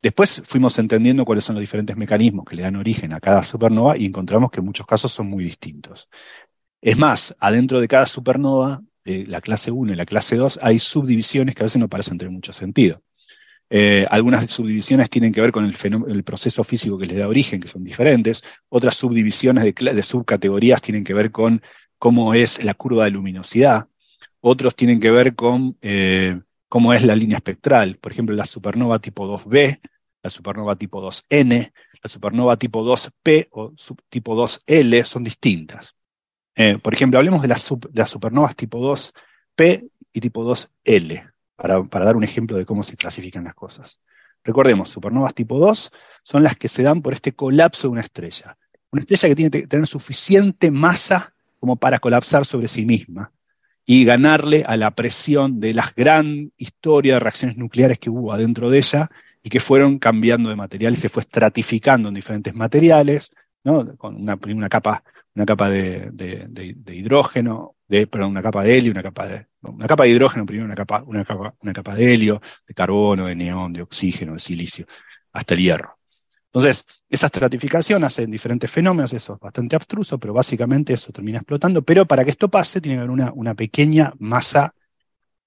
Después 0.00 0.42
fuimos 0.44 0.78
entendiendo 0.78 1.24
cuáles 1.24 1.44
son 1.44 1.54
los 1.54 1.60
diferentes 1.60 1.96
mecanismos 1.96 2.44
que 2.44 2.56
le 2.56 2.62
dan 2.62 2.74
origen 2.76 3.12
a 3.12 3.20
cada 3.20 3.44
supernova 3.44 3.96
y 3.96 4.06
encontramos 4.06 4.50
que 4.50 4.60
muchos 4.60 4.84
casos 4.84 5.12
son 5.12 5.28
muy 5.28 5.44
distintos. 5.44 6.08
Es 6.80 6.98
más, 6.98 7.36
adentro 7.38 7.80
de 7.80 7.86
cada 7.86 8.06
supernova, 8.06 8.82
de 9.04 9.26
la 9.26 9.40
clase 9.40 9.70
1 9.70 9.92
y 9.92 9.96
la 9.96 10.06
clase 10.06 10.36
2, 10.36 10.60
hay 10.62 10.78
subdivisiones 10.78 11.54
que 11.54 11.62
a 11.62 11.66
veces 11.66 11.80
no 11.80 11.88
parecen 11.88 12.18
tener 12.18 12.32
mucho 12.32 12.52
sentido. 12.52 13.02
Eh, 13.74 14.06
algunas 14.10 14.50
subdivisiones 14.50 15.08
tienen 15.08 15.32
que 15.32 15.40
ver 15.40 15.50
con 15.50 15.64
el, 15.64 16.24
proceso 16.24 16.62
físico 16.62 16.98
que 16.98 17.06
les 17.06 17.16
da 17.16 17.26
origen, 17.26 17.58
que 17.58 17.68
son 17.68 17.82
diferentes. 17.82 18.44
Otras 18.68 18.96
subdivisiones 18.96 19.64
de, 19.64 20.02
subcategorías 20.02 20.82
tienen 20.82 21.02
que 21.02 21.14
ver 21.14 21.30
con 21.30 21.62
cómo 21.96 22.34
es 22.34 22.62
la 22.62 22.74
curva 22.74 23.06
de 23.06 23.12
luminosidad. 23.12 23.88
Otros 24.40 24.76
tienen 24.76 25.00
que 25.00 25.10
ver 25.10 25.34
con 25.34 25.78
eh, 25.80 26.38
cómo 26.68 26.92
es 26.92 27.02
la 27.02 27.16
línea 27.16 27.38
espectral. 27.38 27.96
Por 27.96 28.12
ejemplo, 28.12 28.36
la 28.36 28.44
supernova 28.44 28.98
tipo 28.98 29.26
2B, 29.26 29.80
la 30.22 30.28
supernova 30.28 30.76
tipo 30.76 31.00
2N, 31.00 31.72
la 32.02 32.10
supernova 32.10 32.58
tipo 32.58 32.84
2P 32.84 33.48
o 33.52 33.72
tipo 34.10 34.36
2L 34.36 35.02
son 35.04 35.24
distintas. 35.24 35.96
Eh, 36.54 36.76
por 36.76 36.92
ejemplo, 36.92 37.18
hablemos 37.18 37.40
de 37.40 37.48
las, 37.48 37.72
las 37.94 38.10
supernovas 38.10 38.54
tipo 38.54 38.80
2P 38.80 39.88
y 40.12 40.20
tipo 40.20 40.44
2L 40.44 41.31
para, 41.62 42.04
dar 42.04 42.16
un 42.16 42.24
ejemplo 42.24 42.56
de 42.56 42.64
cómo 42.64 42.82
se 42.82 42.96
clasifican 42.96 43.44
las 43.44 43.54
cosas. 43.54 44.00
Recordemos, 44.42 44.88
supernovas 44.88 45.32
tipo 45.32 45.60
2 45.60 45.92
son 46.24 46.42
las 46.42 46.56
que 46.56 46.66
se 46.66 46.82
dan 46.82 47.00
por 47.02 47.12
este 47.12 47.32
colapso 47.32 47.86
de 47.86 47.92
una 47.92 48.00
estrella. 48.00 48.58
Una 48.90 49.02
estrella 49.02 49.28
que 49.28 49.36
tiene 49.36 49.50
que 49.50 49.66
tener 49.68 49.86
suficiente 49.86 50.72
masa 50.72 51.32
como 51.60 51.76
para 51.76 52.00
colapsar 52.00 52.44
sobre 52.44 52.66
sí 52.66 52.84
misma 52.84 53.30
y 53.86 54.04
ganarle 54.04 54.64
a 54.66 54.76
la 54.76 54.90
presión 54.90 55.60
de 55.60 55.72
la 55.72 55.92
gran 55.96 56.50
historia 56.56 57.14
de 57.14 57.20
reacciones 57.20 57.56
nucleares 57.56 58.00
que 58.00 58.10
hubo 58.10 58.32
adentro 58.32 58.68
de 58.68 58.78
ella 58.78 59.08
y 59.40 59.48
que 59.48 59.60
fueron 59.60 60.00
cambiando 60.00 60.48
de 60.48 60.56
material 60.56 60.94
y 60.94 60.96
se 60.96 61.08
fue 61.08 61.20
estratificando 61.20 62.08
en 62.08 62.14
diferentes 62.14 62.54
materiales, 62.56 63.30
¿no? 63.62 63.96
con 63.96 64.16
una, 64.16 64.68
capa, 64.68 65.04
de 65.34 66.92
hidrógeno, 66.92 67.76
de, 68.00 68.08
una 68.24 68.42
capa 68.42 68.62
de 68.62 68.78
helio, 68.78 68.90
una 68.90 69.02
capa 69.02 69.26
de, 69.26 69.46
una 69.60 69.86
capa 69.86 70.04
de 70.04 70.10
hidrógeno, 70.10 70.46
primero 70.46 70.64
una 70.64 70.74
capa, 70.74 71.02
una 71.06 71.24
capa, 71.24 71.54
una 71.60 71.72
capa 71.72 71.94
de 71.94 72.14
helio, 72.14 72.40
de 72.66 72.74
carbono, 72.74 73.26
de 73.26 73.34
neón, 73.34 73.72
de 73.72 73.82
oxígeno, 73.82 74.32
de 74.32 74.38
silicio, 74.38 74.86
hasta 75.32 75.54
el 75.54 75.60
hierro. 75.60 75.98
Entonces, 76.46 76.84
esa 77.08 77.26
estratificación 77.26 78.04
hace 78.04 78.26
diferentes 78.26 78.70
fenómenos, 78.70 79.12
eso 79.12 79.34
es 79.34 79.40
bastante 79.40 79.76
abstruso, 79.76 80.18
pero 80.18 80.32
básicamente 80.32 80.92
eso 80.94 81.12
termina 81.12 81.38
explotando. 81.38 81.82
Pero 81.82 82.06
para 82.06 82.24
que 82.24 82.30
esto 82.30 82.50
pase, 82.50 82.80
tiene 82.80 82.96
que 82.96 83.00
haber 83.00 83.10
una, 83.10 83.32
una 83.32 83.54
pequeña 83.54 84.12
masa, 84.18 84.74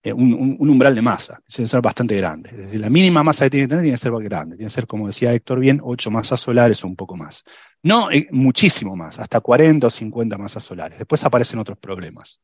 eh, 0.05 0.13
un, 0.13 0.55
umbral 0.59 0.93
de 0.93 1.01
masa, 1.01 1.41
que 1.43 1.65
ser 1.65 1.81
bastante 1.81 2.15
grande. 2.15 2.51
Es 2.51 2.57
decir, 2.57 2.79
la 2.79 2.91
mínima 2.91 3.23
masa 3.23 3.45
que 3.45 3.49
tiene 3.49 3.65
que 3.65 3.69
tener 3.69 3.81
tiene 3.81 3.97
que 3.97 4.03
ser 4.03 4.11
grande, 4.11 4.55
tiene 4.55 4.67
que 4.67 4.73
ser, 4.75 4.85
como 4.85 5.07
decía 5.07 5.33
Héctor 5.33 5.59
bien, 5.59 5.81
8 5.83 6.11
masas 6.11 6.39
solares 6.39 6.83
o 6.83 6.87
un 6.87 6.95
poco 6.95 7.17
más. 7.17 7.43
No 7.81 8.11
eh, 8.11 8.27
muchísimo 8.29 8.95
más, 8.95 9.17
hasta 9.17 9.39
40 9.39 9.87
o 9.87 9.89
50 9.89 10.37
masas 10.37 10.63
solares. 10.63 10.99
Después 10.99 11.25
aparecen 11.25 11.57
otros 11.57 11.79
problemas. 11.79 12.39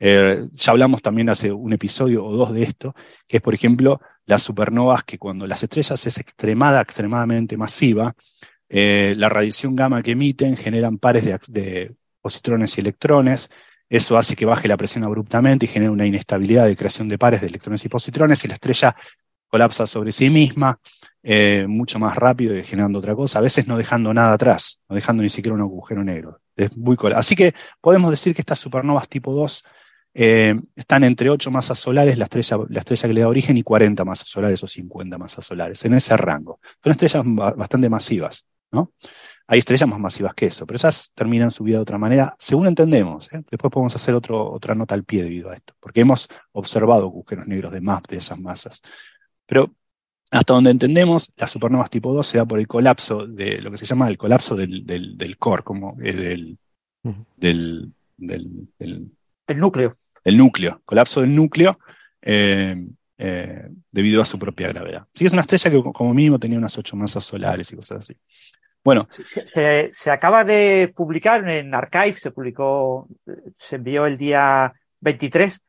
Eh, 0.00 0.48
ya 0.54 0.72
hablamos 0.72 1.02
también 1.02 1.28
hace 1.28 1.52
un 1.52 1.74
episodio 1.74 2.24
o 2.24 2.34
dos 2.34 2.54
de 2.54 2.62
esto, 2.62 2.94
que 3.26 3.36
es, 3.36 3.42
por 3.42 3.52
ejemplo, 3.52 4.00
las 4.24 4.42
supernovas, 4.42 5.04
que 5.04 5.18
cuando 5.18 5.46
las 5.46 5.62
estrellas 5.62 6.06
es 6.06 6.16
extremada, 6.16 6.80
extremadamente 6.80 7.58
masiva, 7.58 8.14
la 8.70 9.28
radiación 9.28 9.76
gamma 9.76 10.02
que 10.02 10.12
emiten 10.12 10.56
generan 10.56 10.96
pares 10.96 11.24
de, 11.48 11.94
positrones 12.20 12.76
y 12.76 12.80
electrones. 12.80 13.50
Eso 13.88 14.18
hace 14.18 14.36
que 14.36 14.44
baje 14.44 14.68
la 14.68 14.76
presión 14.76 15.04
abruptamente 15.04 15.66
y 15.66 15.68
genera 15.68 15.90
una 15.90 16.06
inestabilidad 16.06 16.66
de 16.66 16.76
creación 16.76 17.08
de 17.08 17.18
pares 17.18 17.40
de 17.40 17.46
electrones 17.46 17.84
y 17.84 17.88
positrones, 17.88 18.44
y 18.44 18.48
la 18.48 18.54
estrella 18.54 18.94
colapsa 19.48 19.86
sobre 19.86 20.12
sí 20.12 20.30
misma 20.30 20.78
eh, 21.22 21.66
mucho 21.68 21.98
más 21.98 22.16
rápido 22.16 22.56
y 22.56 22.62
generando 22.62 22.98
otra 23.00 23.14
cosa, 23.14 23.38
a 23.38 23.42
veces 23.42 23.66
no 23.66 23.76
dejando 23.76 24.14
nada 24.14 24.34
atrás, 24.34 24.80
no 24.88 24.94
dejando 24.94 25.22
ni 25.22 25.28
siquiera 25.28 25.54
un 25.54 25.60
agujero 25.60 26.04
negro. 26.04 26.40
Es 26.54 26.76
muy 26.76 26.96
Así 27.14 27.34
que 27.34 27.54
podemos 27.80 28.10
decir 28.10 28.34
que 28.34 28.42
estas 28.42 28.58
supernovas 28.58 29.08
tipo 29.08 29.32
2 29.32 29.64
eh, 30.14 30.60
están 30.74 31.04
entre 31.04 31.30
8 31.30 31.50
masas 31.50 31.78
solares, 31.78 32.18
la 32.18 32.24
estrella, 32.24 32.58
la 32.68 32.80
estrella 32.80 33.08
que 33.08 33.14
le 33.14 33.20
da 33.20 33.28
origen, 33.28 33.56
y 33.56 33.62
40 33.62 34.04
masas 34.04 34.28
solares 34.28 34.62
o 34.62 34.66
50 34.66 35.18
masas 35.18 35.44
solares, 35.44 35.84
en 35.84 35.94
ese 35.94 36.16
rango. 36.16 36.60
Son 36.82 36.92
estrellas 36.92 37.22
bastante 37.56 37.88
masivas, 37.88 38.46
¿no? 38.72 38.92
Hay 39.50 39.60
estrellas 39.60 39.88
más 39.88 39.98
masivas 39.98 40.34
que 40.34 40.46
eso, 40.46 40.66
pero 40.66 40.76
esas 40.76 41.10
terminan 41.14 41.50
su 41.50 41.64
vida 41.64 41.78
de 41.78 41.82
otra 41.82 41.96
manera, 41.96 42.36
según 42.38 42.66
entendemos. 42.66 43.32
¿eh? 43.32 43.42
Después 43.50 43.72
podemos 43.72 43.96
hacer 43.96 44.14
otro, 44.14 44.52
otra 44.52 44.74
nota 44.74 44.94
al 44.94 45.04
pie 45.04 45.22
debido 45.22 45.50
a 45.50 45.54
esto, 45.54 45.72
porque 45.80 46.02
hemos 46.02 46.28
observado 46.52 47.04
agujeros 47.04 47.46
negros 47.46 47.72
de 47.72 47.80
más 47.80 48.02
de 48.02 48.18
esas 48.18 48.38
masas. 48.38 48.82
Pero 49.46 49.74
hasta 50.30 50.52
donde 50.52 50.70
entendemos, 50.70 51.32
las 51.36 51.50
supernovas 51.50 51.88
tipo 51.88 52.12
2 52.12 52.26
se 52.26 52.36
da 52.36 52.44
por 52.44 52.58
el 52.58 52.68
colapso 52.68 53.26
de 53.26 53.62
lo 53.62 53.70
que 53.70 53.78
se 53.78 53.86
llama 53.86 54.08
el 54.08 54.18
colapso 54.18 54.54
del, 54.54 54.84
del, 54.84 55.38
core, 55.38 55.62
como 55.62 55.96
es 56.02 56.16
del, 56.16 56.58
del, 57.36 57.92
el 58.18 59.58
núcleo. 59.58 59.94
El 60.24 60.36
núcleo, 60.36 60.82
colapso 60.84 61.22
del 61.22 61.34
núcleo 61.34 61.78
eh, 62.20 62.86
eh, 63.16 63.68
debido 63.90 64.20
a 64.20 64.26
su 64.26 64.38
propia 64.38 64.68
gravedad. 64.68 65.06
Sí, 65.14 65.24
es 65.24 65.32
una 65.32 65.40
estrella 65.40 65.70
que 65.70 65.82
como 65.92 66.12
mínimo 66.12 66.38
tenía 66.38 66.58
unas 66.58 66.76
ocho 66.76 66.96
masas 66.96 67.24
solares 67.24 67.72
y 67.72 67.76
cosas 67.76 68.00
así. 68.00 68.16
Bueno. 68.84 69.06
Se, 69.10 69.88
se, 69.90 70.10
acaba 70.10 70.44
de 70.44 70.92
publicar 70.94 71.48
en 71.48 71.74
Archive, 71.74 72.12
se 72.14 72.30
publicó, 72.30 73.08
se 73.54 73.76
envió 73.76 74.06
el 74.06 74.16
día 74.16 74.72
23, 75.00 75.60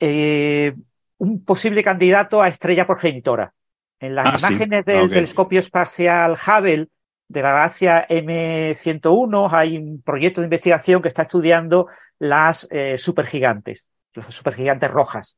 eh, 0.00 0.74
un 1.18 1.44
posible 1.44 1.82
candidato 1.82 2.42
a 2.42 2.48
estrella 2.48 2.86
progenitora. 2.86 3.52
En 4.00 4.14
las 4.14 4.44
ah, 4.44 4.48
imágenes 4.48 4.84
del 4.84 5.10
telescopio 5.10 5.58
espacial 5.58 6.32
Hubble 6.32 6.88
de 7.28 7.42
la 7.42 7.52
galaxia 7.52 8.06
M101 8.08 9.48
hay 9.52 9.76
un 9.76 10.02
proyecto 10.02 10.40
de 10.40 10.46
investigación 10.46 11.02
que 11.02 11.08
está 11.08 11.22
estudiando 11.22 11.88
las 12.18 12.66
eh, 12.70 12.96
supergigantes, 12.96 13.90
las 14.14 14.26
supergigantes 14.26 14.90
rojas. 14.90 15.36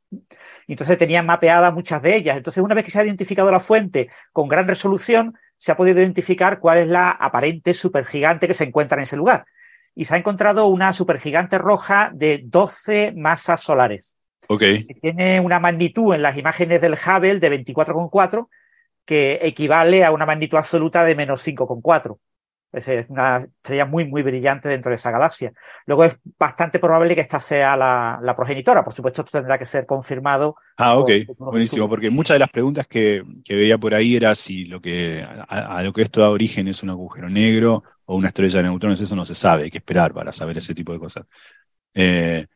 Entonces 0.66 0.98
tenían 0.98 1.26
mapeadas 1.26 1.72
muchas 1.72 2.02
de 2.02 2.16
ellas. 2.16 2.36
Entonces, 2.36 2.62
una 2.62 2.74
vez 2.74 2.84
que 2.84 2.90
se 2.90 3.00
ha 3.00 3.04
identificado 3.04 3.50
la 3.50 3.60
fuente 3.60 4.08
con 4.32 4.48
gran 4.48 4.68
resolución, 4.68 5.34
se 5.60 5.72
ha 5.72 5.76
podido 5.76 6.00
identificar 6.00 6.58
cuál 6.58 6.78
es 6.78 6.88
la 6.88 7.10
aparente 7.10 7.74
supergigante 7.74 8.48
que 8.48 8.54
se 8.54 8.64
encuentra 8.64 8.96
en 8.96 9.02
ese 9.02 9.18
lugar. 9.18 9.44
Y 9.94 10.06
se 10.06 10.14
ha 10.14 10.16
encontrado 10.16 10.66
una 10.68 10.94
supergigante 10.94 11.58
roja 11.58 12.10
de 12.14 12.40
12 12.42 13.12
masas 13.14 13.60
solares. 13.60 14.16
Okay. 14.48 14.84
tiene 14.84 15.38
una 15.38 15.60
magnitud 15.60 16.14
en 16.14 16.22
las 16.22 16.38
imágenes 16.38 16.80
del 16.80 16.94
Hubble 16.94 17.40
de 17.40 17.62
24,4 17.62 18.48
que 19.04 19.38
equivale 19.42 20.02
a 20.02 20.12
una 20.12 20.24
magnitud 20.24 20.56
absoluta 20.56 21.04
de 21.04 21.14
menos 21.14 21.46
5,4. 21.46 22.16
Es 22.72 22.88
una 23.08 23.38
estrella 23.38 23.84
muy, 23.84 24.06
muy 24.06 24.22
brillante 24.22 24.68
dentro 24.68 24.90
de 24.90 24.96
esa 24.96 25.10
galaxia. 25.10 25.52
Luego 25.86 26.04
es 26.04 26.16
bastante 26.38 26.78
probable 26.78 27.16
que 27.16 27.20
esta 27.20 27.40
sea 27.40 27.76
la, 27.76 28.34
progenitora. 28.36 28.84
Por 28.84 28.92
supuesto, 28.92 29.22
esto 29.22 29.38
tendrá 29.38 29.58
que 29.58 29.64
ser 29.64 29.86
confirmado. 29.86 30.56
Ah, 30.76 30.96
ok. 30.96 31.10
Buenísimo, 31.38 31.88
porque 31.88 32.10
muchas 32.10 32.36
de 32.36 32.40
las 32.40 32.50
preguntas 32.50 32.86
que, 32.86 33.24
veía 33.48 33.76
por 33.76 33.94
ahí 33.94 34.14
era 34.14 34.34
si 34.36 34.66
lo 34.66 34.80
que, 34.80 35.26
a, 35.48 35.82
lo 35.82 35.92
que 35.92 36.02
esto 36.02 36.20
da 36.20 36.30
origen 36.30 36.68
es 36.68 36.82
un 36.82 36.90
agujero 36.90 37.28
negro 37.28 37.82
o 38.04 38.14
una 38.14 38.28
estrella 38.28 38.58
de 38.58 38.68
neutrones. 38.68 39.00
Eso 39.00 39.16
no 39.16 39.24
se 39.24 39.34
sabe. 39.34 39.64
Hay 39.64 39.70
que 39.70 39.78
esperar 39.78 40.14
para 40.14 40.30
saber 40.30 40.58
ese 40.58 40.74
tipo 40.74 40.92
de 40.92 41.00
cosas. 41.00 41.24
Eh, 41.92 42.46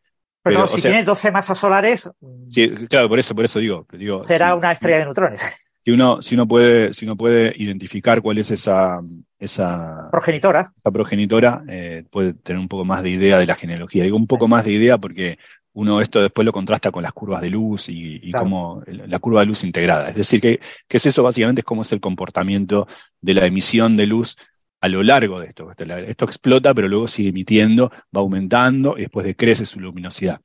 pero, 0.41 0.65
si 0.67 0.81
tiene 0.81 1.03
12 1.03 1.31
masas 1.31 1.57
solares. 1.57 2.09
Sí, 2.49 2.69
claro, 2.87 3.09
por 3.09 3.19
eso, 3.19 3.35
por 3.35 3.43
eso 3.43 3.59
digo. 3.59 3.85
será 4.21 4.55
una 4.55 4.71
estrella 4.71 4.99
de 4.99 5.05
neutrones 5.05 5.64
si 5.85 5.91
uno, 5.91 6.19
si 6.19 6.33
uno 6.33 6.47
puede, 6.47 6.95
si 6.95 7.05
uno 7.05 7.15
puede 7.15 7.53
identificar 7.57 8.23
cuál 8.23 8.39
es 8.39 8.49
esa, 8.49 9.01
esa 9.37 10.09
progenitora, 10.09 10.73
esa 10.75 10.91
progenitora 10.91 11.63
eh, 11.69 12.03
puede 12.09 12.33
tener 12.33 12.59
un 12.59 12.67
poco 12.67 12.85
más 12.85 13.03
de 13.03 13.11
idea 13.11 13.37
de 13.37 13.45
la 13.45 13.53
genealogía. 13.53 14.03
Digo 14.03 14.17
un 14.17 14.25
poco 14.25 14.47
más 14.47 14.65
de 14.65 14.71
idea 14.71 14.97
porque 14.97 15.37
uno 15.73 16.01
esto 16.01 16.23
después 16.23 16.43
lo 16.43 16.51
contrasta 16.51 16.89
con 16.89 17.03
las 17.03 17.13
curvas 17.13 17.39
de 17.43 17.51
luz 17.51 17.89
y, 17.89 18.19
y 18.23 18.31
como 18.31 18.81
la 18.87 19.19
curva 19.19 19.41
de 19.41 19.45
luz 19.45 19.63
integrada. 19.63 20.07
Es 20.07 20.15
decir, 20.15 20.41
que, 20.41 20.59
que 20.87 20.97
es 20.97 21.05
eso 21.05 21.21
básicamente 21.21 21.61
es 21.61 21.65
cómo 21.65 21.83
es 21.83 21.91
el 21.91 21.99
comportamiento 21.99 22.87
de 23.21 23.35
la 23.35 23.45
emisión 23.45 23.95
de 23.95 24.07
luz 24.07 24.37
a 24.85 24.87
lo 24.87 25.01
largo 25.01 25.39
de 25.39 25.47
esto. 25.47 25.71
Esto 25.75 26.25
explota, 26.25 26.73
pero 26.73 26.87
luego 26.87 27.07
sigue 27.07 27.29
emitiendo, 27.29 27.89
va 28.15 28.21
aumentando 28.21 28.95
y 28.97 29.01
después 29.01 29.25
decrece 29.25 29.65
su 29.65 29.79
luminosidad. 29.79 30.39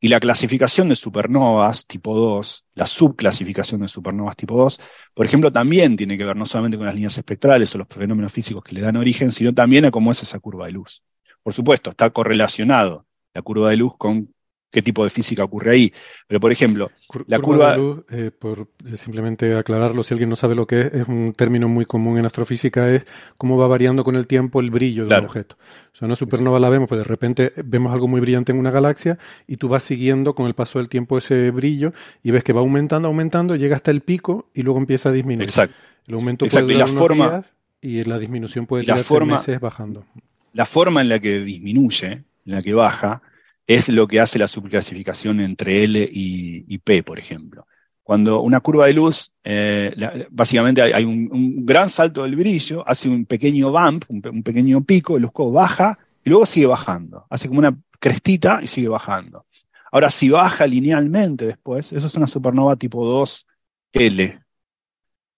Y 0.00 0.08
la 0.08 0.18
clasificación 0.18 0.88
de 0.88 0.96
supernovas 0.96 1.86
tipo 1.86 2.14
2, 2.14 2.66
la 2.74 2.86
subclasificación 2.86 3.82
de 3.82 3.88
supernovas 3.88 4.36
tipo 4.36 4.56
2, 4.56 4.80
por 5.14 5.24
ejemplo, 5.24 5.52
también 5.52 5.96
tiene 5.96 6.18
que 6.18 6.24
ver 6.24 6.36
no 6.36 6.44
solamente 6.44 6.76
con 6.76 6.86
las 6.86 6.94
líneas 6.94 7.16
espectrales 7.16 7.72
o 7.74 7.78
los 7.78 7.88
fenómenos 7.88 8.32
físicos 8.32 8.64
que 8.64 8.74
le 8.74 8.80
dan 8.80 8.96
origen, 8.96 9.30
sino 9.30 9.54
también 9.54 9.84
a 9.84 9.92
cómo 9.92 10.10
es 10.10 10.22
esa 10.24 10.40
curva 10.40 10.66
de 10.66 10.72
luz. 10.72 11.04
Por 11.42 11.54
supuesto, 11.54 11.90
está 11.90 12.10
correlacionado 12.10 13.06
la 13.32 13.42
curva 13.42 13.70
de 13.70 13.76
luz 13.76 13.92
con 13.96 14.33
qué 14.74 14.82
tipo 14.82 15.04
de 15.04 15.10
física 15.10 15.44
ocurre 15.44 15.70
ahí. 15.70 15.92
Pero, 16.26 16.40
por 16.40 16.50
ejemplo, 16.50 16.90
la 17.28 17.38
curva... 17.38 17.72
de 17.72 17.78
luz, 17.78 18.04
eh, 18.10 18.30
por 18.36 18.68
simplemente 18.96 19.56
aclararlo, 19.56 20.02
si 20.02 20.14
alguien 20.14 20.28
no 20.28 20.36
sabe 20.36 20.56
lo 20.56 20.66
que 20.66 20.80
es, 20.80 20.94
es 20.94 21.08
un 21.08 21.32
término 21.32 21.68
muy 21.68 21.86
común 21.86 22.18
en 22.18 22.26
astrofísica, 22.26 22.90
es 22.92 23.04
cómo 23.38 23.56
va 23.56 23.68
variando 23.68 24.02
con 24.02 24.16
el 24.16 24.26
tiempo 24.26 24.60
el 24.60 24.70
brillo 24.70 25.06
de 25.06 25.16
un 25.16 25.24
objeto. 25.24 25.56
O 25.92 25.96
sea, 25.96 26.06
una 26.06 26.16
supernova 26.16 26.58
la 26.58 26.68
vemos, 26.68 26.88
pues 26.88 26.98
de 26.98 27.04
repente 27.04 27.52
vemos 27.64 27.92
algo 27.92 28.08
muy 28.08 28.20
brillante 28.20 28.50
en 28.50 28.58
una 28.58 28.72
galaxia 28.72 29.16
y 29.46 29.56
tú 29.58 29.68
vas 29.68 29.84
siguiendo 29.84 30.34
con 30.34 30.46
el 30.46 30.54
paso 30.54 30.80
del 30.80 30.88
tiempo 30.88 31.16
ese 31.16 31.52
brillo 31.52 31.92
y 32.24 32.32
ves 32.32 32.42
que 32.42 32.52
va 32.52 32.60
aumentando, 32.60 33.06
aumentando, 33.06 33.54
llega 33.54 33.76
hasta 33.76 33.92
el 33.92 34.00
pico 34.00 34.50
y 34.52 34.62
luego 34.62 34.80
empieza 34.80 35.10
a 35.10 35.12
disminuir. 35.12 35.44
Exacto. 35.44 35.76
El 36.08 36.14
aumento 36.14 36.46
puede 36.46 36.62
durar 36.62 36.76
y 36.76 36.78
la 36.80 36.86
forma, 36.98 37.30
días 37.30 37.44
y 37.80 38.02
la 38.02 38.18
disminución 38.18 38.66
puede 38.66 38.82
durar 38.82 39.26
meses 39.26 39.60
bajando. 39.60 40.04
La 40.52 40.66
forma 40.66 41.00
en 41.00 41.08
la 41.08 41.20
que 41.20 41.40
disminuye, 41.40 42.10
en 42.12 42.24
la 42.44 42.62
que 42.62 42.74
baja, 42.74 43.22
es 43.66 43.88
lo 43.88 44.06
que 44.06 44.20
hace 44.20 44.38
la 44.38 44.48
subclasificación 44.48 45.40
entre 45.40 45.84
L 45.84 46.08
y, 46.12 46.78
P, 46.78 47.02
por 47.02 47.18
ejemplo. 47.18 47.66
Cuando 48.02 48.42
una 48.42 48.60
curva 48.60 48.86
de 48.86 48.92
luz, 48.92 49.32
eh, 49.42 49.94
básicamente 50.30 50.82
hay, 50.82 51.04
un, 51.04 51.64
gran 51.64 51.88
salto 51.88 52.22
del 52.22 52.36
brillo, 52.36 52.86
hace 52.86 53.08
un 53.08 53.24
pequeño 53.24 53.70
bump, 53.70 54.04
un, 54.08 54.42
pequeño 54.42 54.84
pico, 54.84 55.18
luz 55.18 55.30
baja 55.34 55.98
y 56.22 56.30
luego 56.30 56.44
sigue 56.44 56.66
bajando. 56.66 57.26
Hace 57.30 57.48
como 57.48 57.60
una 57.60 57.76
crestita 57.98 58.60
y 58.62 58.66
sigue 58.66 58.88
bajando. 58.88 59.46
Ahora, 59.90 60.10
si 60.10 60.28
baja 60.28 60.66
linealmente 60.66 61.46
después, 61.46 61.92
eso 61.92 62.06
es 62.06 62.14
una 62.14 62.26
supernova 62.26 62.76
tipo 62.76 63.24
2L. 63.24 64.42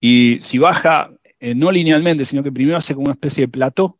Y 0.01 0.39
si 0.41 0.57
baja 0.57 1.11
eh, 1.39 1.55
no 1.55 1.71
linealmente, 1.71 2.25
sino 2.25 2.43
que 2.43 2.51
primero 2.51 2.77
hace 2.77 2.93
como 2.93 3.05
una 3.05 3.13
especie 3.13 3.45
de 3.45 3.47
plató, 3.47 3.96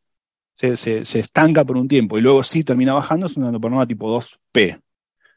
se, 0.58 1.20
estanca 1.20 1.64
por 1.64 1.78
un 1.78 1.88
tiempo 1.88 2.18
y 2.18 2.22
luego 2.22 2.44
sí 2.44 2.64
termina 2.64 2.94
bajando, 2.94 3.28
es 3.28 3.38
una 3.38 3.52
supernova 3.52 3.86
tipo 3.86 4.18
2P. 4.18 4.82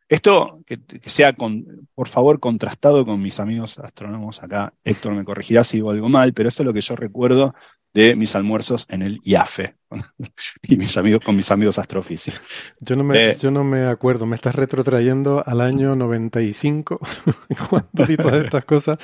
Esto 0.09 0.61
que, 0.67 0.81
sea, 1.03 1.35
con, 1.35 1.87
por 1.95 2.09
favor, 2.09 2.41
contrastado 2.41 3.05
con 3.05 3.23
mis 3.23 3.39
amigos 3.39 3.79
astrónomos 3.79 4.43
acá. 4.43 4.75
Héctor 4.83 5.15
me 5.15 5.25
corregirá 5.25 5.63
si 5.63 5.77
digo 5.77 5.91
algo 5.91 6.09
mal, 6.09 6.33
pero 6.33 6.49
esto 6.49 6.65
es 6.65 6.67
lo 6.67 6.73
que 6.73 6.81
yo 6.81 6.97
recuerdo 6.97 7.55
de 7.93 8.17
mis 8.17 8.35
almuerzos 8.35 8.87
en 8.89 9.03
el 9.03 9.21
IAFE 9.23 9.77
y 10.63 10.77
mis 10.77 10.97
amigos 10.97 11.25
con 11.25 11.37
mis 11.37 11.51
amigos 11.51 11.79
astrofísicos. 11.79 12.41
Yo 12.81 12.97
no 12.97 13.05
me, 13.05 13.31
eh, 13.31 13.37
yo 13.37 13.51
no 13.51 13.63
me 13.63 13.87
acuerdo, 13.87 14.27
me 14.27 14.37
estás 14.37 14.55
retrotrayendo 14.55 15.45
al 15.47 15.61
año 15.61 15.95
95 15.95 16.99
cuando 17.69 18.13
y 18.13 18.17
todas 18.17 18.45
estas 18.45 18.65
cosas. 18.65 18.99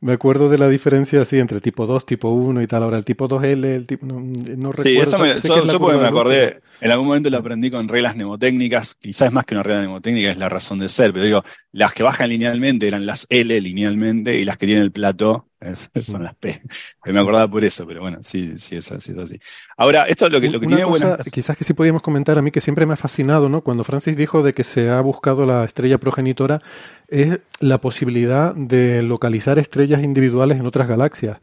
Me 0.00 0.12
acuerdo 0.12 0.48
de 0.48 0.58
la 0.58 0.68
diferencia 0.68 1.22
así 1.22 1.38
entre 1.38 1.60
tipo 1.60 1.86
2, 1.86 2.04
tipo 2.04 2.28
1 2.28 2.62
y 2.62 2.66
tal. 2.66 2.82
Ahora 2.82 2.98
el 2.98 3.04
tipo 3.04 3.28
2L, 3.28 3.64
el 3.64 3.86
tipo. 3.86 4.06
No, 4.06 4.20
no 4.20 4.72
recuerdo. 4.72 4.82
Sí, 4.82 4.98
eso 4.98 5.18
me, 5.18 5.40
yo, 5.40 5.66
yo 5.66 5.80
porque 5.80 5.96
me 5.96 6.06
acordé. 6.06 6.60
En 6.80 6.90
algún 6.90 7.06
momento 7.06 7.30
lo 7.30 7.38
aprendí 7.38 7.70
con 7.70 7.88
reglas 7.88 8.14
mnemotécnicas. 8.14 8.94
Quizás 8.94 9.32
más 9.32 9.44
que 9.44 9.54
una 9.54 9.62
regla 9.62 9.80
mnemotécnica, 9.80 10.30
es 10.30 10.36
la 10.36 10.48
razón 10.48 10.78
de 10.78 10.90
ser. 10.90 11.12
Pero 11.12 11.24
digo, 11.24 11.44
las 11.72 11.92
que 11.92 12.02
bajan 12.02 12.28
linealmente 12.28 12.86
eran 12.86 13.06
las 13.06 13.26
L 13.30 13.58
linealmente 13.60 14.38
y 14.38 14.44
las 14.44 14.58
que 14.58 14.66
tienen 14.66 14.84
el 14.84 14.92
plato 14.92 15.48
son 16.02 16.22
las 16.22 16.34
P. 16.36 16.60
Me 17.04 17.18
acordaba 17.18 17.48
por 17.48 17.64
eso, 17.64 17.86
pero 17.86 18.00
bueno, 18.00 18.18
sí, 18.22 18.54
sí, 18.58 18.76
es 18.76 18.92
así. 18.92 19.12
Es 19.12 19.18
así. 19.18 19.38
Ahora, 19.76 20.04
esto 20.04 20.26
es 20.26 20.32
lo 20.32 20.40
que, 20.40 20.48
lo 20.48 20.60
que 20.60 20.66
tiene 20.66 20.82
cosa, 20.82 21.18
Quizás 21.32 21.56
que 21.56 21.64
sí 21.64 21.74
podíamos 21.74 22.02
comentar 22.02 22.38
a 22.38 22.42
mí 22.42 22.50
que 22.50 22.60
siempre 22.60 22.86
me 22.86 22.94
ha 22.94 22.96
fascinado, 22.96 23.48
¿no? 23.48 23.62
Cuando 23.62 23.84
Francis 23.84 24.16
dijo 24.16 24.42
de 24.42 24.54
que 24.54 24.64
se 24.64 24.90
ha 24.90 25.00
buscado 25.00 25.46
la 25.46 25.64
estrella 25.64 25.98
progenitora, 25.98 26.60
es 27.08 27.38
la 27.60 27.80
posibilidad 27.80 28.54
de 28.54 29.02
localizar 29.02 29.58
estrellas 29.58 30.02
individuales 30.02 30.58
en 30.58 30.66
otras 30.66 30.88
galaxias. 30.88 31.38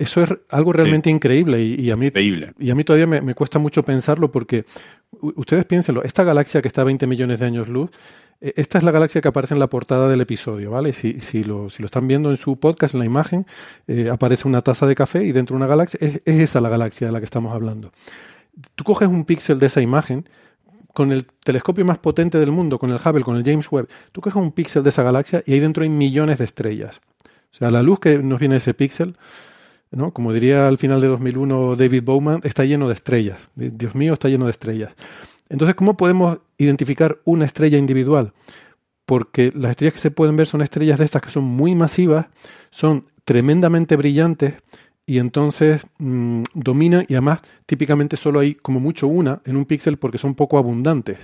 Eso 0.00 0.22
es 0.22 0.30
algo 0.48 0.72
realmente 0.72 1.10
increíble 1.10 1.62
y, 1.62 1.90
a 1.90 1.96
mí, 1.96 2.10
y 2.58 2.70
a 2.70 2.74
mí 2.74 2.84
todavía 2.84 3.06
me, 3.06 3.34
cuesta 3.34 3.58
mucho 3.58 3.82
pensarlo 3.82 4.32
porque 4.32 4.64
ustedes 5.20 5.66
piénsenlo, 5.66 6.02
esta 6.04 6.24
galaxia 6.24 6.62
que 6.62 6.68
está 6.68 6.80
a 6.80 6.84
20 6.84 7.06
millones 7.06 7.38
de 7.38 7.44
años 7.44 7.68
luz, 7.68 7.90
esta 8.40 8.78
es 8.78 8.84
la 8.84 8.90
galaxia 8.90 9.20
que 9.20 9.28
aparece 9.28 9.54
en 9.54 9.60
la 9.60 9.68
portada 9.68 10.08
del 10.08 10.20
episodio, 10.20 10.70
¿vale? 10.70 10.92
Si, 10.92 11.44
lo, 11.44 11.66
están 11.66 12.08
viendo 12.08 12.30
en 12.30 12.36
su 12.36 12.58
podcast, 12.58 12.94
en 12.94 13.00
la 13.00 13.06
imagen, 13.06 13.46
eh, 13.86 14.08
aparece 14.10 14.48
una 14.48 14.62
taza 14.62 14.86
de 14.86 14.94
café 14.94 15.24
y 15.24 15.32
dentro 15.32 15.54
de 15.54 15.58
una 15.58 15.66
galaxia, 15.66 15.98
es, 16.00 16.22
es 16.24 16.40
esa 16.40 16.60
la 16.60 16.68
galaxia 16.68 17.06
de 17.06 17.12
la 17.12 17.18
que 17.18 17.26
estamos 17.26 17.52
hablando. 17.52 17.92
Tú 18.74 18.84
coges 18.84 19.08
un 19.08 19.24
píxel 19.24 19.58
de 19.58 19.66
esa 19.66 19.80
imagen, 19.80 20.28
con 20.92 21.12
el 21.12 21.26
telescopio 21.26 21.84
más 21.84 21.98
potente 21.98 22.38
del 22.38 22.50
mundo, 22.50 22.78
con 22.78 22.90
el 22.90 22.96
Hubble, 22.96 23.22
con 23.22 23.36
el 23.36 23.44
James 23.44 23.70
Webb, 23.70 23.88
tú 24.10 24.20
coges 24.20 24.40
un 24.40 24.52
píxel 24.52 24.82
de 24.82 24.90
esa 24.90 25.02
galaxia 25.02 25.42
y 25.46 25.52
ahí 25.52 25.60
dentro 25.60 25.84
hay 25.84 25.88
millones 25.88 26.38
de 26.38 26.44
estrellas. 26.44 27.00
O 27.52 27.56
sea, 27.56 27.70
la 27.70 27.82
luz 27.82 28.00
que 28.00 28.18
nos 28.18 28.40
viene 28.40 28.54
de 28.54 28.58
ese 28.58 28.74
píxel 28.74 29.16
¿no? 29.90 30.12
Como 30.12 30.32
diría 30.32 30.68
al 30.68 30.78
final 30.78 31.00
de 31.00 31.08
2001 31.08 31.76
David 31.76 32.02
Bowman, 32.04 32.40
está 32.44 32.64
lleno 32.64 32.88
de 32.88 32.94
estrellas. 32.94 33.38
Dios 33.54 33.94
mío, 33.94 34.14
está 34.14 34.28
lleno 34.28 34.44
de 34.46 34.52
estrellas. 34.52 34.92
Entonces, 35.48 35.74
¿cómo 35.74 35.96
podemos 35.96 36.38
identificar 36.62 37.18
una 37.24 37.44
estrella 37.44 37.78
individual? 37.78 38.32
Porque 39.06 39.52
las 39.54 39.72
estrellas 39.72 39.94
que 39.94 40.00
se 40.00 40.10
pueden 40.10 40.36
ver 40.36 40.46
son 40.46 40.62
estrellas 40.62 40.98
de 40.98 41.04
estas 41.04 41.22
que 41.22 41.30
son 41.30 41.44
muy 41.44 41.74
masivas, 41.74 42.26
son 42.70 43.06
tremendamente 43.24 43.96
brillantes 43.96 44.54
y 45.06 45.18
entonces 45.18 45.82
mm, 45.98 46.42
dominan 46.54 47.04
y 47.08 47.14
además 47.14 47.40
típicamente 47.66 48.16
solo 48.16 48.38
hay 48.38 48.54
como 48.54 48.78
mucho 48.78 49.08
una 49.08 49.40
en 49.44 49.56
un 49.56 49.64
píxel 49.64 49.96
porque 49.96 50.18
son 50.18 50.34
poco 50.34 50.58
abundantes. 50.58 51.18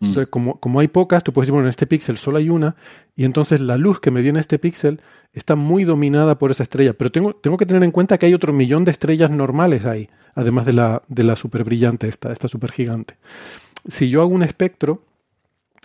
Mm. 0.00 0.06
Entonces, 0.06 0.30
como, 0.30 0.58
como, 0.60 0.80
hay 0.80 0.88
pocas, 0.88 1.22
tú 1.22 1.32
puedes 1.32 1.46
decir, 1.46 1.52
bueno, 1.52 1.66
en 1.66 1.70
este 1.70 1.86
píxel 1.86 2.18
solo 2.18 2.38
hay 2.38 2.48
una, 2.48 2.76
y 3.14 3.24
entonces 3.24 3.60
la 3.60 3.76
luz 3.76 4.00
que 4.00 4.10
me 4.10 4.22
viene 4.22 4.38
a 4.38 4.40
este 4.40 4.58
píxel 4.58 5.00
está 5.32 5.54
muy 5.54 5.84
dominada 5.84 6.38
por 6.38 6.50
esa 6.50 6.62
estrella. 6.62 6.94
Pero 6.94 7.10
tengo, 7.10 7.34
tengo 7.34 7.56
que 7.56 7.66
tener 7.66 7.82
en 7.82 7.90
cuenta 7.90 8.18
que 8.18 8.26
hay 8.26 8.34
otro 8.34 8.52
millón 8.52 8.84
de 8.84 8.90
estrellas 8.90 9.30
normales 9.30 9.84
ahí, 9.84 10.08
además 10.34 10.66
de 10.66 10.72
la, 10.72 11.02
de 11.08 11.24
la 11.24 11.36
super 11.36 11.64
brillante, 11.64 12.08
esta, 12.08 12.32
esta 12.32 12.48
super 12.48 12.72
gigante. 12.72 13.16
Si 13.88 14.08
yo 14.08 14.22
hago 14.22 14.30
un 14.30 14.42
espectro, 14.42 15.02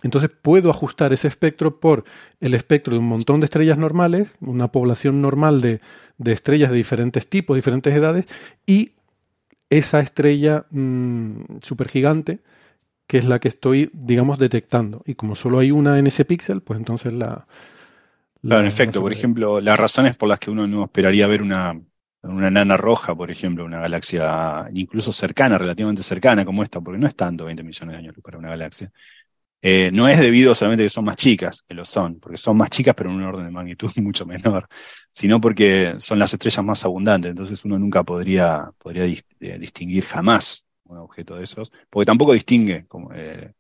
entonces 0.04 0.30
puedo 0.42 0.70
ajustar 0.70 1.14
ese 1.14 1.28
espectro 1.28 1.80
por 1.80 2.04
el 2.40 2.54
espectro 2.54 2.94
de 2.94 3.00
un 3.00 3.08
montón 3.08 3.40
de 3.40 3.46
estrellas 3.46 3.78
normales, 3.78 4.30
una 4.40 4.72
población 4.72 5.22
normal 5.22 5.62
de, 5.62 5.80
de 6.18 6.32
estrellas 6.32 6.72
de 6.72 6.78
diferentes 6.78 7.28
tipos, 7.28 7.56
diferentes 7.56 7.96
edades, 7.96 8.26
y 8.66 8.94
esa 9.70 10.00
estrella 10.00 10.66
mm, 10.72 11.60
supergigante 11.62 12.40
que 13.12 13.18
es 13.18 13.26
la 13.26 13.40
que 13.40 13.50
estoy, 13.50 13.90
digamos, 13.94 14.40
detectando. 14.40 15.04
Y 15.06 15.16
como 15.16 15.36
solo 15.36 15.60
hay 15.60 15.70
una 15.70 16.00
en 16.00 16.08
ese 16.08 16.24
píxel, 16.24 16.62
pues 16.62 16.80
entonces 16.80 17.12
la... 17.12 17.46
claro, 18.42 18.62
en 18.62 18.68
efecto, 18.68 19.02
por 19.02 19.12
ejemplo, 19.12 19.60
las 19.60 19.78
razones 19.78 20.16
por 20.16 20.30
las 20.30 20.40
que 20.40 20.50
uno 20.50 20.66
no 20.66 20.86
esperaría 20.86 21.28
ver 21.28 21.42
una, 21.42 21.78
una 22.24 22.50
nana 22.50 22.78
roja, 22.78 23.16
por 23.16 23.32
ejemplo, 23.32 23.66
una 23.66 23.80
galaxia 23.80 24.68
incluso 24.74 25.12
cercana, 25.12 25.58
relativamente 25.58 26.04
cercana 26.04 26.46
como 26.46 26.64
esta, 26.64 26.82
porque 26.82 27.00
no 27.00 27.08
es 27.08 27.16
tanto 27.16 27.46
20 27.46 27.64
millones 27.64 27.94
de 27.94 27.98
años 27.98 28.16
para 28.24 28.38
una 28.38 28.50
galaxia, 28.50 28.92
eh, 29.62 29.92
no 29.94 30.08
es 30.08 30.20
debido 30.20 30.56
solamente 30.56 30.84
a 30.84 30.86
que 30.86 30.90
son 30.90 31.06
más 31.06 31.16
chicas, 31.18 31.64
que 31.68 31.76
lo 31.76 31.86
son, 31.86 32.20
porque 32.20 32.38
son 32.38 32.58
más 32.58 32.70
chicas 32.70 32.96
pero 32.96 33.12
en 33.12 33.18
un 33.18 33.24
orden 33.24 33.46
de 33.46 33.52
magnitud 33.52 33.92
mucho 33.98 34.26
menor, 34.26 34.68
sino 35.12 35.40
porque 35.42 35.96
son 36.00 36.20
las 36.20 36.34
estrellas 36.34 36.66
más 36.66 36.84
abundantes, 36.86 37.32
entonces 37.32 37.64
uno 37.66 37.78
nunca 37.80 38.04
podría, 38.04 38.72
podría 38.78 39.06
eh, 39.06 39.58
distinguir 39.60 40.06
jamás 40.06 40.66
un 40.86 40.98
objeto 40.98 41.36
de 41.36 41.44
esos, 41.44 41.72
porque 41.90 42.06
tampoco 42.06 42.34
distingue 42.34 42.86
como, 42.88 43.12
eh, 43.14 43.54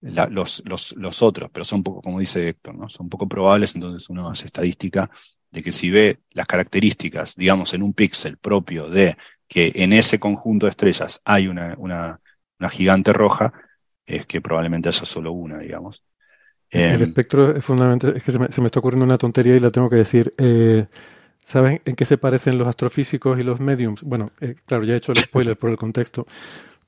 los, 0.00 0.62
los, 0.66 0.92
los, 0.96 1.22
otros, 1.22 1.50
pero 1.52 1.64
son 1.64 1.82
poco, 1.82 2.02
como 2.02 2.20
dice 2.20 2.48
Héctor, 2.48 2.74
¿no? 2.74 2.88
son 2.88 3.08
poco 3.08 3.28
probables, 3.28 3.74
entonces 3.74 4.08
uno 4.10 4.28
hace 4.28 4.46
estadística 4.46 5.10
de 5.54 5.62
que 5.62 5.72
si 5.72 5.90
ve 5.90 6.18
las 6.32 6.46
características, 6.46 7.36
digamos, 7.36 7.72
en 7.74 7.82
un 7.82 7.94
píxel 7.94 8.36
propio 8.36 8.88
de 8.88 9.16
que 9.46 9.72
en 9.76 9.92
ese 9.92 10.18
conjunto 10.18 10.66
de 10.66 10.70
estrellas 10.70 11.20
hay 11.24 11.46
una, 11.46 11.74
una, 11.78 12.20
una 12.58 12.68
gigante 12.68 13.12
roja, 13.12 13.52
es 14.04 14.26
que 14.26 14.40
probablemente 14.40 14.88
haya 14.88 15.04
solo 15.04 15.30
una, 15.30 15.58
digamos. 15.58 16.02
El 16.70 16.94
em, 16.94 17.02
espectro 17.02 17.56
es 17.56 17.64
fundamental, 17.64 18.16
es 18.16 18.24
que 18.24 18.32
se 18.32 18.38
me, 18.38 18.66
está 18.66 18.80
ocurriendo 18.80 19.04
una 19.04 19.16
tontería 19.16 19.54
y 19.54 19.60
la 19.60 19.70
tengo 19.70 19.88
que 19.88 19.96
decir. 19.96 20.34
Eh, 20.38 20.86
¿Saben 21.46 21.80
en 21.84 21.94
qué 21.94 22.04
se 22.04 22.18
parecen 22.18 22.58
los 22.58 22.66
astrofísicos 22.66 23.38
y 23.38 23.44
los 23.44 23.60
mediums? 23.60 24.02
Bueno, 24.02 24.32
eh, 24.40 24.56
claro, 24.66 24.82
ya 24.82 24.94
he 24.94 24.96
hecho 24.96 25.12
el 25.12 25.18
spoiler 25.18 25.56
por 25.56 25.70
el 25.70 25.76
contexto, 25.76 26.26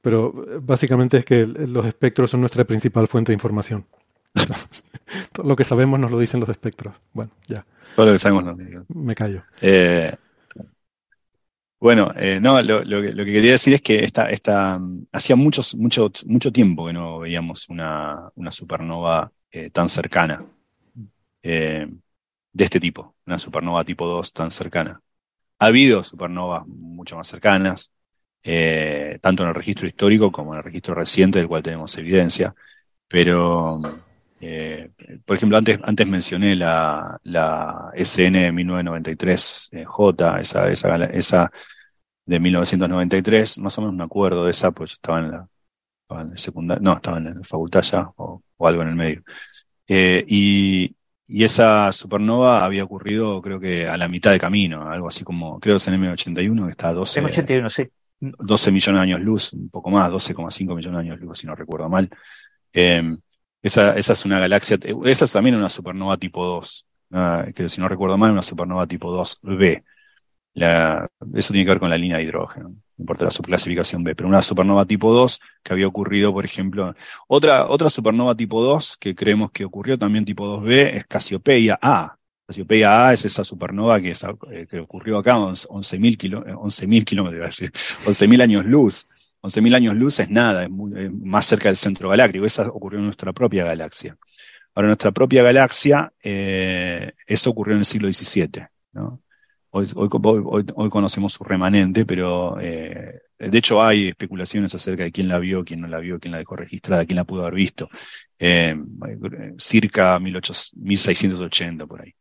pero 0.01 0.33
básicamente 0.61 1.19
es 1.19 1.25
que 1.25 1.47
los 1.47 1.87
espectros 1.87 2.31
son 2.31 2.41
nuestra 2.41 2.65
principal 2.65 3.07
fuente 3.07 3.31
de 3.31 3.35
información. 3.35 3.87
Lo 5.45 5.57
que 5.57 5.65
sabemos 5.65 5.99
nos 6.01 6.11
lo 6.11 6.19
dicen 6.19 6.41
los 6.41 6.49
espectros. 6.49 6.95
Bueno, 7.13 7.31
ya. 7.47 7.65
Todo 7.95 8.07
lo 8.07 8.13
que 8.13 8.19
sabemos 8.19 8.45
no. 8.45 8.57
Me 8.89 9.15
callo. 9.15 9.43
Eh, 9.61 10.15
bueno, 11.79 12.11
eh, 12.17 12.41
no, 12.41 12.61
lo, 12.63 12.83
que, 13.03 13.15
quería 13.27 13.53
decir 13.53 13.75
es 13.75 13.83
que 13.83 14.03
esta, 14.03 14.31
esta, 14.31 14.81
hacía 15.13 15.37
muchos, 15.37 15.75
mucho, 15.77 16.11
mucho 16.27 16.51
tiempo 16.51 16.87
que 16.87 16.93
no 16.95 17.19
veíamos 17.21 17.69
una, 17.69 18.33
supernova 18.51 19.31
eh, 19.51 19.71
tan 19.71 19.89
cercana, 19.89 20.45
eh, 21.43 21.87
de 22.53 22.65
este 22.65 22.81
tipo, 22.81 23.17
una 23.27 23.39
supernova 23.39 23.85
tipo 23.85 24.07
2 24.07 24.33
tan 24.33 24.51
cercana. 24.51 25.01
Ha 25.59 25.67
habido 25.67 26.03
supernovas 26.03 26.67
mucho 26.67 27.17
más 27.17 27.29
cercanas, 27.29 27.93
tanto 29.21 29.43
en 29.43 29.49
el 29.49 29.55
registro 29.55 29.87
histórico 29.87 30.33
como 30.33 30.53
en 30.55 30.59
el 30.59 30.65
registro 30.65 30.95
reciente, 30.95 31.39
del 31.39 31.49
cual 31.49 31.63
tenemos 31.63 31.97
evidencia, 31.99 32.55
pero, 33.09 33.81
por 35.25 35.37
ejemplo, 35.37 35.57
antes, 35.57 35.79
antes 35.83 36.07
mencioné 36.07 36.57
la, 36.57 37.19
la 37.25 37.91
SN 37.95 38.53
1993J, 38.53 40.41
esa, 40.41 40.71
esa, 40.71 41.05
esa 41.07 41.51
de 42.27 42.41
1993, 42.41 43.59
más 43.59 43.79
o 43.79 43.83
menos 43.83 43.97
me 43.97 44.05
acuerdo 44.05 44.45
de 44.45 44.51
esa, 44.51 44.73
pues 44.73 44.91
yo 44.91 44.95
estaba 44.95 45.21
en 45.21 45.31
la, 45.31 45.49
en 46.11 46.37
secundario, 46.37 46.83
no, 46.83 46.97
estaba 46.97 47.19
en 47.19 47.25
la 47.25 47.45
facultad 47.45 47.83
ya, 47.83 48.11
o, 48.17 48.43
algo 48.61 48.83
en 48.83 48.89
el 48.89 48.97
medio. 48.97 49.23
Eh, 49.87 50.25
y, 50.27 50.93
esa 51.29 51.91
supernova 51.91 52.65
había 52.65 52.85
ocurrido, 52.85 53.43
creo 53.43 53.59
que 53.59 53.89
a 53.89 53.97
la 53.97 54.07
mitad 54.09 54.31
de 54.31 54.39
camino, 54.39 54.89
algo 54.89 55.09
así 55.09 55.25
como, 55.25 55.59
creo 55.59 55.75
que 55.75 55.79
es 55.79 55.89
en 55.89 56.01
M81, 56.01 56.67
que 56.67 56.71
está 56.71 56.91
a 56.91 56.93
12, 56.93 57.21
M81, 57.21 57.69
sí. 57.69 57.89
12 58.21 58.71
millones 58.71 59.01
de 59.01 59.03
años 59.03 59.21
luz, 59.21 59.53
un 59.53 59.69
poco 59.69 59.91
más, 59.91 60.09
12,5 60.11 60.77
millones 60.77 60.93
de 60.93 61.11
años 61.11 61.21
luz, 61.21 61.39
si 61.39 61.49
no 61.49 61.57
recuerdo 61.57 61.89
mal. 61.89 62.09
Eh, 62.73 63.17
esa, 63.67 63.97
esa 63.97 64.13
es 64.13 64.25
una 64.25 64.39
galaxia, 64.39 64.79
esa 65.05 65.25
es 65.25 65.33
también 65.33 65.57
una 65.57 65.69
supernova 65.69 66.17
tipo 66.17 66.45
2, 66.45 66.87
que 67.55 67.69
si 67.69 67.81
no 67.81 67.89
recuerdo 67.89 68.17
mal, 68.19 68.33
una 68.33 68.43
supernova 68.43 68.87
tipo 68.87 69.11
2B 69.13 69.83
eso 70.57 71.53
tiene 71.53 71.65
que 71.65 71.71
ver 71.71 71.81
con 71.81 71.91
la 71.91 71.99
línea 71.99 72.17
de 72.17 72.25
hidrógeno, 72.25 72.71
no 72.71 72.77
importa 72.99 73.25
la 73.25 73.31
subclasificación 73.31 74.03
B, 74.03 74.15
pero 74.15 74.29
una 74.29 74.41
supernova 74.41 74.87
tipo 74.87 75.13
2 75.13 75.41
que 75.63 75.73
había 75.73 75.87
ocurrido, 75.87 76.33
por 76.33 76.45
ejemplo, 76.45 76.95
otra, 77.29 77.69
otra 77.69 77.91
supernova 77.91 78.35
tipo 78.35 78.63
2 78.63 78.97
que 78.99 79.15
creemos 79.15 79.51
que 79.51 79.67
ocurrió 79.67 79.99
también 79.99 80.25
tipo 80.25 80.47
2B 80.61 80.95
es 80.95 81.07
Cassiopeia 81.07 81.79
A. 81.81 82.17
Cassiopeia 82.47 83.09
A 83.09 83.13
es 83.13 83.25
esa 83.27 83.45
supernova 83.45 84.01
que, 84.01 84.13
eh, 84.13 84.67
que 84.71 84.81
ocurrió 84.81 85.19
acá, 85.19 85.37
11.000 85.37 86.17
kilo, 86.17 86.43
11 86.57 87.05
kilómetros, 87.05 87.61
11.000 88.07 88.43
años 88.43 88.65
luz. 88.65 89.07
11.000 89.47 89.75
años 89.75 89.95
luz 89.95 90.21
es 90.21 90.31
nada, 90.31 90.65
es, 90.65 90.71
más 91.13 91.47
cerca 91.47 91.69
del 91.69 91.77
centro 91.77 92.09
galáctico. 92.09 92.45
Esa 92.47 92.67
ocurrió 92.69 92.99
en 92.99 93.07
nuestra 93.07 93.33
propia 93.33 93.65
galaxia. 93.65 94.17
Ahora, 94.75 94.89
nuestra 94.89 95.13
propia 95.13 95.43
galaxia, 95.43 96.13
eh, 96.23 97.13
eso 97.27 97.51
ocurrió 97.51 97.75
en 97.75 97.81
el 97.81 97.85
siglo 97.85 98.13
XVII. 98.13 98.67
¿no? 98.93 99.23
Hoy, 99.71 99.89
hoy, 99.95 100.91
conocemos 100.91 101.35
su 101.35 101.45
remanente, 101.45 102.05
pero 102.05 102.59
eh, 102.61 103.21
de 103.39 103.59
hecho 103.59 103.83
hay 103.83 104.09
especulaciones 104.09 104.75
acerca 104.75 105.05
de 105.05 105.13
quién 105.13 105.29
la 105.29 105.39
vio, 105.39 105.65
quién 105.65 105.81
no 105.81 105.89
la 105.89 105.99
vio, 105.99 106.19
quién 106.19 106.33
la 106.33 106.39
dejó 106.39 106.57
registrada, 106.57 107.05
quién 107.05 107.17
la 107.17 107.25
pudo 107.25 107.43
haber 107.43 107.55
visto. 107.55 107.89
Eh, 108.39 108.77
circa 109.59 110.19
1680 110.19 111.87
por 111.87 112.03
ahí. 112.03 112.15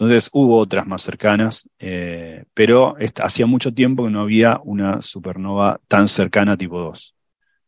Entonces 0.00 0.30
hubo 0.32 0.56
otras 0.56 0.86
más 0.86 1.02
cercanas, 1.02 1.68
eh, 1.78 2.44
pero 2.54 2.96
hacía 3.22 3.44
mucho 3.44 3.74
tiempo 3.74 4.04
que 4.04 4.10
no 4.10 4.22
había 4.22 4.58
una 4.64 5.02
supernova 5.02 5.78
tan 5.88 6.08
cercana 6.08 6.56
tipo 6.56 6.80
2. 6.80 7.14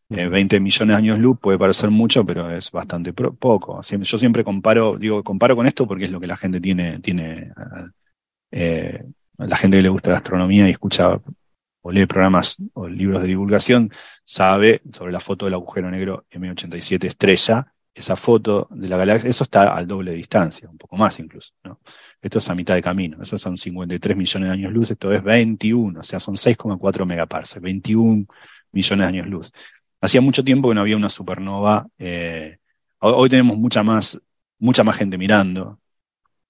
20 0.09 0.59
millones 0.61 0.95
de 0.95 0.99
años 0.99 1.19
luz 1.19 1.39
puede 1.39 1.59
parecer 1.59 1.91
mucho, 1.91 2.25
pero 2.25 2.51
es 2.51 2.71
bastante 2.71 3.13
poco. 3.13 3.83
Yo 3.83 4.19
siempre 4.19 4.45
comparo, 4.45 4.97
digo, 4.97 5.23
comparo 5.23 5.55
con 5.55 5.67
esto 5.67 5.87
porque 5.87 6.05
es 6.05 6.11
lo 6.11 6.21
que 6.21 6.27
la 6.27 6.39
gente 6.39 6.59
tiene, 6.59 7.01
tiene 7.01 7.53
la 8.51 9.57
gente 9.57 9.77
que 9.77 9.83
le 9.83 9.89
gusta 9.91 10.11
la 10.11 10.19
astronomía 10.19 10.67
y 10.69 10.73
escucha 10.73 11.21
o 11.83 11.93
lee 11.93 12.07
programas 12.07 12.57
o 12.73 12.89
libros 12.89 13.21
de 13.21 13.29
divulgación, 13.29 13.91
sabe 14.25 14.81
sobre 14.91 15.13
la 15.13 15.21
foto 15.21 15.45
del 15.45 15.55
agujero 15.55 15.91
negro 15.91 16.25
M87 16.31 17.05
estrella, 17.05 17.75
esa 17.95 18.17
foto 18.17 18.69
de 18.71 18.89
la 18.89 18.97
galaxia, 18.97 19.29
eso 19.29 19.45
está 19.45 19.75
al 19.75 19.87
doble 19.87 20.13
de 20.13 20.17
distancia, 20.17 20.69
un 20.69 20.79
poco 20.79 20.97
más 20.97 21.19
incluso. 21.21 21.53
¿no? 21.65 21.81
Esto 22.21 22.39
es 22.39 22.51
a 22.51 22.55
mitad 22.55 22.75
de 22.75 22.83
camino, 22.83 23.19
esos 23.23 23.41
son 23.41 23.57
53 23.57 24.17
millones 24.17 24.49
de 24.49 24.53
años 24.53 24.73
luz, 24.73 24.91
esto 24.91 25.13
es 25.13 25.23
21, 25.23 26.01
o 26.01 26.03
sea, 26.03 26.19
son 26.19 26.37
6,4 26.37 27.05
megaparsecs, 27.05 27.63
21 27.63 28.27
millones 28.73 29.05
de 29.05 29.09
años 29.09 29.27
luz. 29.27 29.53
Hacía 30.01 30.21
mucho 30.21 30.43
tiempo 30.43 30.69
que 30.69 30.75
no 30.75 30.81
había 30.81 30.97
una 30.97 31.09
supernova, 31.09 31.87
eh, 31.99 32.59
hoy 33.01 33.29
tenemos 33.29 33.59
mucha 33.59 33.83
más, 33.83 34.21
mucha 34.59 34.83
más 34.85 34.97
gente 34.97 35.19
mirando, 35.19 35.79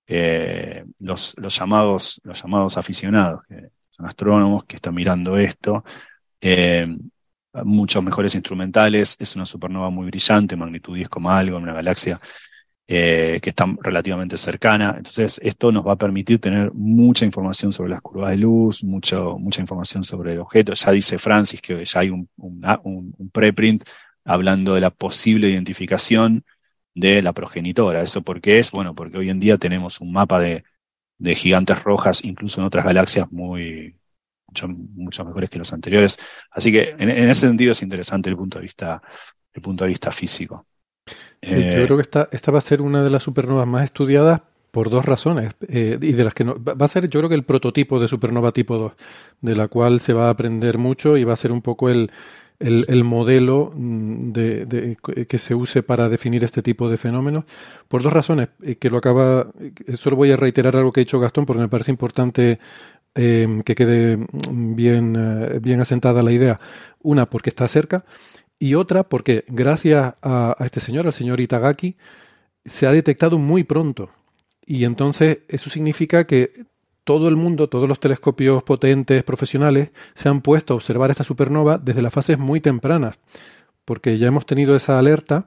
eh, 0.07 0.85
los, 1.01 1.35
los, 1.39 1.59
llamados, 1.59 2.21
los 2.25 2.41
llamados 2.41 2.77
aficionados, 2.77 3.43
que 3.49 3.71
son 3.91 4.07
astrónomos 4.07 4.65
que 4.65 4.77
están 4.77 4.95
mirando 4.95 5.37
esto, 5.37 5.85
eh, 6.41 6.87
muchos 7.65 8.03
mejores 8.03 8.35
instrumentales, 8.35 9.17
es 9.19 9.37
una 9.37 9.47
supernova 9.47 9.91
muy 9.91 10.07
brillante, 10.07 10.57
magnitud 10.57 10.95
10, 10.95 11.09
algo, 11.27 11.57
en 11.59 11.63
una 11.65 11.75
galaxia 11.75 12.21
eh, 12.89 13.39
que 13.43 13.51
está 13.51 13.67
relativamente 13.81 14.37
cercana. 14.37 14.95
Entonces, 14.97 15.41
esto 15.43 15.73
nos 15.73 15.87
va 15.87 15.93
a 15.93 15.97
permitir 15.97 16.41
tener 16.41 16.73
mucha 16.75 17.25
información 17.25 17.73
sobre 17.73 17.91
las 17.91 18.01
curvas 18.01 18.31
de 18.31 18.37
luz, 18.39 18.83
mucha 18.85 19.61
información 19.61 20.05
sobre 20.05 20.33
el 20.33 20.41
objeto. 20.41 20.73
Ya 20.75 20.91
dice 20.93 21.19
Francis 21.19 21.61
que 21.63 21.85
ya 21.85 22.01
hay 22.01 22.11
un, 22.11 22.29
un, 22.37 23.15
un 23.19 23.31
preprint 23.31 23.85
hablando 24.25 24.75
de 24.75 24.81
la 24.81 24.91
posible 24.91 25.49
identificación 25.51 26.45
de 26.95 27.23
la 27.23 27.33
progenitora. 27.33 28.03
¿Eso 28.03 28.23
por 28.23 28.41
qué 28.41 28.59
es? 28.59 28.71
Bueno, 28.71 28.95
porque 28.95 29.19
hoy 29.19 29.31
en 29.31 29.41
día 29.41 29.59
tenemos 29.59 30.01
un 30.01 30.13
mapa 30.13 30.41
de, 30.41 30.65
de 31.19 31.35
gigantes 31.35 31.83
rojas, 31.83 32.25
incluso 32.25 32.61
en 32.61 32.67
otras 32.67 32.85
galaxias 32.85 33.31
muy 33.33 33.97
mucho, 34.69 35.25
mejores 35.25 35.51
que 35.51 35.59
los 35.59 35.73
anteriores. 35.73 36.19
Así 36.51 36.73
que 36.73 36.95
en, 36.99 37.09
ese 37.09 37.43
sentido 37.43 37.73
es 37.73 37.83
interesante 37.83 38.31
el 38.31 38.37
punto 38.37 38.59
de 38.59 38.63
vista, 38.63 39.03
el 39.53 39.63
punto 39.63 39.85
de 39.85 39.89
vista 39.89 40.11
físico. 40.11 40.67
yo 41.43 41.57
eh, 41.57 41.83
creo 41.85 41.97
que 41.97 42.03
esta, 42.03 42.29
esta 42.33 42.53
va 42.53 42.59
a 42.59 42.63
ser 42.63 42.83
una 42.83 43.03
de 43.03 43.11
las 43.11 43.23
supernovas 43.23 43.67
más 43.67 43.85
estudiadas 43.85 44.43
por 44.73 44.89
dos 44.89 45.05
razones, 45.05 45.53
eh, 45.69 45.99
y 46.01 46.13
de 46.13 46.25
las 46.25 46.33
que 46.33 46.45
no, 46.45 46.57
va 46.65 46.87
a 46.87 46.89
ser 46.89 47.09
yo 47.09 47.21
creo 47.21 47.29
que 47.29 47.35
el 47.35 47.45
prototipo 47.45 48.01
de 48.01 48.09
supernova 48.09 48.53
tipo 48.53 48.79
2, 48.79 48.93
de 49.43 49.55
la 49.55 49.69
cual 49.69 50.01
se 50.01 50.15
va 50.15 50.29
a 50.29 50.31
aprender 50.31 50.79
mucho 50.79 51.19
y 51.19 51.25
va 51.25 51.35
a 51.35 51.37
ser 51.37 51.53
un 51.53 51.61
poco 51.61 51.91
el, 51.91 52.11
el, 52.59 53.05
modelo 53.05 53.73
mm, 53.75 54.33
de, 54.33 54.97
que 55.29 55.39
se 55.39 55.55
use 55.55 55.83
para 55.83 56.09
definir 56.09 56.43
este 56.43 56.63
tipo 56.63 56.89
de 56.89 56.97
fenómenos, 56.97 57.45
por 57.87 58.03
dos 58.03 58.13
razones, 58.13 58.49
eh, 58.63 58.77
que 58.77 58.89
lo 58.89 58.97
acaba, 58.97 59.49
solo 59.95 60.17
voy 60.17 60.33
a 60.33 60.37
reiterar 60.37 60.75
algo 60.75 60.91
que 60.91 61.01
ha 61.01 61.05
dicho 61.05 61.21
Gastón 61.21 61.45
porque 61.45 61.61
me 61.61 61.69
parece 61.69 61.91
importante 61.91 62.59
eh, 63.15 63.63
que 63.65 63.75
quede 63.75 64.17
mm, 64.17 64.75
bien, 64.75 65.61
bien 65.61 65.81
asentada 65.81 66.23
la 66.23 66.33
idea. 66.33 66.61
Una, 67.01 67.29
porque 67.29 67.51
está 67.51 67.69
cerca, 67.69 68.05
y 68.59 68.75
otra, 68.75 69.03
porque 69.05 69.45
gracias 69.49 70.15
a, 70.23 70.57
a 70.59 70.65
este 70.65 70.81
señor, 70.81 71.07
al 71.07 71.13
señor 71.13 71.41
Itagaki, 71.41 71.97
se 72.65 72.87
ha 72.87 72.93
detectado 72.93 73.39
muy 73.39 73.65
pronto. 73.65 74.11
Y 74.65 74.85
entonces 74.85 75.39
eso 75.49 75.69
significa 75.71 76.27
que 76.27 76.53
todo 77.05 77.29
el 77.29 77.37
mundo, 77.37 77.69
todos 77.69 77.89
los 77.89 78.01
telescopios 78.01 78.63
potentes 78.63 79.25
profesionales 79.25 79.91
se 80.15 80.29
han 80.29 80.41
puesto 80.41 80.75
a 80.75 80.77
observar 80.77 81.11
esta 81.11 81.25
supernova 81.25 81.79
desde 81.79 82.03
las 82.03 82.13
fases 82.13 82.39
muy 82.39 82.61
tempranas, 82.61 83.19
porque 83.85 84.19
ya 84.19 84.29
hemos 84.29 84.47
tenido 84.47 84.77
esa 84.77 84.99
alerta 84.99 85.47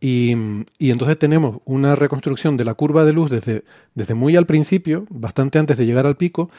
Y, 0.00 0.34
y, 0.78 0.90
entonces 0.90 1.18
tenemos 1.18 1.60
una 1.66 1.94
reconstrucción 1.94 2.56
de 2.56 2.64
la 2.64 2.74
curva 2.74 3.04
de 3.04 3.12
luz 3.12 3.30
desde, 3.30 3.64
desde 3.94 4.14
muy 4.14 4.34
al 4.36 4.46
principio, 4.46 5.06
bastante 5.10 5.58
antes 5.58 5.76
de 5.76 5.86
llegar 5.86 6.06
al 6.06 6.16
pico, 6.16 6.50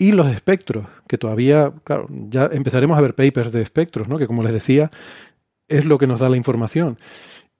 y 0.00 0.12
los 0.12 0.28
espectros, 0.28 0.86
que 1.06 1.18
todavía, 1.18 1.74
claro, 1.84 2.06
ya 2.08 2.48
empezaremos 2.50 2.96
a 2.96 3.02
ver 3.02 3.14
papers 3.14 3.52
de 3.52 3.60
espectros, 3.60 4.08
¿no? 4.08 4.16
que 4.16 4.26
como 4.26 4.42
les 4.42 4.54
decía, 4.54 4.90
es 5.68 5.84
lo 5.84 5.98
que 5.98 6.06
nos 6.06 6.20
da 6.20 6.30
la 6.30 6.38
información. 6.38 6.98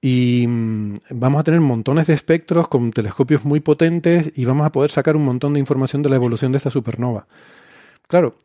Y 0.01 0.47
mm, 0.49 0.95
vamos 1.11 1.39
a 1.39 1.45
tener 1.45 1.61
montones 1.61 2.07
de 2.07 2.15
espectros 2.15 2.67
con 2.69 2.93
telescopios 2.93 3.45
muy 3.45 3.61
potentes 3.61 4.33
y 4.35 4.47
vamos 4.47 4.65
a 4.65 4.73
poder 4.73 4.91
sacar 4.91 5.17
un 5.17 5.25
montón 5.27 5.53
de 5.53 5.61
información 5.61 6.01
de 6.01 6.09
la 6.09 6.17
evolución 6.17 6.51
de 6.51 6.57
esta 6.57 6.71
supernova. 6.71 7.27
Claro, 8.09 8.37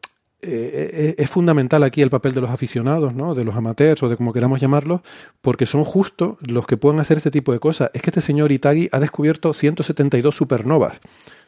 eh, 0.41 0.91
eh, 0.93 1.15
es 1.17 1.29
fundamental 1.29 1.81
aquí 1.83 2.01
el 2.01 2.09
papel 2.09 2.33
de 2.33 2.41
los 2.41 2.49
aficionados, 2.49 3.15
¿no? 3.15 3.33
de 3.33 3.45
los 3.45 3.55
amateurs 3.55 4.03
o 4.03 4.09
de 4.09 4.17
como 4.17 4.33
queramos 4.33 4.59
llamarlos, 4.59 4.99
porque 5.41 5.65
son 5.65 5.85
justo 5.85 6.37
los 6.41 6.67
que 6.67 6.75
pueden 6.75 6.99
hacer 6.99 7.15
este 7.17 7.31
tipo 7.31 7.53
de 7.53 7.59
cosas. 7.59 7.91
Es 7.93 8.01
que 8.01 8.09
este 8.09 8.19
señor 8.19 8.51
Itagi 8.51 8.89
ha 8.91 8.99
descubierto 8.99 9.53
172 9.53 10.35
supernovas. 10.35 10.99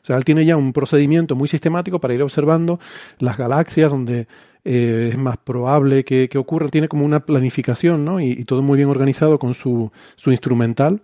O 0.07 0.09
sea, 0.09 0.15
él 0.15 0.23
tiene 0.23 0.45
ya 0.45 0.55
un 0.55 0.71
procedimiento 0.71 1.35
muy 1.35 1.49
sistemático 1.49 1.99
para 1.99 2.13
ir 2.13 2.23
observando 2.23 2.79
las 3.19 3.37
galaxias 3.37 3.91
donde 3.91 4.25
eh, 4.63 5.09
es 5.11 5.17
más 5.17 5.35
probable 5.35 6.05
que, 6.05 6.29
ocurra. 6.37 6.69
Tiene 6.69 6.87
como 6.87 7.03
una 7.03 7.25
planificación 7.25 8.05
¿no? 8.05 8.21
y, 8.21 8.45
todo 8.45 8.61
muy 8.61 8.77
bien 8.77 8.87
organizado 8.87 9.37
con 9.37 9.53
su, 9.53 9.91
su 10.15 10.31
instrumental. 10.31 11.01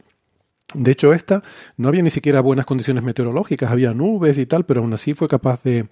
De 0.73 0.91
hecho, 0.91 1.11
esta 1.11 1.43
no 1.75 1.89
había 1.89 2.01
ni 2.01 2.11
siquiera 2.11 2.39
buenas 2.39 2.65
condiciones 2.65 3.03
meteorológicas, 3.03 3.69
había 3.69 3.93
nubes 3.93 4.37
y 4.37 4.45
tal, 4.45 4.65
pero 4.65 4.79
aún 4.79 4.93
así 4.93 5.13
fue 5.13 5.27
capaz 5.27 5.61
de, 5.63 5.87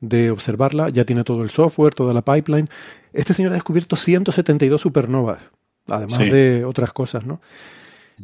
de 0.00 0.30
observarla, 0.30 0.90
ya 0.90 1.06
tiene 1.06 1.24
todo 1.24 1.42
el 1.42 1.48
software, 1.48 1.94
toda 1.94 2.12
la 2.12 2.20
pipeline. 2.20 2.66
Este 3.14 3.32
señor 3.32 3.52
ha 3.52 3.54
descubierto 3.54 3.96
172 3.96 4.82
supernovas, 4.82 5.40
además 5.86 6.18
de 6.18 6.66
otras 6.66 6.92
cosas, 6.92 7.24
¿no? 7.24 7.40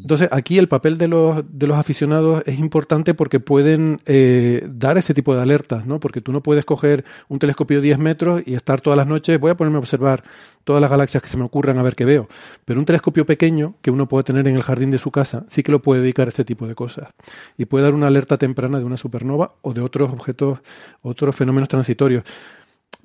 Entonces, 0.02 0.28
aquí 0.30 0.58
el 0.58 0.68
papel 0.68 0.98
de 0.98 1.08
los, 1.08 1.42
de 1.50 1.66
los 1.66 1.76
aficionados 1.76 2.42
es 2.46 2.58
importante 2.58 3.14
porque 3.14 3.40
pueden 3.40 4.00
eh, 4.06 4.66
dar 4.68 4.98
ese 4.98 5.14
tipo 5.14 5.34
de 5.34 5.42
alertas, 5.42 5.86
¿no? 5.86 6.00
Porque 6.00 6.20
tú 6.20 6.32
no 6.32 6.42
puedes 6.42 6.64
coger 6.64 7.04
un 7.28 7.38
telescopio 7.38 7.78
de 7.78 7.82
10 7.82 7.98
metros 7.98 8.42
y 8.44 8.54
estar 8.54 8.80
todas 8.80 8.96
las 8.96 9.06
noches, 9.06 9.40
voy 9.40 9.50
a 9.50 9.56
ponerme 9.56 9.76
a 9.76 9.80
observar 9.80 10.22
todas 10.64 10.80
las 10.80 10.90
galaxias 10.90 11.22
que 11.22 11.28
se 11.28 11.36
me 11.36 11.44
ocurran 11.44 11.78
a 11.78 11.82
ver 11.82 11.94
qué 11.94 12.04
veo. 12.04 12.28
Pero 12.64 12.80
un 12.80 12.86
telescopio 12.86 13.24
pequeño 13.24 13.74
que 13.82 13.90
uno 13.90 14.08
puede 14.08 14.24
tener 14.24 14.46
en 14.48 14.56
el 14.56 14.62
jardín 14.62 14.90
de 14.90 14.98
su 14.98 15.10
casa 15.10 15.44
sí 15.48 15.62
que 15.62 15.72
lo 15.72 15.80
puede 15.80 16.02
dedicar 16.02 16.26
a 16.26 16.30
este 16.30 16.44
tipo 16.44 16.66
de 16.66 16.74
cosas. 16.74 17.08
Y 17.56 17.64
puede 17.64 17.84
dar 17.84 17.94
una 17.94 18.08
alerta 18.08 18.36
temprana 18.36 18.78
de 18.78 18.84
una 18.84 18.96
supernova 18.96 19.54
o 19.62 19.72
de 19.72 19.80
otros 19.80 20.12
objetos, 20.12 20.58
otros 21.02 21.34
fenómenos 21.34 21.68
transitorios. 21.68 22.24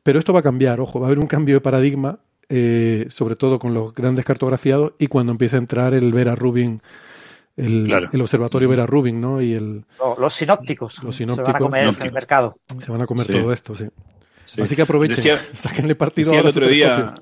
Pero 0.04 0.20
esto 0.20 0.34
va 0.34 0.40
a 0.40 0.44
cambiar, 0.44 0.80
ojo, 0.80 1.00
va 1.00 1.06
a 1.06 1.10
haber 1.10 1.20
un 1.20 1.28
cambio 1.28 1.56
de 1.56 1.62
paradigma 1.62 2.20
eh, 2.52 3.08
sobre 3.10 3.36
todo 3.36 3.58
con 3.58 3.74
los 3.74 3.94
grandes 3.94 4.26
cartografiados, 4.26 4.94
y 5.00 5.08
cuando 5.08 5.32
empieza 5.32 5.56
a 5.56 5.60
entrar 5.60 5.94
el 5.94 6.12
Vera 6.12 6.36
Rubin, 6.36 6.82
el, 7.56 8.22
observatorio 8.22 8.70
Vera 8.70 8.86
Rubin, 8.86 9.22
¿no? 9.22 9.42
Y 9.42 9.54
el, 9.54 9.86
los 10.20 10.34
sinópticos. 10.34 11.02
Los 11.04 11.16
sinópticos. 11.16 11.48
Se 11.48 11.54
van 11.54 11.56
a 11.56 11.66
comer 11.66 11.96
el 12.06 12.12
mercado. 12.12 12.54
Se 12.78 12.92
van 12.92 13.02
a 13.02 13.08
comer 13.08 13.26
todo 13.26 13.54
esto, 13.54 13.76
sí. 13.76 13.86
Así 14.62 14.76
que 14.76 14.82
aprovechen, 14.82 15.16
decía, 15.16 15.40
saquenle 15.56 15.96
partido 15.96 16.32
decía 16.32 16.42
el 16.42 16.48
otro 16.48 16.68
día 16.68 17.16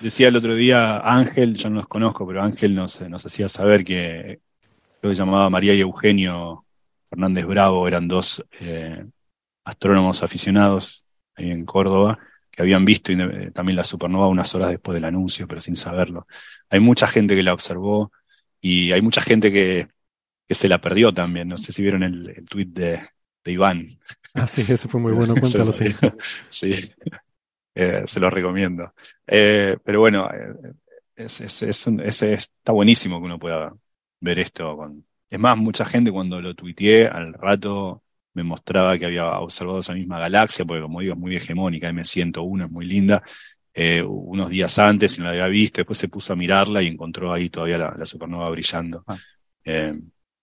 Decía 0.00 0.28
el 0.28 0.36
otro 0.36 0.54
día 0.54 0.98
Ángel, 0.98 1.54
yo 1.54 1.70
no 1.70 1.76
los 1.76 1.86
conozco, 1.86 2.26
pero 2.26 2.42
Ángel 2.42 2.74
nos, 2.74 3.00
nos 3.02 3.24
hacía 3.24 3.48
saber 3.48 3.84
que 3.84 4.40
lo 5.00 5.08
que 5.08 5.16
llamaba 5.16 5.48
María 5.48 5.72
y 5.72 5.80
Eugenio 5.80 6.64
Fernández 7.08 7.46
Bravo, 7.46 7.86
eran 7.86 8.08
dos 8.08 8.44
eh, 8.60 9.06
astrónomos 9.64 10.22
aficionados 10.22 11.06
ahí 11.36 11.50
en 11.50 11.64
Córdoba, 11.64 12.18
que 12.54 12.62
habían 12.62 12.84
visto 12.84 13.12
eh, 13.12 13.50
también 13.52 13.76
la 13.76 13.84
supernova 13.84 14.28
unas 14.28 14.54
horas 14.54 14.70
después 14.70 14.94
del 14.94 15.04
anuncio, 15.04 15.48
pero 15.48 15.60
sin 15.60 15.76
saberlo. 15.76 16.26
Hay 16.70 16.80
mucha 16.80 17.06
gente 17.06 17.34
que 17.34 17.42
la 17.42 17.52
observó 17.52 18.12
y 18.60 18.92
hay 18.92 19.02
mucha 19.02 19.20
gente 19.20 19.52
que, 19.52 19.88
que 20.46 20.54
se 20.54 20.68
la 20.68 20.80
perdió 20.80 21.12
también. 21.12 21.48
No 21.48 21.56
sé 21.56 21.72
si 21.72 21.82
vieron 21.82 22.02
el, 22.02 22.30
el 22.30 22.48
tweet 22.48 22.66
de, 22.66 23.00
de, 23.44 23.52
Iván. 23.52 23.88
Ah, 24.34 24.46
sí, 24.46 24.64
eso 24.68 24.88
fue 24.88 25.00
muy 25.00 25.12
bueno, 25.14 25.34
cuéntalo, 25.34 25.72
sí. 25.72 25.86
sí, 26.48 26.92
eh, 27.74 28.04
se 28.06 28.20
lo 28.20 28.30
recomiendo. 28.30 28.94
Eh, 29.26 29.76
pero 29.84 30.00
bueno, 30.00 30.28
es, 31.16 31.40
es, 31.40 31.62
es, 31.62 32.22
está 32.22 32.72
buenísimo 32.72 33.18
que 33.18 33.26
uno 33.26 33.38
pueda 33.38 33.74
ver 34.20 34.38
esto. 34.38 34.76
Con... 34.76 35.04
Es 35.28 35.40
más, 35.40 35.58
mucha 35.58 35.84
gente 35.84 36.12
cuando 36.12 36.40
lo 36.40 36.54
tuiteé 36.54 37.08
al 37.08 37.32
rato 37.34 38.03
me 38.34 38.42
mostraba 38.42 38.98
que 38.98 39.06
había 39.06 39.38
observado 39.38 39.78
esa 39.78 39.94
misma 39.94 40.18
galaxia, 40.18 40.64
porque 40.64 40.82
como 40.82 41.00
digo, 41.00 41.14
es 41.14 41.18
muy 41.18 41.36
hegemónica, 41.36 41.88
M101 41.88 42.64
es 42.64 42.70
muy 42.70 42.84
linda, 42.84 43.22
eh, 43.72 44.02
unos 44.02 44.50
días 44.50 44.78
antes 44.78 45.16
y 45.16 45.20
no 45.20 45.24
la 45.24 45.30
había 45.30 45.46
visto, 45.46 45.78
después 45.78 45.98
se 45.98 46.08
puso 46.08 46.32
a 46.32 46.36
mirarla 46.36 46.82
y 46.82 46.88
encontró 46.88 47.32
ahí 47.32 47.48
todavía 47.48 47.78
la, 47.78 48.06
supernova 48.06 48.50
brillando. 48.50 49.02
Ah. 49.06 49.16
Eh, 49.64 49.94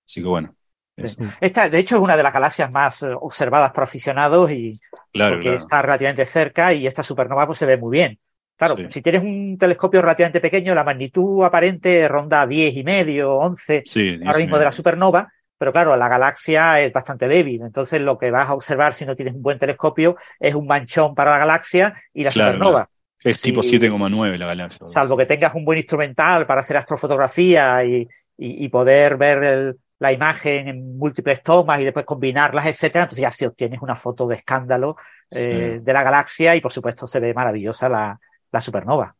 así 0.06 0.22
que 0.22 0.28
bueno. 0.28 0.56
Esta, 0.96 1.70
de 1.70 1.80
hecho, 1.80 1.96
es 1.96 2.02
una 2.02 2.18
de 2.18 2.24
las 2.24 2.34
galaxias 2.34 2.72
más 2.72 3.04
eh, 3.04 3.14
observadas 3.20 3.72
por 3.72 3.84
aficionados 3.84 4.52
y 4.52 4.80
porque 5.12 5.54
está 5.54 5.82
relativamente 5.82 6.26
cerca 6.26 6.74
y 6.74 6.86
esta 6.86 7.04
supernova 7.04 7.48
pues, 7.48 7.60
se 7.60 7.66
ve 7.66 7.78
muy 7.78 7.98
bien. 7.98 8.20
Claro, 8.56 8.76
si 8.90 9.02
tienes 9.02 9.24
un 9.24 9.58
telescopio 9.58 10.04
relativamente 10.04 10.40
pequeño, 10.40 10.76
la 10.76 10.84
magnitud 10.84 11.44
aparente 11.44 12.08
ronda 12.08 12.46
10 12.46 12.76
y 12.76 12.84
medio, 12.84 13.38
11, 13.38 13.84
ahora 14.24 14.38
mismo 14.38 14.60
de 14.60 14.66
la 14.66 14.72
supernova, 14.72 15.34
pero 15.62 15.72
claro, 15.72 15.96
la 15.96 16.10
galaxia 16.10 16.82
es 16.82 16.92
bastante 16.92 17.28
débil, 17.28 17.62
entonces 17.62 18.02
lo 18.02 18.18
que 18.18 18.32
vas 18.32 18.50
a 18.50 18.56
observar 18.56 18.96
si 18.96 19.06
no 19.06 19.16
tienes 19.16 19.36
un 19.36 19.44
buen 19.44 19.60
telescopio 19.60 20.18
es 20.40 20.56
un 20.56 20.66
manchón 20.66 21.14
para 21.14 21.30
la 21.30 21.38
galaxia 21.38 21.94
y 22.16 22.24
la 22.24 22.32
supernova. 22.32 22.90
Es 23.24 23.44
tipo 23.44 23.62
7,9 23.62 24.40
la 24.40 24.48
galaxia. 24.48 24.84
Salvo 24.84 25.16
que 25.16 25.28
tengas 25.28 25.54
un 25.54 25.64
buen 25.64 25.78
instrumental 25.78 26.48
para 26.48 26.62
hacer 26.62 26.78
astrofotografía 26.78 27.86
y, 27.86 28.08
y, 28.40 28.70
poder 28.70 29.18
ver 29.18 29.76
la 30.00 30.12
imagen 30.12 30.68
en 30.68 30.98
múltiples 30.98 31.44
tomas 31.44 31.80
y 31.80 31.84
después 31.84 32.06
combinarlas, 32.06 32.66
etcétera, 32.66 33.04
entonces 33.04 33.22
ya 33.22 33.30
si 33.30 33.46
obtienes 33.46 33.84
una 33.84 33.96
foto 33.96 34.28
de 34.28 34.38
escándalo 34.38 34.96
eh, 35.30 35.80
de 35.80 35.94
la 35.94 36.02
galaxia 36.02 36.56
y 36.56 36.62
por 36.62 36.72
supuesto 36.72 37.06
se 37.06 37.20
ve 37.20 37.36
maravillosa 37.36 37.88
la, 37.88 38.20
la 38.52 38.62
supernova. 38.62 39.16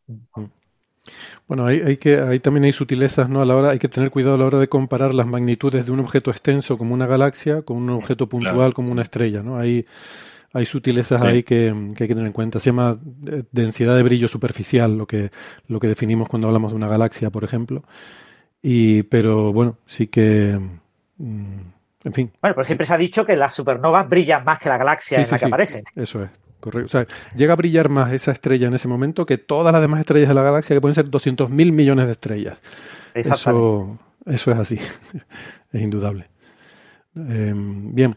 Bueno, 1.48 1.66
hay, 1.66 1.96
que, 1.96 2.18
ahí 2.18 2.40
también 2.40 2.64
hay 2.64 2.72
sutilezas, 2.72 3.28
¿no? 3.28 3.42
A 3.42 3.44
la 3.44 3.56
hora, 3.56 3.70
hay 3.70 3.78
que 3.78 3.88
tener 3.88 4.10
cuidado 4.10 4.36
a 4.36 4.38
la 4.38 4.46
hora 4.46 4.58
de 4.58 4.68
comparar 4.68 5.12
las 5.14 5.26
magnitudes 5.26 5.84
de 5.84 5.92
un 5.92 6.00
objeto 6.00 6.30
extenso 6.30 6.78
como 6.78 6.94
una 6.94 7.06
galaxia 7.06 7.62
con 7.62 7.76
un 7.76 7.90
objeto 7.90 8.28
puntual 8.28 8.72
como 8.72 8.92
una 8.92 9.02
estrella, 9.02 9.42
¿no? 9.42 9.58
Hay, 9.58 9.84
hay 10.52 10.66
sutilezas 10.66 11.20
ahí 11.22 11.42
que, 11.42 11.70
hay 11.70 11.94
que 11.94 12.08
tener 12.08 12.26
en 12.26 12.32
cuenta. 12.32 12.60
Se 12.60 12.66
llama 12.66 12.98
eh, 13.26 13.42
densidad 13.50 13.96
de 13.96 14.02
brillo 14.02 14.28
superficial, 14.28 14.96
lo 14.96 15.06
que, 15.06 15.30
lo 15.68 15.80
que 15.80 15.88
definimos 15.88 16.28
cuando 16.28 16.48
hablamos 16.48 16.72
de 16.72 16.76
una 16.76 16.88
galaxia, 16.88 17.30
por 17.30 17.44
ejemplo. 17.44 17.82
Y, 18.62 19.02
pero 19.04 19.52
bueno, 19.52 19.78
sí 19.86 20.06
que. 20.06 20.58
Mm, 21.18 21.60
en 22.04 22.12
fin. 22.12 22.32
Bueno, 22.40 22.54
pero 22.54 22.64
siempre 22.64 22.86
se 22.86 22.94
ha 22.94 22.98
dicho 22.98 23.26
que 23.26 23.36
las 23.36 23.54
supernovas 23.54 24.08
brillan 24.08 24.44
más 24.44 24.58
que 24.58 24.68
la 24.68 24.78
galaxia 24.78 25.20
en 25.20 25.30
la 25.30 25.38
que 25.38 25.44
aparecen. 25.44 25.84
Eso 25.96 26.22
es. 26.22 26.30
Correcto. 26.62 26.86
O 26.86 26.88
sea, 26.88 27.06
llega 27.36 27.54
a 27.54 27.56
brillar 27.56 27.88
más 27.88 28.12
esa 28.12 28.30
estrella 28.30 28.68
en 28.68 28.74
ese 28.74 28.86
momento 28.86 29.26
que 29.26 29.36
todas 29.36 29.72
las 29.72 29.82
demás 29.82 29.98
estrellas 29.98 30.28
de 30.28 30.34
la 30.34 30.42
galaxia, 30.42 30.76
que 30.76 30.80
pueden 30.80 30.94
ser 30.94 31.10
200 31.10 31.50
mil 31.50 31.72
millones 31.72 32.06
de 32.06 32.12
estrellas. 32.12 32.60
Eso, 33.14 33.98
eso 34.24 34.52
es 34.52 34.58
así, 34.58 34.78
es 35.72 35.82
indudable. 35.82 36.28
Em, 37.16 37.92
bien. 37.92 38.16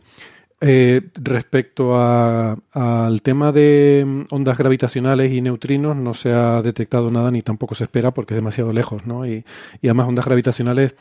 Eh, 0.61 1.01
respecto 1.15 1.99
al 1.99 3.21
tema 3.23 3.51
de 3.51 4.25
ondas 4.29 4.57
gravitacionales 4.59 5.33
y 5.33 5.41
neutrinos, 5.41 5.95
no 5.95 6.13
se 6.13 6.31
ha 6.31 6.61
detectado 6.61 7.09
nada 7.09 7.31
ni 7.31 7.41
tampoco 7.41 7.73
se 7.73 7.85
espera 7.85 8.11
porque 8.11 8.35
es 8.35 8.37
demasiado 8.37 8.71
lejos, 8.71 9.07
¿no? 9.07 9.25
Y, 9.25 9.43
y 9.81 9.87
además 9.87 10.07
ondas 10.07 10.25
gravitacionales 10.25 10.93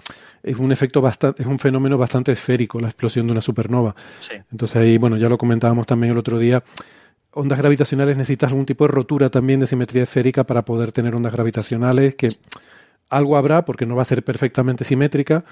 es 0.42 0.57
un 0.57 0.72
efecto 0.72 1.03
bastante, 1.03 1.42
es 1.42 1.49
un 1.49 1.59
fenómeno 1.59 1.99
bastante 1.99 2.32
esférico, 2.32 2.80
la 2.80 2.88
explosión 2.88 3.26
de 3.26 3.32
una 3.32 3.42
supernova. 3.42 3.95
Entonces 4.51 4.76
ahí, 4.76 4.97
bueno, 4.97 5.18
ya 5.18 5.28
lo 5.28 5.36
comentábamos 5.36 5.86
también 5.86 6.12
el 6.12 6.18
otro 6.18 6.38
día 6.38 6.64
ondas 7.35 7.59
gravitacionales 7.59 8.16
necesitas 8.16 8.51
algún 8.51 8.66
tipo 8.66 8.85
de 8.85 8.93
rotura 8.93 9.28
también 9.28 9.61
de 9.61 9.66
simetría 9.66 10.05
esférica 10.05 10.45
para 10.45 10.64
poder 10.64 10.93
tener 10.93 11.14
ondas 11.14 11.32
gravitacionales, 11.32 12.14
que 12.14 12.28
algo 13.09 13.37
habrá 13.37 13.64
porque 13.64 13.87
no 13.87 13.97
va 13.97 14.03
a 14.03 14.07
ser 14.07 14.24
perfectamente 14.24 14.85
simétrica, 14.85 15.45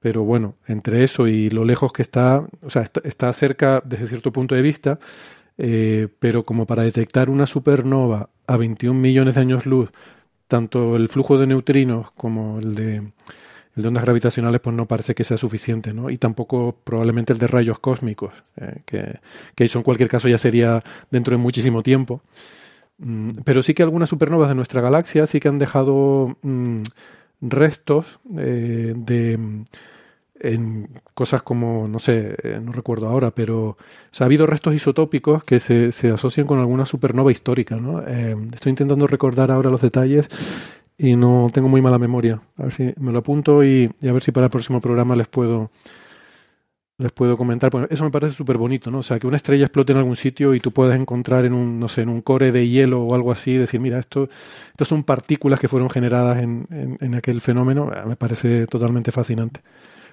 pero 0.00 0.24
bueno, 0.24 0.56
entre 0.66 1.04
eso 1.04 1.28
y 1.28 1.50
lo 1.50 1.64
lejos 1.64 1.92
que 1.92 2.02
está, 2.02 2.44
o 2.62 2.70
sea, 2.70 2.90
está, 3.04 3.32
cerca 3.32 3.82
desde 3.84 4.08
cierto 4.08 4.32
punto 4.32 4.54
de 4.54 4.62
vista, 4.62 4.98
eh, 5.58 6.08
pero 6.18 6.44
como 6.44 6.66
para 6.66 6.82
detectar 6.82 7.30
una 7.30 7.46
supernova 7.46 8.28
a 8.46 8.56
21 8.56 8.98
millones 8.98 9.36
de 9.36 9.40
años 9.40 9.64
luz, 9.64 9.90
tanto 10.48 10.96
el 10.96 11.08
flujo 11.08 11.38
de 11.38 11.46
neutrinos 11.46 12.10
como 12.12 12.58
el 12.58 12.74
de 12.74 13.12
el 13.76 13.82
de 13.82 13.88
ondas 13.88 14.04
gravitacionales 14.04 14.60
pues 14.60 14.76
no 14.76 14.86
parece 14.86 15.14
que 15.14 15.24
sea 15.24 15.38
suficiente, 15.38 15.92
¿no? 15.94 16.10
Y 16.10 16.18
tampoco 16.18 16.76
probablemente 16.84 17.32
el 17.32 17.38
de 17.38 17.46
rayos 17.46 17.78
cósmicos, 17.78 18.32
eh, 18.56 18.82
que, 18.84 19.18
que, 19.54 19.64
eso 19.64 19.78
en 19.78 19.84
cualquier 19.84 20.08
caso 20.08 20.28
ya 20.28 20.38
sería 20.38 20.82
dentro 21.10 21.36
de 21.36 21.42
muchísimo 21.42 21.82
tiempo. 21.82 22.22
Mm, 22.98 23.30
pero 23.44 23.62
sí 23.62 23.74
que 23.74 23.82
algunas 23.82 24.10
supernovas 24.10 24.48
de 24.50 24.54
nuestra 24.54 24.80
galaxia 24.80 25.26
sí 25.26 25.40
que 25.40 25.48
han 25.48 25.58
dejado 25.58 26.36
mm, 26.42 26.82
restos 27.40 28.20
eh, 28.38 28.92
de 28.96 29.64
en 30.44 30.88
cosas 31.14 31.42
como, 31.44 31.86
no 31.86 32.00
sé, 32.00 32.34
eh, 32.42 32.60
no 32.60 32.72
recuerdo 32.72 33.06
ahora, 33.06 33.30
pero 33.30 33.76
ha 34.18 34.24
habido 34.24 34.44
restos 34.44 34.74
isotópicos 34.74 35.44
que 35.44 35.60
se, 35.60 35.92
se 35.92 36.10
asocian 36.10 36.48
con 36.48 36.58
alguna 36.58 36.84
supernova 36.84 37.30
histórica, 37.30 37.76
¿no? 37.76 38.00
estoy 38.00 38.70
intentando 38.70 39.06
recordar 39.06 39.52
ahora 39.52 39.70
los 39.70 39.80
detalles 39.80 40.28
y 41.02 41.16
no 41.16 41.50
tengo 41.52 41.68
muy 41.68 41.82
mala 41.82 41.98
memoria. 41.98 42.40
A 42.56 42.62
ver 42.62 42.72
si 42.72 42.94
me 42.98 43.10
lo 43.10 43.18
apunto 43.18 43.64
y, 43.64 43.90
a 44.02 44.12
ver 44.12 44.22
si 44.22 44.30
para 44.30 44.46
el 44.46 44.50
próximo 44.50 44.80
programa 44.80 45.16
les 45.16 45.26
puedo 45.26 45.70
les 46.98 47.10
puedo 47.10 47.36
comentar. 47.36 47.70
Bueno, 47.72 47.88
eso 47.90 48.04
me 48.04 48.12
parece 48.12 48.32
súper 48.34 48.58
bonito, 48.58 48.88
¿no? 48.92 48.98
O 48.98 49.02
sea, 49.02 49.18
que 49.18 49.26
una 49.26 49.36
estrella 49.36 49.64
explote 49.64 49.92
en 49.92 49.98
algún 49.98 50.14
sitio 50.14 50.54
y 50.54 50.60
tú 50.60 50.70
puedas 50.70 50.96
encontrar 50.96 51.44
en 51.44 51.52
un, 51.52 51.80
no 51.80 51.88
sé, 51.88 52.02
en 52.02 52.08
un 52.08 52.20
core 52.20 52.52
de 52.52 52.68
hielo 52.68 53.02
o 53.02 53.14
algo 53.16 53.32
así, 53.32 53.56
decir, 53.56 53.80
mira, 53.80 53.98
esto, 53.98 54.28
esto 54.70 54.84
son 54.84 55.02
partículas 55.02 55.58
que 55.58 55.66
fueron 55.66 55.90
generadas 55.90 56.38
en, 56.38 56.96
en 57.00 57.14
aquel 57.16 57.40
fenómeno, 57.40 57.90
me 58.06 58.14
parece 58.14 58.68
totalmente 58.68 59.10
fascinante. 59.10 59.60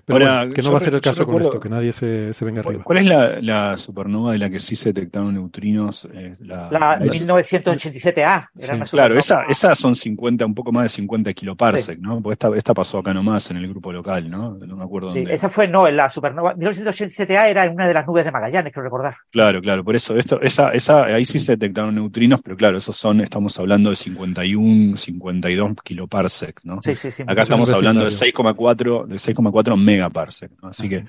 Pero 0.09 0.53
que 0.53 0.61
no 0.61 0.71
va 0.71 0.79
a 0.79 0.83
ser 0.83 0.95
el 0.95 1.01
caso 1.01 1.25
con 1.25 1.41
esto, 1.41 1.59
que 1.59 1.69
nadie 1.69 1.93
se, 1.93 2.33
se 2.33 2.45
venga 2.45 2.61
arriba. 2.61 2.83
¿Cuál 2.83 2.97
es 2.99 3.05
la, 3.05 3.39
la, 3.41 3.77
supernova 3.77 4.31
de 4.31 4.39
la 4.39 4.49
que 4.49 4.59
sí 4.59 4.75
se 4.75 4.91
detectaron 4.91 5.33
neutrinos? 5.33 6.07
Eh, 6.11 6.35
la, 6.39 6.69
la 6.71 6.99
1987A. 6.99 8.89
claro, 8.89 9.17
esa, 9.17 9.43
esas 9.43 9.77
son 9.77 9.95
50, 9.95 10.45
un 10.45 10.55
poco 10.55 10.71
más 10.71 10.83
de 10.83 10.89
50 10.89 11.33
kiloparsec, 11.33 11.99
¿no? 11.99 12.21
Porque 12.21 12.33
esta, 12.33 12.49
esta 12.55 12.73
pasó 12.73 12.99
acá 12.99 13.13
nomás 13.13 13.51
en 13.51 13.57
el 13.57 13.67
grupo 13.67 13.93
local, 13.93 14.29
¿no? 14.29 14.55
No 14.55 14.75
me 14.75 14.83
acuerdo 14.83 15.11
sí, 15.11 15.23
esa 15.29 15.49
fue, 15.49 15.67
no, 15.67 15.89
la 15.89 16.09
supernova. 16.09 16.55
1987A 16.55 17.47
era 17.47 17.65
en 17.65 17.73
una 17.73 17.87
de 17.87 17.93
las 17.93 18.07
nubes 18.07 18.25
de 18.25 18.31
Magallanes, 18.31 18.73
creo 18.73 18.83
recordar. 18.83 19.15
Claro, 19.31 19.61
claro, 19.61 19.83
por 19.83 19.95
eso, 19.95 20.17
esto, 20.17 20.41
esa, 20.41 20.71
esa, 20.71 21.03
ahí 21.05 21.25
sí 21.25 21.39
se 21.39 21.53
detectaron 21.53 21.93
neutrinos, 21.93 22.41
pero 22.43 22.57
claro, 22.57 22.77
esos 22.77 22.95
son, 22.95 23.21
estamos 23.21 23.57
hablando 23.59 23.91
de 23.91 23.95
51, 23.95 24.97
52 24.97 25.71
kiloparsec, 25.83 26.61
¿no? 26.63 26.81
Sí, 26.81 26.95
sí, 26.95 27.11
sí. 27.11 27.23
Acá 27.27 27.43
estamos 27.43 27.71
hablando 27.71 28.03
de 28.03 28.09
6,4, 28.09 29.05
de 29.05 29.15
6,4 29.15 29.77
megaparsec, 29.99 30.51
así 30.63 30.89
que 30.89 31.05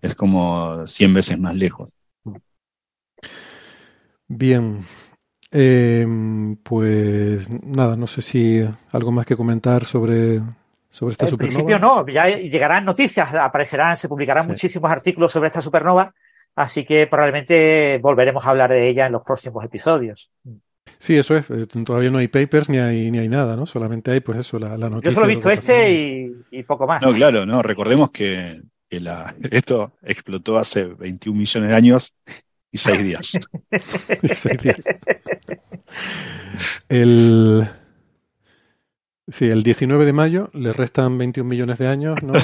es 0.00 0.14
como 0.14 0.86
100 0.86 1.14
veces 1.14 1.38
más 1.38 1.54
lejos. 1.54 1.88
Bien, 4.26 4.84
em, 5.50 6.56
pues 6.56 7.48
nada, 7.48 7.96
no 7.96 8.06
sé 8.06 8.22
si 8.22 8.66
algo 8.92 9.12
más 9.12 9.26
que 9.26 9.36
comentar 9.36 9.84
sobre, 9.84 10.40
sobre 10.90 11.12
esta 11.12 11.26
supernova. 11.26 11.32
En 11.32 11.38
principio 11.38 11.78
no, 11.78 12.06
ya 12.06 12.28
llegarán 12.28 12.84
noticias, 12.84 13.34
aparecerán, 13.34 13.96
se 13.96 14.08
publicarán 14.08 14.46
muchísimos 14.46 14.90
artículos 14.90 15.32
sobre 15.32 15.48
esta 15.48 15.60
supernova, 15.60 16.12
así 16.56 16.84
que 16.84 17.06
probablemente 17.06 17.98
volveremos 18.02 18.44
a 18.44 18.50
hablar 18.50 18.70
de 18.70 18.88
ella 18.88 19.06
en 19.06 19.12
los 19.12 19.22
próximos 19.22 19.64
episodios. 19.64 20.30
Sí, 20.98 21.16
eso 21.16 21.36
es. 21.36 21.50
Eh, 21.50 21.66
todavía 21.84 22.10
no 22.10 22.16
hay 22.16 22.28
papers 22.28 22.68
ni 22.70 22.78
hay, 22.78 23.10
ni 23.10 23.18
hay 23.18 23.28
nada, 23.28 23.56
¿no? 23.56 23.66
Solamente 23.66 24.10
hay, 24.10 24.20
pues 24.20 24.38
eso, 24.38 24.58
la, 24.58 24.76
noticia. 24.76 25.10
Yo 25.10 25.12
solo 25.12 25.26
he 25.26 25.34
visto 25.34 25.50
este 25.50 26.32
y, 26.50 26.62
poco 26.62 26.86
más. 26.86 27.02
No, 27.02 27.12
claro, 27.12 27.44
no. 27.44 27.62
Recordemos 27.62 28.10
que, 28.10 28.62
la, 28.90 29.34
esto 29.50 29.92
explotó 30.02 30.56
hace 30.56 30.84
21 30.84 31.38
millones 31.38 31.68
de 31.68 31.76
años 31.76 32.14
y 32.72 32.78
6 32.78 33.04
días. 33.04 33.32
y 34.22 34.28
6 34.28 34.62
días. 34.62 34.80
El. 36.88 37.68
Sí, 39.30 39.46
el 39.46 39.62
19 39.62 40.04
de 40.04 40.12
mayo 40.12 40.50
le 40.52 40.72
restan 40.72 41.16
21 41.16 41.48
millones 41.48 41.78
de 41.78 41.86
años, 41.86 42.22
¿no? 42.22 42.34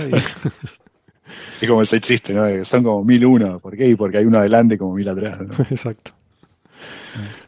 Y... 1.60 1.66
como 1.66 1.82
ese 1.82 2.00
chiste, 2.00 2.32
¿no? 2.32 2.64
Son 2.64 2.82
como 2.82 3.04
1001. 3.04 3.60
¿Por 3.60 3.76
qué? 3.76 3.96
Porque 3.96 4.18
hay 4.18 4.24
uno 4.24 4.38
adelante 4.38 4.76
como 4.76 4.94
mil 4.94 5.08
atrás. 5.08 5.40
¿no? 5.40 5.64
Exacto. 5.70 6.12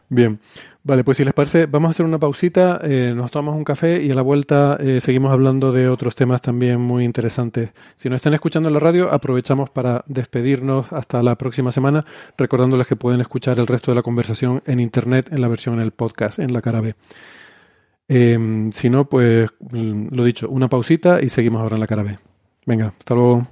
Bien. 0.09 0.39
Vale, 0.85 1.05
pues 1.05 1.15
si 1.15 1.23
les 1.23 1.33
parece, 1.33 1.65
vamos 1.65 1.87
a 1.87 1.91
hacer 1.91 2.05
una 2.05 2.19
pausita, 2.19 2.81
eh, 2.83 3.13
nos 3.15 3.31
tomamos 3.31 3.55
un 3.55 3.63
café 3.63 4.03
y 4.03 4.11
a 4.11 4.15
la 4.15 4.21
vuelta 4.21 4.77
eh, 4.81 4.99
seguimos 4.99 5.31
hablando 5.31 5.71
de 5.71 5.87
otros 5.87 6.13
temas 6.13 6.41
también 6.41 6.81
muy 6.81 7.05
interesantes. 7.05 7.69
Si 7.95 8.09
nos 8.09 8.17
están 8.17 8.33
escuchando 8.33 8.67
en 8.67 8.73
la 8.73 8.81
radio, 8.81 9.09
aprovechamos 9.09 9.69
para 9.69 10.03
despedirnos 10.07 10.91
hasta 10.91 11.23
la 11.23 11.37
próxima 11.37 11.71
semana, 11.71 12.05
recordándoles 12.37 12.85
que 12.85 12.97
pueden 12.97 13.21
escuchar 13.21 13.59
el 13.59 13.67
resto 13.67 13.91
de 13.91 13.95
la 13.95 14.01
conversación 14.01 14.61
en 14.65 14.81
internet, 14.81 15.29
en 15.31 15.39
la 15.39 15.47
versión 15.47 15.75
en 15.75 15.81
el 15.81 15.91
podcast, 15.91 16.39
en 16.39 16.51
la 16.51 16.61
cara 16.61 16.81
B. 16.81 16.95
Em, 18.09 18.73
si 18.73 18.89
no, 18.89 19.05
pues 19.05 19.49
lo 19.71 20.23
dicho, 20.25 20.49
una 20.49 20.67
pausita 20.67 21.21
y 21.21 21.29
seguimos 21.29 21.61
ahora 21.61 21.75
en 21.77 21.79
la 21.79 21.87
cara 21.87 22.03
B. 22.03 22.17
Venga, 22.65 22.87
hasta 22.87 23.15
luego. 23.15 23.47